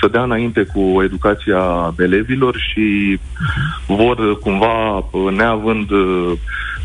să 0.00 0.08
dea 0.08 0.22
înainte 0.22 0.66
cu 0.74 1.02
educația 1.02 1.94
elevilor 1.98 2.56
și 2.56 3.18
vor 3.86 4.38
cumva, 4.38 5.04
neavând 5.30 5.90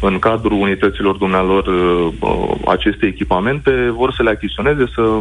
în 0.01 0.19
cadrul 0.19 0.61
unităților 0.61 1.15
dumnealor 1.15 1.69
aceste 2.65 3.05
echipamente, 3.05 3.93
vor 3.95 4.13
să 4.13 4.23
le 4.23 4.29
achiziționeze, 4.29 4.85
să 4.93 5.19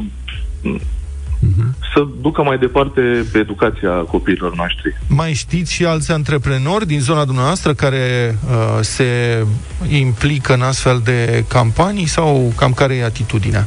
să 1.94 2.06
ducă 2.20 2.42
mai 2.42 2.58
departe 2.58 3.26
educația 3.34 3.90
copiilor 3.90 4.54
noștri. 4.54 4.96
Mai 5.08 5.32
știți 5.32 5.72
și 5.72 5.84
alți 5.84 6.12
antreprenori 6.12 6.86
din 6.86 7.00
zona 7.00 7.24
dumneavoastră 7.24 7.74
care 7.74 8.38
uh, 8.44 8.78
se 8.80 9.44
implică 9.88 10.54
în 10.54 10.62
astfel 10.62 11.00
de 11.04 11.44
campanii 11.48 12.06
sau 12.06 12.52
cam 12.56 12.72
care 12.72 12.94
e 12.94 13.04
atitudinea? 13.04 13.66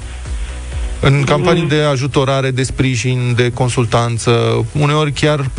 În 1.01 1.23
campanii 1.23 1.61
mm. 1.61 1.67
de 1.67 1.81
ajutorare, 1.81 2.51
de 2.51 2.63
sprijin, 2.63 3.33
de 3.35 3.51
consultanță, 3.51 4.65
uneori 4.79 5.11
chiar 5.11 5.49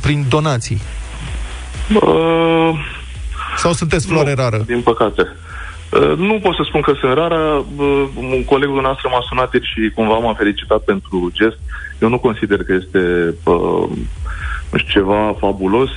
prin 0.00 0.24
donații. 0.28 0.80
Uh, 1.94 2.70
sau 3.56 3.72
sunteți 3.72 4.06
floare 4.06 4.34
nu, 4.34 4.42
rară? 4.42 4.62
Din 4.66 4.80
păcate. 4.80 5.22
Uh, 5.92 6.16
nu 6.16 6.38
pot 6.42 6.54
să 6.54 6.62
spun 6.64 6.80
că 6.80 6.92
sunt 7.00 7.12
rară. 7.12 7.64
Uh, 7.76 8.04
un 8.16 8.44
colegul 8.44 8.80
nostru 8.80 9.08
m-a 9.08 9.24
sunat 9.28 9.50
și 9.52 9.90
cumva 9.94 10.18
m-a 10.18 10.34
felicitat 10.34 10.84
pentru 10.84 11.30
gest. 11.32 11.58
Eu 11.98 12.08
nu 12.08 12.18
consider 12.18 12.64
că 12.64 12.72
este 12.72 13.34
uh, 13.44 13.88
ceva 14.86 15.36
fabulos. 15.38 15.90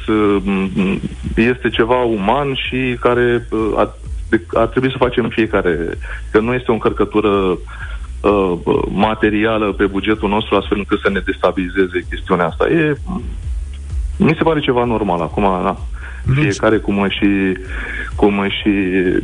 Este 1.35 1.69
ceva 1.69 2.03
uman 2.03 2.53
și 2.53 2.97
care 2.99 3.47
ar, 3.75 3.93
ar 4.53 4.67
trebui 4.67 4.91
să 4.91 4.97
facem 4.97 5.29
fiecare. 5.29 5.97
Că 6.31 6.39
nu 6.39 6.53
este 6.53 6.71
o 6.71 6.73
încărcătură 6.73 7.57
materială 8.91 9.71
pe 9.71 9.85
bugetul 9.85 10.29
nostru 10.29 10.55
astfel 10.55 10.77
încât 10.77 10.99
să 10.99 11.09
ne 11.09 11.19
destabilizeze 11.19 12.05
chestiunea 12.09 12.45
asta. 12.45 12.69
E, 12.69 12.97
mi 14.17 14.35
se 14.37 14.43
pare 14.43 14.59
ceva 14.59 14.83
normal. 14.83 15.21
Acum, 15.21 15.43
na, 16.23 16.41
fiecare 16.41 16.77
cum 16.77 17.07
și 17.09 17.57
cum 18.15 18.39
își 18.39 18.63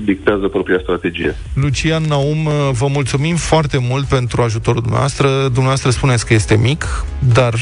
dictează 0.03 0.47
propria 0.47 0.79
strategie. 0.81 1.35
Lucian 1.53 2.03
Naum, 2.03 2.49
vă 2.71 2.87
mulțumim 2.87 3.35
foarte 3.35 3.77
mult 3.81 4.05
pentru 4.05 4.41
ajutorul 4.41 4.81
dumneavoastră. 4.81 5.27
Dumneavoastră 5.27 5.89
spuneți 5.89 6.25
că 6.25 6.33
este 6.33 6.57
mic, 6.57 7.05
dar 7.33 7.53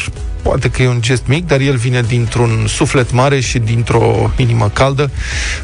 poate 0.44 0.70
că 0.70 0.82
e 0.82 0.88
un 0.88 1.02
gest 1.02 1.28
mic, 1.28 1.48
dar 1.48 1.60
el 1.60 1.76
vine 1.76 2.02
dintr-un 2.02 2.68
suflet 2.68 3.12
mare 3.12 3.40
și 3.40 3.60
dintr-o 3.60 4.32
inimă 4.38 4.70
caldă. 4.74 5.12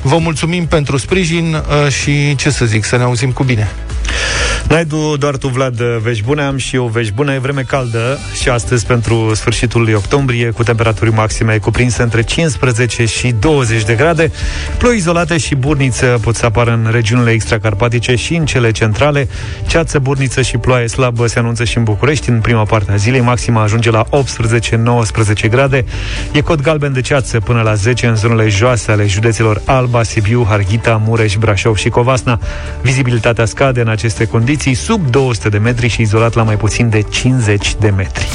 Vă 0.01 0.17
mulțumim 0.17 0.65
pentru 0.65 0.97
sprijin 0.97 1.53
uh, 1.53 1.91
și, 1.91 2.35
ce 2.35 2.49
să 2.49 2.65
zic, 2.65 2.83
să 2.83 2.97
ne 2.97 3.03
auzim 3.03 3.31
cu 3.31 3.43
bine. 3.43 3.67
N-ai 4.69 4.85
tu, 4.85 5.17
doar 5.17 5.37
tu, 5.37 5.47
Vlad, 5.47 5.81
vești 5.81 6.23
bune, 6.23 6.41
am 6.41 6.57
și 6.57 6.75
eu 6.75 6.85
vești 6.85 7.13
bune. 7.13 7.33
E 7.33 7.39
vreme 7.39 7.61
caldă 7.61 8.19
și 8.41 8.49
astăzi 8.49 8.85
pentru 8.85 9.31
sfârșitul 9.33 9.81
lui 9.81 9.93
octombrie, 9.93 10.49
cu 10.49 10.63
temperaturi 10.63 11.13
maxime 11.13 11.57
cuprinse 11.57 12.01
între 12.01 12.21
15 12.21 13.05
și 13.05 13.35
20 13.39 13.58
de 13.67 13.93
grade. 13.93 14.31
Ploi 14.77 14.95
izolate 14.95 15.37
și 15.37 15.55
burniță 15.55 16.19
pot 16.21 16.35
să 16.35 16.45
apară 16.45 16.71
în 16.71 16.91
regiunile 16.91 17.31
extracarpatice 17.31 18.15
și 18.15 18.35
în 18.35 18.45
cele 18.45 18.71
centrale. 18.71 19.27
Ceață, 19.67 19.99
burniță 19.99 20.41
și 20.41 20.57
ploaie 20.57 20.87
slabă 20.87 21.27
se 21.27 21.39
anunță 21.39 21.63
și 21.63 21.77
în 21.77 21.83
București 21.83 22.29
în 22.29 22.39
prima 22.39 22.63
parte 22.63 22.91
a 22.91 22.95
zilei. 22.95 23.19
Maxima 23.19 23.61
ajunge 23.61 23.89
la 23.91 24.05
18-19 25.45 25.49
grade. 25.49 25.85
E 26.31 26.41
cod 26.41 26.61
galben 26.61 26.93
de 26.93 27.01
ceață 27.01 27.39
până 27.39 27.61
la 27.61 27.73
10 27.73 28.07
în 28.07 28.15
zonele 28.15 28.47
joase 28.47 28.91
ale 28.91 29.05
județelor 29.07 29.61
Alba, 29.65 30.03
Sibiu, 30.03 30.45
Harghita, 30.49 31.01
Mureș, 31.05 31.35
Brașov 31.35 31.75
și 31.75 31.89
Covasna. 31.89 32.39
Vizibilitatea 32.81 33.45
scade 33.45 33.81
în 33.81 33.87
aceste 33.87 34.25
condiții 34.25 34.73
sub 34.73 35.09
200 35.09 35.49
de 35.49 35.57
metri 35.57 35.87
și 35.87 36.01
izolat 36.01 36.33
la 36.33 36.43
mai 36.43 36.57
puțin 36.57 36.89
de 36.89 37.01
50 37.01 37.75
de 37.79 37.89
metri. 37.89 38.27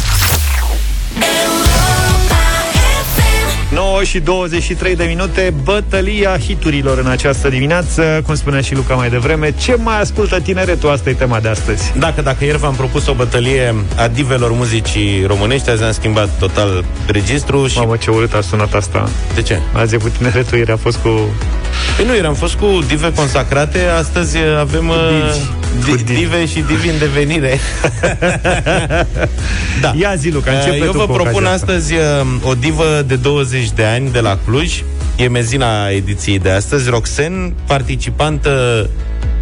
Și 4.05 4.19
23 4.21 4.97
de 4.97 5.05
minute, 5.05 5.55
bătălia 5.63 6.39
hiturilor 6.39 6.99
în 6.99 7.07
această 7.07 7.49
dimineață, 7.49 8.23
cum 8.27 8.35
spunea 8.35 8.61
și 8.61 8.75
Luca 8.75 8.95
mai 8.95 9.09
devreme. 9.09 9.55
Ce 9.59 9.75
mai 9.75 10.01
ascultă 10.01 10.41
tineretul? 10.41 10.91
Asta 10.91 11.11
e 11.11 11.13
tema 11.13 11.41
de 11.41 11.49
astăzi. 11.49 11.93
Dacă, 11.99 12.23
dacă 12.23 12.45
ieri 12.45 12.59
v-am 12.59 12.75
propus 12.75 13.07
o 13.07 13.13
bătălie 13.13 13.75
a 13.97 14.09
divelor 14.09 14.53
muzicii 14.53 15.25
românești, 15.27 15.71
azi 15.71 15.83
am 15.83 15.93
schimbat 15.93 16.39
total 16.39 16.85
registru 17.07 17.67
și... 17.67 17.79
Mamă, 17.79 17.97
ce 17.97 18.11
urât 18.11 18.35
a 18.35 18.41
sunat 18.41 18.75
asta. 18.75 19.09
De 19.35 19.43
ce? 19.43 19.61
Azi 19.73 19.95
e 19.95 19.99
cu 19.99 20.09
tineretul, 20.09 20.59
ieri 20.59 20.71
a 20.71 20.77
fost 20.77 20.97
cu... 20.97 21.09
Păi 21.97 22.05
nu, 22.07 22.15
eram 22.15 22.35
fost 22.35 22.55
cu 22.55 22.85
dive 22.87 23.13
consacrate, 23.13 23.79
astăzi 23.99 24.37
avem 24.59 24.93
uh, 25.89 26.01
dive 26.05 26.47
și 26.47 26.61
divi 26.61 26.89
în 26.89 26.99
devenire. 26.99 27.59
da. 29.83 29.93
Ia 29.97 30.15
zi, 30.15 30.31
Luca, 30.31 30.51
începe 30.51 30.85
Eu 30.85 30.93
vă 30.93 31.07
propun 31.07 31.45
astăzi 31.45 31.95
uh, 31.95 32.01
o 32.43 32.55
divă 32.55 33.05
de 33.07 33.17
20 33.17 33.71
de 33.71 33.85
ani 33.85 34.11
de 34.11 34.21
la 34.21 34.39
Cluj. 34.47 34.83
E 35.17 35.29
mezina 35.29 35.89
ediției 35.89 36.39
de 36.39 36.51
astăzi. 36.51 36.89
Roxen, 36.89 37.55
participantă 37.67 38.89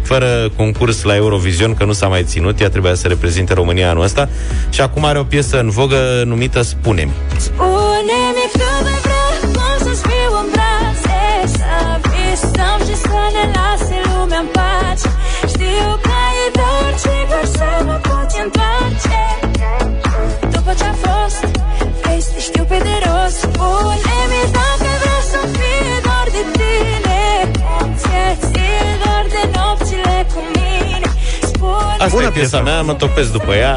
fără 0.03 0.51
concurs 0.55 1.03
la 1.03 1.15
Eurovision, 1.15 1.73
că 1.73 1.85
nu 1.85 1.91
s-a 1.91 2.07
mai 2.07 2.23
ținut, 2.23 2.59
ea 2.59 2.69
trebuia 2.69 2.93
să 2.93 3.07
reprezinte 3.07 3.53
România 3.53 3.89
anul 3.89 4.03
ăsta 4.03 4.29
și 4.69 4.81
acum 4.81 5.05
are 5.05 5.19
o 5.19 5.23
piesă 5.23 5.59
în 5.59 5.69
vogă 5.69 6.23
numită 6.25 6.61
Spune-mi. 6.61 7.11
Spune-mi 7.37 8.45
cât 8.51 8.61
de 8.83 8.95
vrea, 9.01 9.49
cum 9.51 9.87
să-ți 9.87 10.01
fiu 10.01 10.31
în 10.43 10.47
brațe, 10.51 11.57
să 11.57 11.99
visăm 12.01 12.79
și 12.87 12.95
să 12.95 13.19
ne 13.33 13.51
lase 13.53 14.03
încerci 16.93 17.49
să 17.57 17.69
mă 17.87 17.97
poți 18.07 18.37
întoarce 18.43 19.21
După 20.55 20.71
ce 20.79 20.85
a 20.93 20.95
fost, 21.05 21.41
vezi, 22.03 22.29
știu 22.47 22.63
pe 22.63 22.77
de 22.87 22.95
rost 23.05 23.37
Spune-mi 23.45 24.41
dacă 24.57 24.89
vrei 25.01 25.23
să 25.33 25.41
fie 25.55 25.95
doar 26.05 26.27
de 26.35 26.43
tine 26.57 27.21
Ție-ți 27.99 28.51
doar 29.03 29.25
de 29.33 29.41
nopțile 29.55 30.15
cu 30.33 30.41
mine 30.55 31.07
Asta 31.97 32.15
Bună 32.15 32.25
e 32.25 32.29
piesa 32.29 32.61
mea, 32.61 32.81
mă 32.81 32.93
topesc 32.93 33.31
după 33.31 33.53
ea 33.53 33.75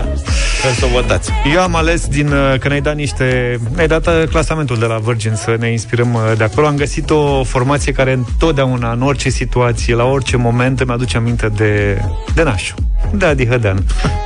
Vreau 0.58 0.74
să 0.74 0.84
o 0.84 1.00
votați. 1.00 1.30
Eu 1.54 1.60
am 1.60 1.74
ales 1.74 2.06
din, 2.06 2.26
uh, 2.26 2.58
că 2.58 2.68
ne-ai 2.68 2.80
dat 2.80 2.94
niște... 2.94 3.58
Ne-ai 3.74 3.86
dat 3.86 4.06
uh, 4.06 4.22
clasamentul 4.30 4.78
de 4.78 4.86
la 4.86 4.98
Virgin 4.98 5.34
să 5.34 5.56
ne 5.58 5.70
inspirăm 5.70 6.14
uh, 6.14 6.20
de 6.36 6.44
acolo. 6.44 6.66
Am 6.66 6.76
găsit 6.76 7.10
o 7.10 7.44
formație 7.44 7.92
care 7.92 8.12
întotdeauna, 8.12 8.92
în 8.92 9.02
orice 9.02 9.28
situație, 9.28 9.94
la 9.94 10.04
orice 10.04 10.36
moment, 10.36 10.80
îmi 10.80 10.90
aduce 10.90 11.16
aminte 11.16 11.48
de, 11.48 12.00
de 12.34 12.42
Nașu. 12.42 12.74
De 13.12 13.26
Adi 13.26 13.46
Hădean. 13.46 13.84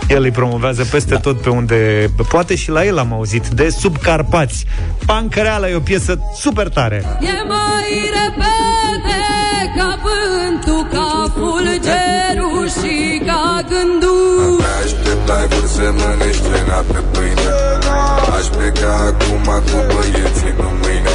El 0.08 0.22
îi 0.22 0.30
promovează 0.30 0.84
peste 0.84 1.14
da. 1.14 1.20
tot 1.20 1.40
pe 1.40 1.48
unde 1.48 2.10
Poate 2.28 2.54
și 2.54 2.70
la 2.70 2.84
el 2.84 2.98
am 2.98 3.12
auzit 3.12 3.46
De 3.46 3.68
Subcarpați. 3.78 4.66
Pancăreala 5.06 5.68
e 5.68 5.74
o 5.74 5.80
piesă 5.80 6.18
super 6.34 6.68
tare. 6.68 7.04
E 7.20 7.46
mai 7.48 8.10
repede 8.12 9.20
ca 9.76 9.98
vântul, 10.02 10.88
ca 10.92 11.32
fulgerul 11.34 12.68
și 12.68 13.22
ca 13.26 13.60
gândul. 13.68 14.60
Aștept 14.82 15.28
live-uri 15.28 15.68
să 15.68 15.92
mănânci 15.96 16.36
cena 16.36 16.84
pe 16.92 16.98
pâine 17.12 17.79
Aș 18.40 18.46
pleca 18.46 18.92
acum 19.08 19.44
cu 19.44 19.78
băieții, 19.92 20.54
nu 20.56 20.70
mâine. 20.80 21.14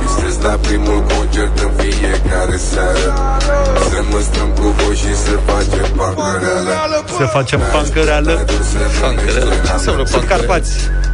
Visez 0.00 0.42
la 0.42 0.54
primul 0.66 1.04
concert 1.12 1.58
în 1.58 1.70
fiecare 1.76 2.56
seară. 2.56 3.38
Să 3.90 4.02
mă 4.10 4.20
strâng 4.20 4.52
cu 4.52 4.66
voi 4.66 4.94
și 4.94 5.14
să 5.16 5.30
facem 5.46 5.86
pancăreală 5.96 7.04
Să 7.18 7.24
facem 7.24 7.60
pancăreală 7.72 8.32
Pancăreală? 9.00 9.50
Ce 9.64 9.72
înseamnă 9.72 10.02
pancăreală? 10.02 10.62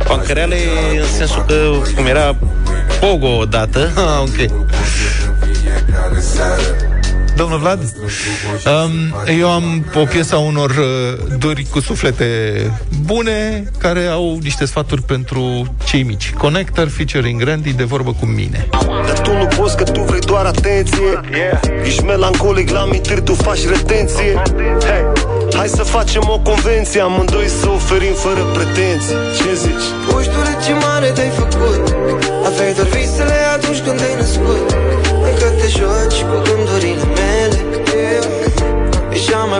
Pancăreală 0.09 0.55
e 0.55 1.01
în 1.01 1.07
sensul 1.17 1.45
că 1.47 1.55
Cum 1.97 2.07
era 2.07 2.37
Pogo 3.01 3.37
odată 3.37 3.91
Ah, 3.95 4.21
ok 4.27 4.37
Fiecare 5.41 6.21
seară 6.21 6.86
Domnul 7.37 7.59
Vlad? 7.59 7.79
Um, 7.81 9.15
eu 9.39 9.51
am 9.51 9.85
o 9.95 10.05
piesă 10.05 10.35
a 10.35 10.39
unor 10.39 10.71
uh, 10.71 11.37
dori 11.39 11.67
cu 11.71 11.81
suflete 11.81 12.27
bune 13.03 13.65
care 13.79 14.07
au 14.07 14.39
niște 14.43 14.65
sfaturi 14.65 15.03
pentru 15.03 15.75
cei 15.85 16.03
mici. 16.03 16.33
Connector 16.33 16.89
featuring 16.89 17.43
Randy 17.43 17.73
de 17.73 17.85
vorbă 17.85 18.13
cu 18.13 18.27
mine. 18.27 18.67
Dar 19.07 19.19
tu 19.19 19.33
nu 19.33 19.47
poți 19.47 19.77
că 19.77 19.85
tu 19.85 20.01
vrei 20.01 20.21
doar 20.21 20.45
atenție 20.45 21.21
Ești 21.85 22.03
melancolic 22.03 22.71
la 22.71 22.81
amintiri, 22.81 23.23
tu 23.23 23.35
faci 23.35 23.67
retenție 23.69 24.43
hey, 24.89 25.05
Hai 25.55 25.69
să 25.69 25.83
facem 25.83 26.23
o 26.29 26.39
convenție 26.39 27.01
Amândoi 27.01 27.49
să 27.49 27.69
oferim 27.69 28.15
fără 28.15 28.43
pretenții 28.55 29.15
Ce 29.37 29.55
zici? 29.55 29.87
Nu 30.07 30.21
știu 30.23 30.43
de 30.49 30.55
ce 30.65 30.73
mare 30.73 31.07
te-ai 31.07 31.31
făcut 31.31 31.97
Aveai 32.47 32.73
doar 32.75 32.87
visele 32.87 33.39
atunci 33.57 33.81
când 33.85 33.97
te-ai 33.99 34.15
născut 34.15 34.77
Încă 35.29 35.47
te 35.59 35.69
joci 35.79 36.21
cu 36.29 36.37
gândurile 36.45 37.05
mele 37.05 37.26
yeah. 37.26 37.26
E 37.26 37.26
cea 37.26 37.26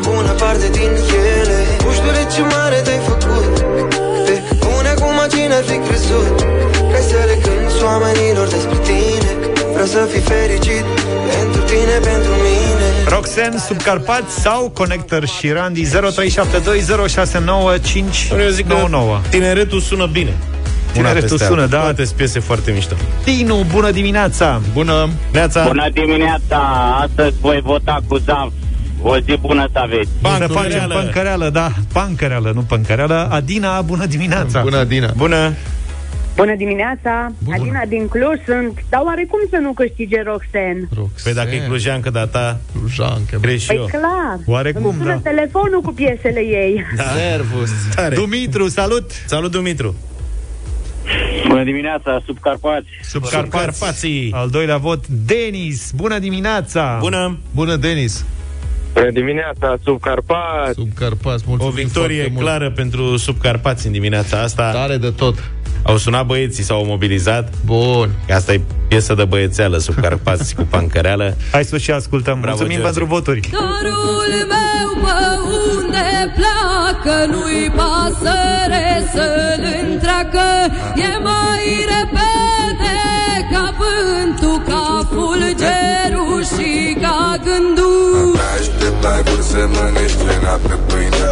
mai 0.01 0.15
bună 0.15 0.33
parte 0.45 0.69
din 0.79 0.93
ele 1.41 1.59
Nu 1.85 1.91
știu 1.99 2.11
de 2.19 2.25
ce 2.35 2.41
mare 2.55 2.79
te-ai 2.87 3.01
făcut 3.11 3.53
Te 4.27 4.35
pune 4.65 4.89
acum 4.97 5.19
cine 5.33 5.55
ar 5.61 5.65
fi 5.71 5.77
crezut 5.87 6.37
Că 6.91 6.99
să 7.09 7.19
le 7.29 7.37
cânti 7.45 7.83
oamenilor 7.85 8.47
despre 8.49 8.79
tine 8.89 9.31
Vreau 9.73 9.87
să 9.87 10.09
fii 10.13 10.21
fericit 10.21 10.85
pentru 11.35 11.61
tine, 11.73 11.97
pentru 12.11 12.33
mine 12.47 12.87
Roxen, 13.09 13.53
Subcarpați 13.67 14.41
sau 14.41 14.71
Connector 14.75 15.27
și 15.27 15.51
Randy 15.51 15.85
0372069599 15.85 15.89
Eu 18.45 18.49
zic 18.51 18.69
că 18.69 18.75
tineretul 19.29 19.81
sună 19.81 20.07
bine 20.07 20.35
Tineretul 20.93 21.29
peste 21.29 21.45
sună, 21.45 21.61
alta. 21.61 21.77
da. 21.77 21.83
Toate 21.83 22.05
sunt 22.05 22.17
piese 22.17 22.41
foarte 22.41 22.71
mișto 22.71 22.95
Tinu, 23.25 23.67
bună 23.73 23.91
dimineața! 23.91 24.61
Bună! 24.73 25.09
Neața 25.33 25.65
Bună 25.67 25.89
dimineața! 25.93 26.59
Astăzi 27.03 27.35
voi 27.41 27.61
vota 27.65 27.99
cu 28.09 28.17
ZAF. 28.17 28.53
O 29.09 29.19
zi 29.19 29.37
bună 29.41 29.69
să 29.73 29.79
aveți. 29.79 30.09
Să 30.39 30.47
facem 30.47 30.89
pancăreală, 30.89 31.51
da, 31.51 31.71
pancăreală, 31.93 32.53
nu 32.55 32.61
pancăreală. 32.61 33.29
Adina, 33.31 33.81
bună 33.81 34.07
dimineața! 34.07 34.61
Bună, 34.63 34.77
Adina! 34.77 35.13
Bună! 35.17 35.53
Bună 36.37 36.55
dimineața, 36.55 37.33
Bună. 37.45 37.57
Adina 37.61 37.83
din 37.89 38.09
Cluj 38.09 38.39
sunt, 38.47 38.85
dar 38.89 39.01
oare 39.05 39.25
cum 39.31 39.41
să 39.51 39.57
nu 39.57 39.73
câștige 39.73 40.23
Roxen? 40.23 40.89
Păi 41.23 41.35
dacă 41.35 41.55
e 41.55 41.59
clujeancă 41.59 42.11
data 42.11 42.61
Clujancă 42.73 43.39
Crezi 43.41 43.63
și 43.63 43.67
Păi 43.67 43.77
eu 43.77 43.85
clar, 43.85 44.39
Oarecum, 44.47 44.85
îmi 44.85 44.95
sună 44.99 45.21
da. 45.23 45.31
telefonul 45.31 45.81
cu 45.81 45.93
piesele 45.93 46.41
ei. 46.41 46.85
da. 46.97 47.03
Servus 47.03 47.71
Tare. 47.95 48.15
Dumitru, 48.15 48.69
salut! 48.69 49.11
Salut, 49.27 49.51
Dumitru 49.51 49.95
Bună 51.49 51.65
dimineața, 51.65 52.23
Subcarpați. 52.25 52.87
Subcarpații. 53.03 54.33
Al 54.35 54.49
doilea 54.49 54.77
vot, 54.77 55.07
Denis, 55.07 55.91
bună 55.95 56.19
dimineața! 56.19 56.97
Bună! 57.01 57.39
Bună, 57.55 57.77
Denis! 57.77 58.25
Bună 58.99 59.11
dimineața, 59.11 59.77
Subcarpați. 59.85 60.75
Subcarpați, 60.75 61.43
O 61.47 61.49
mulțumim 61.51 61.75
victorie 61.75 62.17
foarte 62.17 62.33
mult. 62.33 62.45
clară 62.47 62.71
pentru 62.71 63.17
Subcarpați 63.17 63.87
în 63.87 63.93
dimineața 63.93 64.41
asta 64.43 64.71
Tare 64.71 64.97
de 64.97 65.11
tot 65.11 65.39
Au 65.83 65.97
sunat 65.97 66.27
băieții, 66.27 66.65
s-au 66.65 66.85
mobilizat 66.85 67.53
Bun 67.65 68.11
Asta 68.35 68.53
e 68.53 68.61
piesă 68.89 69.15
de 69.15 69.25
băiețeală 69.25 69.79
Subcarpați 69.79 70.55
cu 70.55 70.63
pancăreală 70.63 71.37
Hai 71.53 71.65
să 71.65 71.75
o 71.75 71.79
și 71.79 71.91
ascultăm. 71.91 72.41
Bravo, 72.41 72.57
Mulțumim 72.57 72.81
George. 72.83 72.99
pentru 72.99 73.15
voturi. 73.15 73.41
Dorul 73.51 74.47
meu 74.55 74.89
pe 75.05 75.19
unde 75.77 76.07
pleacă 76.37 77.27
Nu-i 77.33 77.73
pasăre 77.77 78.89
să-l 79.15 79.63
întreacă 79.91 80.47
E 80.97 81.19
mai 81.23 81.65
repede 81.93 82.99
ca 83.53 83.75
vântul 83.79 84.63
Ca 84.69 85.09
fulgerul 85.13 86.26
să 89.57 89.67
mănânci 89.75 90.17
cena 90.23 90.55
pe 90.67 90.77
pâine 90.89 91.25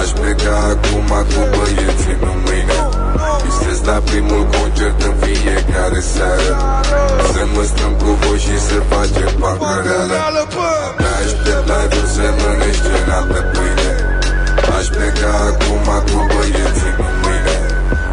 Aș 0.00 0.10
pleca 0.18 0.56
acum 0.72 1.10
cu 1.30 1.40
băieții, 1.54 2.16
nu 2.22 2.32
mâine. 2.44 2.78
Visez 3.42 3.78
la 3.90 3.98
primul 4.08 4.44
concert 4.54 4.98
în 5.08 5.14
fiecare 5.22 6.00
seară. 6.12 6.52
Să 7.32 7.42
mă 7.52 7.62
strâng 7.70 7.96
cu 8.02 8.10
voi 8.22 8.38
și 8.44 8.56
să 8.68 8.78
facem 8.90 9.32
pancăreală 9.40 10.16
Aștept 11.16 11.64
live-uri 11.70 12.10
să 12.16 12.26
mănânci 12.38 12.80
cena 12.86 13.18
pe 13.30 13.40
pâine 13.52 13.92
Aș 14.76 14.86
pleca 14.96 15.32
acum 15.48 15.86
cu 16.08 16.18
băieții, 16.30 16.94
nu 16.98 17.08
mâine. 17.22 17.56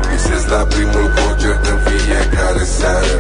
Visez 0.10 0.44
la 0.54 0.62
primul 0.74 1.08
concert 1.20 1.64
în 1.72 1.80
fiecare 1.88 2.64
seară. 2.78 3.14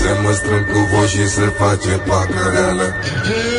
Să 0.00 0.10
mă 0.22 0.32
strâng 0.38 0.66
cu 0.72 0.80
voi 0.90 1.08
și 1.14 1.24
să 1.36 1.44
facem 1.60 2.00
pancăreală 2.08 2.86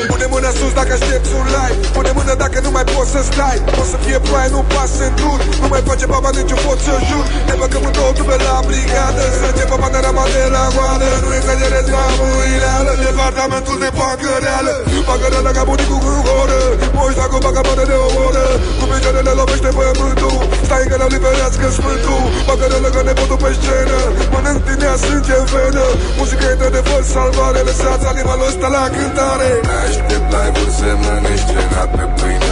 Pune 0.07 0.16
mâna 0.37 0.51
sus 0.59 0.73
dacă 0.79 0.93
aștepți 0.97 1.31
un 1.39 1.47
like. 1.55 1.79
Pune 1.95 2.11
mână 2.17 2.33
dacă 2.43 2.57
nu 2.65 2.71
mai 2.75 2.85
poți 2.93 3.11
să 3.15 3.21
stai. 3.29 3.59
O 3.81 3.83
să 3.91 3.97
fie 4.03 4.17
ploaie, 4.25 4.49
nu 4.55 4.61
pas 4.73 4.93
în 5.05 5.13
dur 5.19 5.39
Nu 5.61 5.67
mai 5.73 5.81
face 5.89 6.05
baba 6.13 6.29
niciun 6.37 6.59
pot 6.65 6.79
să 6.85 6.93
jur. 7.09 7.25
Ne 7.47 7.53
băgăm 7.61 7.83
în 7.89 7.93
două 7.97 8.11
tube 8.17 8.35
la 8.47 8.55
brigadă. 8.67 9.23
Strânge 9.37 9.65
pe 9.71 9.75
panorama 9.83 10.23
de 10.33 10.43
la 10.55 10.63
goală 10.75 11.09
Nu 11.23 11.29
exagerez 11.37 11.87
la 11.95 12.03
mâileală 12.19 12.91
Departamentul 13.05 13.77
de 13.83 13.89
pancăreală 13.99 14.73
Pancăreală 15.07 15.51
ca 15.57 15.63
bunicul 15.69 15.99
în 16.13 16.19
horă. 16.27 16.59
Moși 16.95 17.17
dacă 17.21 17.33
o 17.37 17.39
bagă 17.45 17.61
mână 17.67 17.83
de 17.91 17.97
o 18.05 18.07
oră. 18.25 18.45
Cu 18.79 18.83
picioarele 18.89 19.33
lovește 19.39 19.69
pământul. 19.77 20.37
Stai 20.67 20.85
că 20.89 20.95
le-au 20.99 21.11
liberească 21.15 21.67
smântul 21.77 22.23
Pancăreală 22.47 22.89
că 22.95 23.01
nepotul 23.07 23.39
pe 23.43 23.49
scenă. 23.57 23.99
Mănânc 24.33 24.59
din 24.67 24.79
ea 24.87 24.95
sânge 25.03 25.35
în 25.41 25.47
venă 25.53 25.85
Muzica 26.17 26.47
e 26.51 26.69
de 26.75 26.81
fă 26.87 26.97
salvare. 27.13 27.59
Lăsați 27.67 28.05
animalul 28.11 28.47
ăsta 28.51 28.67
la 28.75 28.83
cântare. 28.95 29.51
Aștept 29.83 30.26
live-uri 30.33 30.73
să 30.79 30.89
mănânci 31.03 31.45
cena 31.51 31.83
pe 31.95 32.05
pâine. 32.17 32.51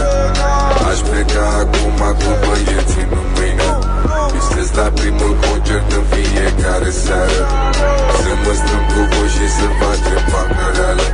Aș 0.88 0.98
pleca 1.08 1.44
acum 1.62 2.00
cu 2.20 2.30
băieții, 2.42 3.06
nu 3.12 3.20
mâine. 3.34 3.68
Visez 4.32 4.68
la 4.78 4.88
primul 4.98 5.32
concert 5.44 5.88
în 5.98 6.04
fiecare 6.12 6.90
seară. 7.04 7.40
Să 8.20 8.32
mă 8.42 8.52
strâng 8.60 8.86
cu 8.92 9.00
voi 9.10 9.28
și 9.34 9.46
să 9.56 9.66
facem 9.80 10.22
pancăreală 10.32 11.06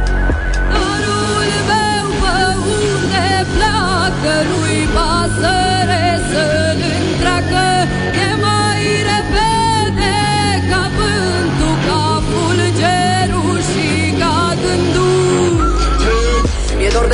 Dorul 0.73 1.51
meu 1.69 2.07
pe 2.23 2.37
unde 2.73 3.29
pleacă 3.53 4.35
Nu-i 4.51 4.83
pasăre 4.95 6.07
să-l 6.31 6.72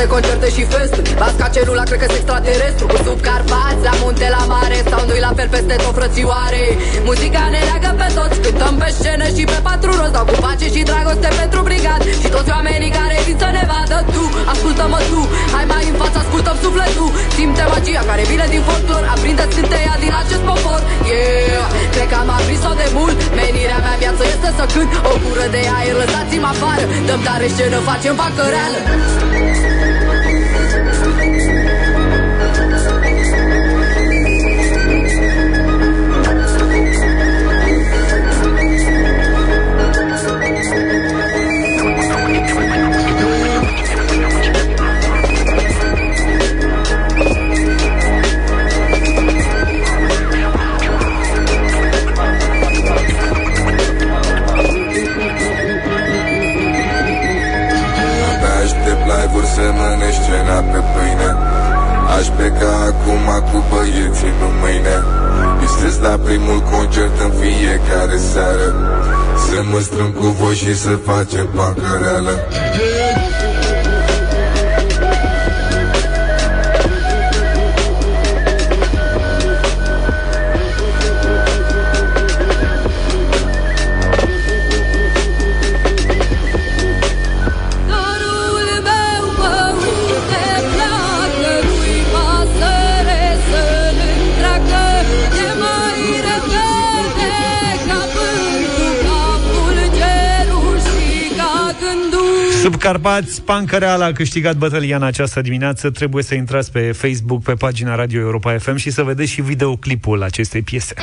de 0.01 0.07
concerte 0.15 0.47
și 0.55 0.63
festuri 0.73 1.09
Basca 1.21 1.47
celula, 1.55 1.83
cred 1.89 1.99
că 2.01 2.07
sunt 2.11 2.19
extraterestru. 2.21 2.85
Cu 2.91 2.97
subcarpați, 3.05 3.81
la 3.87 3.93
munte, 4.01 4.27
la 4.37 4.43
mare 4.53 4.77
Soundul 4.91 5.19
la 5.27 5.31
fel 5.37 5.49
peste 5.55 5.75
tot, 5.83 5.93
frățioare. 5.99 6.63
Muzica 7.07 7.43
ne 7.53 7.59
leagă 7.67 7.91
pe 7.99 8.07
toți 8.17 8.37
Cântăm 8.45 8.75
pe 8.81 8.89
scenă 8.97 9.25
și 9.35 9.43
pe 9.51 9.59
patru 9.67 9.91
roți. 9.99 10.13
Dau 10.15 10.25
cu 10.31 10.35
pace 10.45 10.67
și 10.75 10.81
dragoste 10.89 11.29
pentru 11.39 11.59
brigad. 11.67 12.01
Și 12.21 12.27
toți 12.35 12.49
oamenii 12.55 12.91
care 12.99 13.15
vin 13.25 13.37
să 13.43 13.49
ne 13.57 13.63
vadă 13.71 13.97
Tu, 14.13 14.23
ascultă-mă 14.53 14.99
tu. 15.11 15.21
Hai 15.55 15.65
mai 15.71 15.85
în 15.91 15.95
față, 16.01 16.17
ascultăm 16.23 16.57
sufletul. 16.63 17.09
Simte 17.35 17.65
magia 17.73 18.03
care 18.09 18.23
vine 18.31 18.45
din 18.53 18.61
folclor. 18.67 19.03
Aprinde 19.13 19.43
scânteia 19.51 19.93
din 20.03 20.13
acest 20.21 20.43
popor. 20.49 20.79
Yeah, 21.09 21.67
cred 21.93 22.07
că 22.11 22.17
am 22.23 22.29
aprins-o 22.37 22.73
de 22.81 22.87
mult. 22.97 23.17
Menirea 23.39 23.79
mea 23.85 23.95
viață 24.01 24.23
să 24.57 24.65
cânt. 24.73 24.91
O 25.11 25.13
gură 25.23 25.45
de 25.55 25.61
aer, 25.77 25.95
lăsați-mă 26.01 26.49
afară. 26.53 26.85
Dăm 27.07 27.21
tare 27.27 27.47
scenă, 27.53 27.77
facem 27.89 28.13
vacă 28.21 28.45
scena 60.29 60.59
pe 60.71 60.79
pâine. 60.93 61.29
Aș 62.17 62.27
pleca 62.37 62.71
acum 62.89 63.25
cu 63.49 63.57
băieții, 63.69 64.33
nu 64.39 64.49
mâine. 64.61 64.95
Visez 65.59 65.95
la 66.07 66.15
primul 66.25 66.59
concert 66.71 67.15
în 67.25 67.31
fiecare 67.41 68.17
seară. 68.31 68.67
Să 69.45 69.57
mă 69.71 69.79
strâng 69.79 70.13
cu 70.19 70.27
voi 70.39 70.55
și 70.55 70.73
să 70.83 70.93
facem 71.09 71.47
bancă 71.55 71.91
Dorul 72.75 72.98
gândul 102.91 103.09
Subcarpați, 103.09 103.41
Pancăreala 103.41 104.05
a 104.05 104.11
câștigat 104.11 104.55
bătălia 104.55 104.95
în 104.95 105.03
această 105.03 105.41
dimineață. 105.41 105.89
Trebuie 105.89 106.23
să 106.23 106.35
intrați 106.35 106.71
pe 106.71 106.91
Facebook, 106.91 107.43
pe 107.43 107.53
pagina 107.53 107.95
Radio 107.95 108.19
Europa 108.19 108.57
FM 108.57 108.75
și 108.75 108.89
să 108.91 109.03
vedeți 109.03 109.31
și 109.31 109.41
videoclipul 109.41 110.23
acestei 110.23 110.61
piese. 110.61 110.93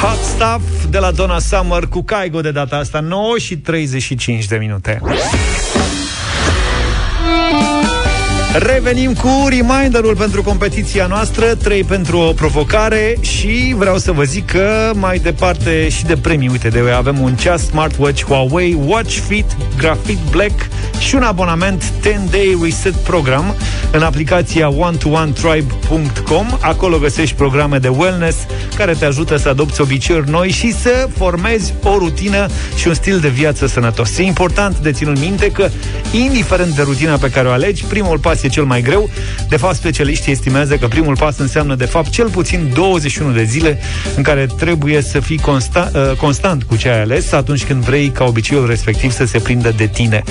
Hot 0.00 0.24
Stuff 0.24 0.84
de 0.90 0.98
la 0.98 1.10
Donna 1.10 1.38
Summer 1.38 1.86
cu 1.86 2.02
Caigo 2.02 2.40
de 2.40 2.50
data 2.50 2.76
asta 2.76 3.00
9 3.00 3.38
și 3.38 3.56
35 3.56 4.46
de 4.46 4.56
minute. 4.56 5.00
Revenim 8.54 9.14
cu 9.14 9.46
reminderul 9.48 10.16
pentru 10.16 10.42
competiția 10.42 11.06
noastră 11.06 11.54
3 11.54 11.84
pentru 11.84 12.18
o 12.18 12.32
provocare 12.32 13.16
Și 13.20 13.74
vreau 13.76 13.98
să 13.98 14.12
vă 14.12 14.22
zic 14.22 14.50
că 14.50 14.92
mai 14.94 15.18
departe 15.18 15.88
și 15.88 16.04
de 16.04 16.16
premii 16.16 16.48
Uite, 16.48 16.68
de 16.68 16.90
avem 16.90 17.20
un 17.20 17.34
ceas 17.34 17.66
smartwatch 17.66 18.24
Huawei 18.24 18.78
Watch 18.86 19.18
Fit 19.28 19.56
Graphite 19.78 20.20
Black 20.30 20.68
Și 21.06 21.14
un 21.14 21.22
abonament 21.22 21.84
10-day 21.84 22.62
reset 22.62 22.94
program 22.94 23.54
În 23.90 24.02
aplicația 24.02 24.68
one-to-one-tribe.com 24.68 26.46
Acolo 26.60 26.98
găsești 26.98 27.34
programe 27.34 27.78
de 27.78 27.88
wellness 27.88 28.36
Care 28.76 28.92
te 28.92 29.04
ajută 29.04 29.36
să 29.36 29.48
adopți 29.48 29.80
obiceiuri 29.80 30.30
noi 30.30 30.50
Și 30.50 30.72
să 30.72 31.08
formezi 31.16 31.74
o 31.82 31.98
rutină 31.98 32.46
și 32.76 32.88
un 32.88 32.94
stil 32.94 33.18
de 33.18 33.28
viață 33.28 33.66
sănătos 33.66 34.18
E 34.18 34.22
important 34.22 34.78
de 34.78 34.92
ținut 34.92 35.18
minte 35.18 35.50
că 35.50 35.68
Indiferent 36.12 36.74
de 36.74 36.82
rutina 36.82 37.16
pe 37.16 37.30
care 37.30 37.48
o 37.48 37.50
alegi 37.50 37.84
Primul 37.84 38.18
pas 38.18 38.42
e 38.42 38.48
cel 38.48 38.64
mai 38.64 38.82
greu. 38.82 39.10
De 39.48 39.56
fapt, 39.56 39.74
specialiștii 39.74 40.32
estimează 40.32 40.76
că 40.76 40.88
primul 40.88 41.16
pas 41.16 41.38
înseamnă, 41.38 41.74
de 41.74 41.84
fapt, 41.84 42.10
cel 42.10 42.28
puțin 42.28 42.70
21 42.74 43.32
de 43.32 43.42
zile 43.42 43.78
în 44.16 44.22
care 44.22 44.46
trebuie 44.58 45.02
să 45.02 45.20
fii 45.20 45.38
consta, 45.38 45.90
uh, 45.94 46.16
constant 46.16 46.62
cu 46.62 46.76
ce 46.76 46.88
ai 46.88 47.00
ales 47.00 47.32
atunci 47.32 47.64
când 47.64 47.84
vrei 47.84 48.08
ca 48.08 48.24
obiceiul 48.24 48.66
respectiv 48.66 49.12
să 49.12 49.24
se 49.24 49.38
prindă 49.38 49.72
de 49.76 49.86
tine. 49.86 50.22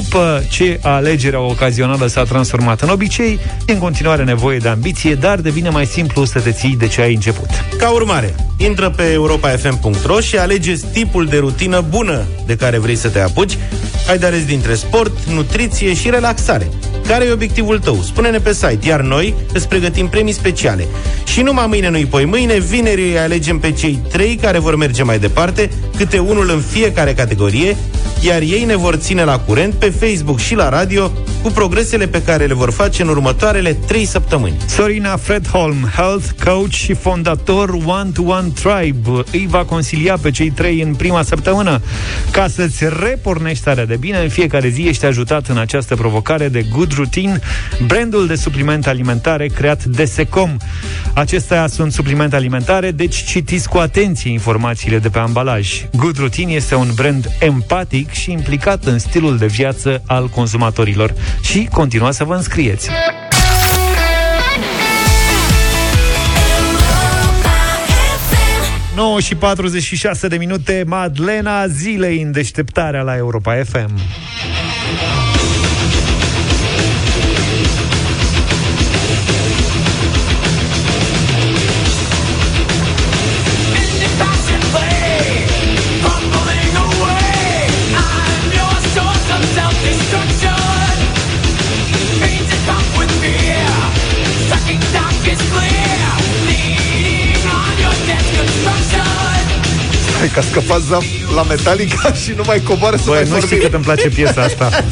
După 0.00 0.44
ce 0.50 0.78
alegerea 0.82 1.40
ocazională 1.40 2.06
s-a 2.06 2.22
transformat 2.22 2.80
în 2.80 2.88
obicei, 2.88 3.38
e 3.66 3.72
în 3.72 3.78
continuare 3.78 4.24
nevoie 4.24 4.58
de 4.58 4.68
ambiție, 4.68 5.14
dar 5.14 5.40
devine 5.40 5.68
mai 5.68 5.86
simplu 5.86 6.24
să 6.24 6.40
te 6.40 6.52
ții 6.52 6.76
de 6.76 6.86
ce 6.86 7.00
ai 7.00 7.14
început. 7.14 7.48
Ca 7.78 7.90
urmare, 7.90 8.34
intră 8.56 8.90
pe 8.90 9.02
europafm.ro 9.02 10.20
și 10.20 10.36
alegeți 10.36 10.86
tipul 10.92 11.26
de 11.26 11.38
rutină 11.38 11.84
bună 11.88 12.22
de 12.46 12.56
care 12.56 12.78
vrei 12.78 12.96
să 12.96 13.08
te 13.08 13.20
apuci. 13.20 13.58
Ai 14.08 14.18
de 14.18 14.26
ales 14.26 14.44
dintre 14.44 14.74
sport, 14.74 15.24
nutriție 15.24 15.94
și 15.94 16.10
relaxare. 16.10 16.68
Care 17.06 17.24
e 17.24 17.32
obiectivul 17.32 17.78
tău? 17.78 17.98
Spune-ne 18.02 18.38
pe 18.38 18.52
site, 18.52 18.88
iar 18.88 19.00
noi 19.00 19.34
îți 19.52 19.68
pregătim 19.68 20.08
premii 20.08 20.32
speciale. 20.32 20.86
Și 21.24 21.40
numai 21.40 21.66
mâine, 21.66 21.88
nu-i 21.88 22.06
poi 22.06 22.24
mâine, 22.24 22.58
vineri 22.58 23.02
îi 23.02 23.18
alegem 23.18 23.58
pe 23.58 23.72
cei 23.72 23.98
trei 24.08 24.36
care 24.36 24.58
vor 24.58 24.76
merge 24.76 25.02
mai 25.02 25.18
departe, 25.18 25.70
câte 25.96 26.18
unul 26.18 26.50
în 26.50 26.60
fiecare 26.60 27.14
categorie, 27.14 27.76
iar 28.20 28.40
ei 28.40 28.64
ne 28.64 28.76
vor 28.76 28.94
ține 28.94 29.24
la 29.24 29.38
curent 29.38 29.71
pe 29.78 29.90
Facebook 29.90 30.38
și 30.38 30.54
la 30.54 30.68
radio 30.68 31.12
cu 31.42 31.50
progresele 31.50 32.06
pe 32.06 32.22
care 32.22 32.46
le 32.46 32.54
vor 32.54 32.70
face 32.70 33.02
în 33.02 33.08
următoarele 33.08 33.72
trei 33.72 34.04
săptămâni. 34.04 34.56
Sorina 34.66 35.16
Fredholm, 35.16 35.90
health 35.96 36.26
coach 36.44 36.70
și 36.70 36.94
fondator 36.94 37.68
One 37.68 38.10
to 38.14 38.22
One 38.22 38.52
Tribe, 38.54 39.08
îi 39.32 39.46
va 39.50 39.64
consilia 39.64 40.16
pe 40.16 40.30
cei 40.30 40.50
trei 40.50 40.80
în 40.80 40.94
prima 40.94 41.22
săptămână. 41.22 41.80
Ca 42.30 42.48
să-ți 42.48 42.84
repornești 43.02 43.58
starea 43.58 43.86
de 43.86 43.96
bine, 43.96 44.18
în 44.18 44.28
fiecare 44.28 44.68
zi 44.68 44.82
ești 44.82 45.04
ajutat 45.04 45.48
în 45.48 45.58
această 45.58 45.94
provocare 45.94 46.48
de 46.48 46.64
Good 46.70 46.92
Routine, 46.94 47.38
brandul 47.86 48.26
de 48.26 48.34
suplimente 48.34 48.88
alimentare 48.88 49.46
creat 49.46 49.84
de 49.84 50.04
Secom. 50.04 50.56
Acestea 51.14 51.66
sunt 51.66 51.92
suplimente 51.92 52.36
alimentare, 52.36 52.90
deci 52.90 53.24
citiți 53.24 53.68
cu 53.68 53.78
atenție 53.78 54.30
informațiile 54.30 54.98
de 54.98 55.08
pe 55.08 55.18
ambalaj. 55.18 55.84
Good 55.96 56.18
Routine 56.18 56.52
este 56.52 56.74
un 56.74 56.90
brand 56.94 57.30
empatic 57.38 58.10
și 58.10 58.30
implicat 58.32 58.84
în 58.84 58.98
stilul 58.98 59.38
de 59.38 59.46
viață 59.46 59.60
al 60.06 60.28
consumatorilor. 60.28 61.14
Și 61.42 61.68
continuați 61.72 62.16
să 62.16 62.24
vă 62.24 62.34
înscrieți. 62.34 62.90
9 68.94 69.20
și 69.20 69.34
46 69.34 70.28
de 70.28 70.36
minute, 70.36 70.84
Madlena 70.86 71.66
zilei 71.66 72.22
în 72.22 72.32
deșteptarea 72.32 73.02
la 73.02 73.16
Europa 73.16 73.54
FM. 73.64 73.90
Hai 100.22 100.30
că 100.30 100.38
a 100.38 100.42
scăpat 100.42 100.80
Zaf 100.80 101.04
la 101.34 101.42
Metallica 101.42 102.12
și 102.22 102.32
nu 102.36 102.42
mai 102.46 102.60
coboară 102.60 102.96
să 102.96 103.02
Băi, 103.06 103.14
mai 103.14 103.28
nu 103.28 103.34
știi 103.36 103.40
vorbim. 103.40 103.58
cât 103.58 103.74
îmi 103.74 103.84
place 103.84 104.08
piesa 104.08 104.42
asta. 104.42 104.70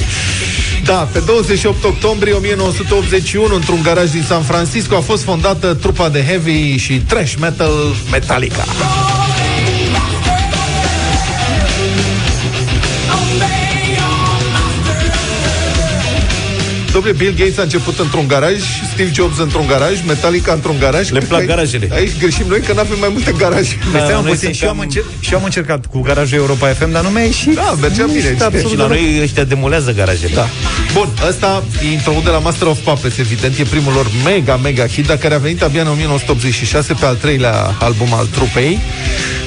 Da, 0.84 1.08
pe 1.12 1.18
28 1.26 1.84
octombrie 1.84 2.32
1981, 2.32 3.54
într-un 3.54 3.80
garaj 3.82 4.10
din 4.10 4.22
San 4.22 4.42
Francisco, 4.42 4.96
a 4.96 5.00
fost 5.00 5.22
fondată 5.22 5.74
trupa 5.74 6.08
de 6.08 6.24
heavy 6.24 6.76
și 6.76 6.92
thrash 6.94 7.34
metal 7.40 7.72
Metallica. 8.10 8.64
Domnule, 17.01 17.24
Bill 17.24 17.34
Gates 17.38 17.59
a 17.59 17.62
început 17.62 17.98
într-un 17.98 18.26
garaj, 18.28 18.57
Steve 18.92 19.11
Jobs 19.14 19.38
într-un 19.38 19.66
garaj, 19.66 19.98
Metallica 20.07 20.53
într-un 20.53 20.76
garaj. 20.80 21.11
Le 21.11 21.18
plac 21.20 21.40
Aici- 21.40 21.46
garajele. 21.48 21.88
Aici 21.92 22.11
greșim 22.18 22.44
noi 22.48 22.61
că 22.61 22.72
nu 22.72 22.78
avem 22.80 22.98
mai 22.98 23.09
multe 23.12 23.32
garaje. 23.38 23.78
Da, 23.92 23.98
Da, 23.98 24.05
Stai 24.05 24.22
noi 24.22 24.30
puțin, 24.32 24.53
și 24.53 24.64
eu, 24.64 24.70
am 24.70 24.76
suntem- 24.78 25.03
încer- 25.05 25.24
și 25.24 25.32
eu 25.32 25.38
am 25.38 25.44
încercat 25.44 25.86
cu 25.86 26.01
garajul 26.01 26.38
Europa 26.38 26.66
FM, 26.68 26.90
dar 26.92 27.03
nu 27.03 27.09
mi-a 27.09 27.22
ieșit. 27.22 27.55
Da, 27.55 27.76
mergea 27.80 28.05
Nu 28.05 28.12
bine. 28.12 28.20
știu 28.32 28.44
absolut 28.44 28.70
Și 28.70 28.76
la 28.76 28.86
deloc. 28.86 28.90
noi 29.01 29.20
ăștia 29.22 29.44
demolează 29.44 29.92
garajele. 29.92 30.34
Da. 30.34 30.46
Bun, 30.92 31.09
ăsta 31.28 31.62
e 31.88 31.92
introdus 31.92 32.22
de 32.22 32.30
la 32.30 32.38
Master 32.38 32.66
of 32.66 32.78
Puppets, 32.78 33.18
evident, 33.18 33.59
e 33.59 33.62
primul 33.62 33.92
lor 33.92 34.07
mega, 34.24 34.57
mega 34.57 34.86
hit, 34.86 35.07
dar 35.07 35.16
care 35.16 35.34
a 35.34 35.38
venit 35.38 35.62
abia 35.62 35.80
în 35.82 35.88
1986 35.88 36.92
pe 37.01 37.07
al 37.07 37.14
treilea 37.16 37.76
album 37.78 38.12
al 38.14 38.26
trupei. 38.26 38.78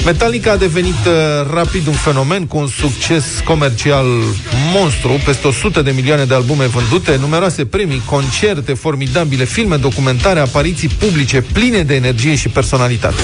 Metallica 0.06 0.52
a 0.52 0.58
devenit 0.58 1.06
uh, 1.06 1.14
rapid 1.54 1.88
un 1.88 1.94
fenomen 1.94 2.48
cu 2.48 2.58
un 2.58 2.68
succes 2.68 3.26
comercial 3.46 4.06
monstru, 4.74 5.20
peste 5.26 5.48
100 5.52 5.82
de 5.82 5.92
milioane 5.92 6.26
de 6.26 6.34
albume 6.34 6.66
vândute, 6.66 7.18
numeroase 7.20 7.22
numeroase 7.22 7.66
premii, 7.66 8.02
concerte 8.06 8.74
formidabile, 8.74 9.44
filme, 9.44 9.76
documentare, 9.76 10.40
apariții 10.40 10.88
publice 10.88 11.42
pline 11.42 11.84
de 11.84 11.96
energie 11.96 12.36
și 12.36 12.50
personalitate. 12.50 13.22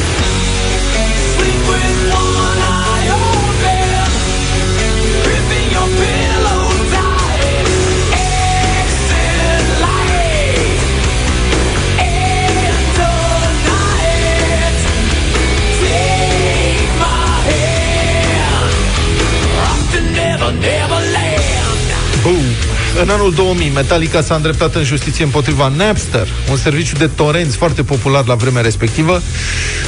În 23.01 23.09
anul 23.09 23.33
2000, 23.33 23.71
Metallica 23.75 24.21
s-a 24.21 24.35
îndreptat 24.35 24.75
în 24.75 24.83
justiție 24.83 25.23
împotriva 25.23 25.71
Napster, 25.75 26.27
un 26.49 26.57
serviciu 26.57 26.95
de 26.97 27.07
torenți 27.07 27.57
foarte 27.57 27.83
popular 27.83 28.27
la 28.27 28.35
vremea 28.35 28.61
respectivă. 28.61 29.21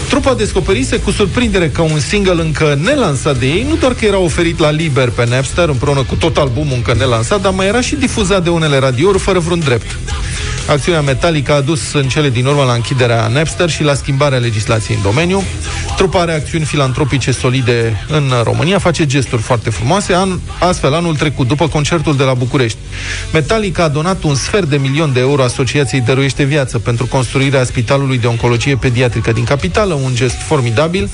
Trupa 0.09 0.34
descoperise 0.34 0.97
cu 0.97 1.12
surprindere 1.12 1.70
că 1.70 1.82
un 1.82 1.99
single 1.99 2.41
încă 2.41 2.78
nelansat 2.82 3.38
de 3.38 3.45
ei, 3.45 3.66
nu 3.70 3.76
doar 3.76 3.93
că 3.93 4.05
era 4.05 4.18
oferit 4.18 4.59
la 4.59 4.70
liber 4.70 5.09
pe 5.09 5.26
Napster, 5.30 5.70
împreună 5.70 6.03
cu 6.03 6.16
tot 6.16 6.38
albumul 6.38 6.76
încă 6.76 6.93
nelansat, 6.97 7.41
dar 7.41 7.51
mai 7.51 7.68
era 7.68 7.82
și 7.82 7.95
difuzat 7.95 8.43
de 8.43 8.49
unele 8.49 8.78
radiouri 8.78 9.20
fără 9.20 9.39
vreun 9.39 9.59
drept. 9.59 9.97
Acțiunea 10.68 11.01
Metallica 11.01 11.55
a 11.55 11.62
dus 11.62 11.93
în 11.93 12.07
cele 12.07 12.30
din 12.30 12.45
urmă 12.45 12.64
la 12.64 12.74
închiderea 12.74 13.28
Napster 13.28 13.70
și 13.70 13.84
la 13.84 13.93
schimbarea 13.93 14.38
legislației 14.38 14.97
în 14.97 15.03
domeniu. 15.03 15.43
Trupa 16.02 16.20
are 16.20 16.34
acțiuni 16.34 16.66
filantropice 16.66 17.32
solide 17.32 18.06
în 18.08 18.32
România, 18.43 18.80
face 18.80 19.06
gesturi 19.06 19.41
foarte 19.41 19.70
frumoase. 19.70 20.14
An, 20.14 20.39
astfel, 20.60 20.93
anul 20.93 21.16
trecut, 21.16 21.47
după 21.47 21.68
concertul 21.68 22.16
de 22.16 22.24
la 22.24 22.34
București, 22.34 22.78
Metallica 23.34 23.84
a 23.84 23.88
donat 23.88 24.24
un 24.24 24.36
sfert 24.36 24.70
de 24.70 24.78
milion 24.78 25.14
de 25.14 25.20
euro 25.20 25.43
Asociației 25.43 26.02
Dăruiește 26.02 26.43
Viață 26.43 26.80
pentru 26.80 27.06
construirea 27.06 27.64
Spitalului 27.64 28.18
de 28.18 28.28
Oncologie 28.28 28.76
Pediatrică 28.76 29.32
din 29.32 29.43
capitală, 29.43 29.93
un 29.93 30.16
gest 30.16 30.36
formidabil, 30.36 31.10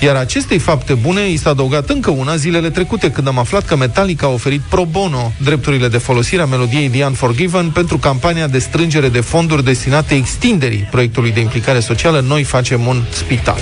iar 0.00 0.16
acestei 0.16 0.58
fapte 0.58 0.94
bune 0.94 1.28
i 1.28 1.36
s-a 1.36 1.50
adăugat 1.50 1.88
încă 1.88 2.10
una 2.10 2.36
zilele 2.36 2.70
trecute, 2.70 3.10
când 3.10 3.26
am 3.26 3.38
aflat 3.38 3.64
că 3.64 3.76
Metallica 3.76 4.26
a 4.26 4.30
oferit 4.30 4.60
pro 4.60 4.84
bono 4.84 5.32
drepturile 5.42 5.88
de 5.88 5.98
folosire 5.98 6.42
a 6.42 6.46
melodiei 6.46 6.88
The 6.88 7.04
Unforgiven 7.04 7.70
pentru 7.70 7.98
campania 7.98 8.46
de 8.46 8.58
strângere 8.58 9.08
de 9.08 9.20
fonduri 9.20 9.64
destinate 9.64 10.14
extinderii 10.14 10.88
proiectului 10.90 11.32
de 11.32 11.40
implicare 11.40 11.80
socială 11.80 12.24
Noi 12.26 12.42
facem 12.42 12.86
un 12.86 13.02
spital. 13.10 13.58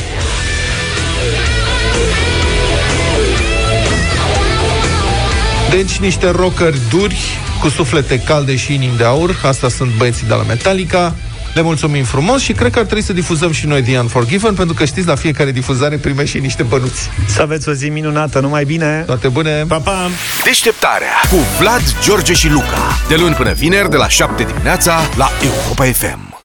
Deci 5.70 5.98
niște 5.98 6.30
rockeri 6.30 6.78
duri, 6.90 7.18
cu 7.60 7.68
suflete 7.68 8.20
calde 8.20 8.56
și 8.56 8.74
inimi 8.74 8.96
de 8.96 9.04
aur, 9.04 9.40
asta 9.42 9.68
sunt 9.68 9.90
băieții 9.96 10.26
de 10.26 10.34
la 10.34 10.42
Metallica, 10.42 11.14
le 11.54 11.62
mulțumim 11.62 12.04
frumos 12.04 12.42
și 12.42 12.52
cred 12.52 12.72
că 12.72 12.78
ar 12.78 12.84
trebui 12.84 13.04
să 13.04 13.12
difuzăm 13.12 13.52
și 13.52 13.66
noi 13.66 13.82
The 13.82 13.98
Unforgiven, 13.98 14.54
pentru 14.54 14.74
că 14.74 14.84
știți, 14.84 15.06
la 15.06 15.14
fiecare 15.14 15.50
difuzare 15.50 15.96
primești 15.96 16.36
și 16.36 16.42
niște 16.42 16.62
bănuți. 16.62 17.10
Să 17.26 17.42
aveți 17.42 17.68
o 17.68 17.72
zi 17.72 17.88
minunată, 17.88 18.40
numai 18.40 18.64
bine! 18.64 19.02
Toate 19.06 19.28
bune! 19.28 19.64
Pa, 19.68 19.78
pa! 19.78 20.10
Deșteptarea 20.44 21.20
cu 21.30 21.36
Vlad, 21.58 21.82
George 22.02 22.32
și 22.32 22.48
Luca. 22.48 22.98
De 23.08 23.16
luni 23.16 23.34
până 23.34 23.52
vineri, 23.52 23.90
de 23.90 23.96
la 23.96 24.08
7 24.08 24.42
dimineața, 24.42 25.00
la 25.16 25.30
Europa 25.42 25.84
FM. 25.84 26.27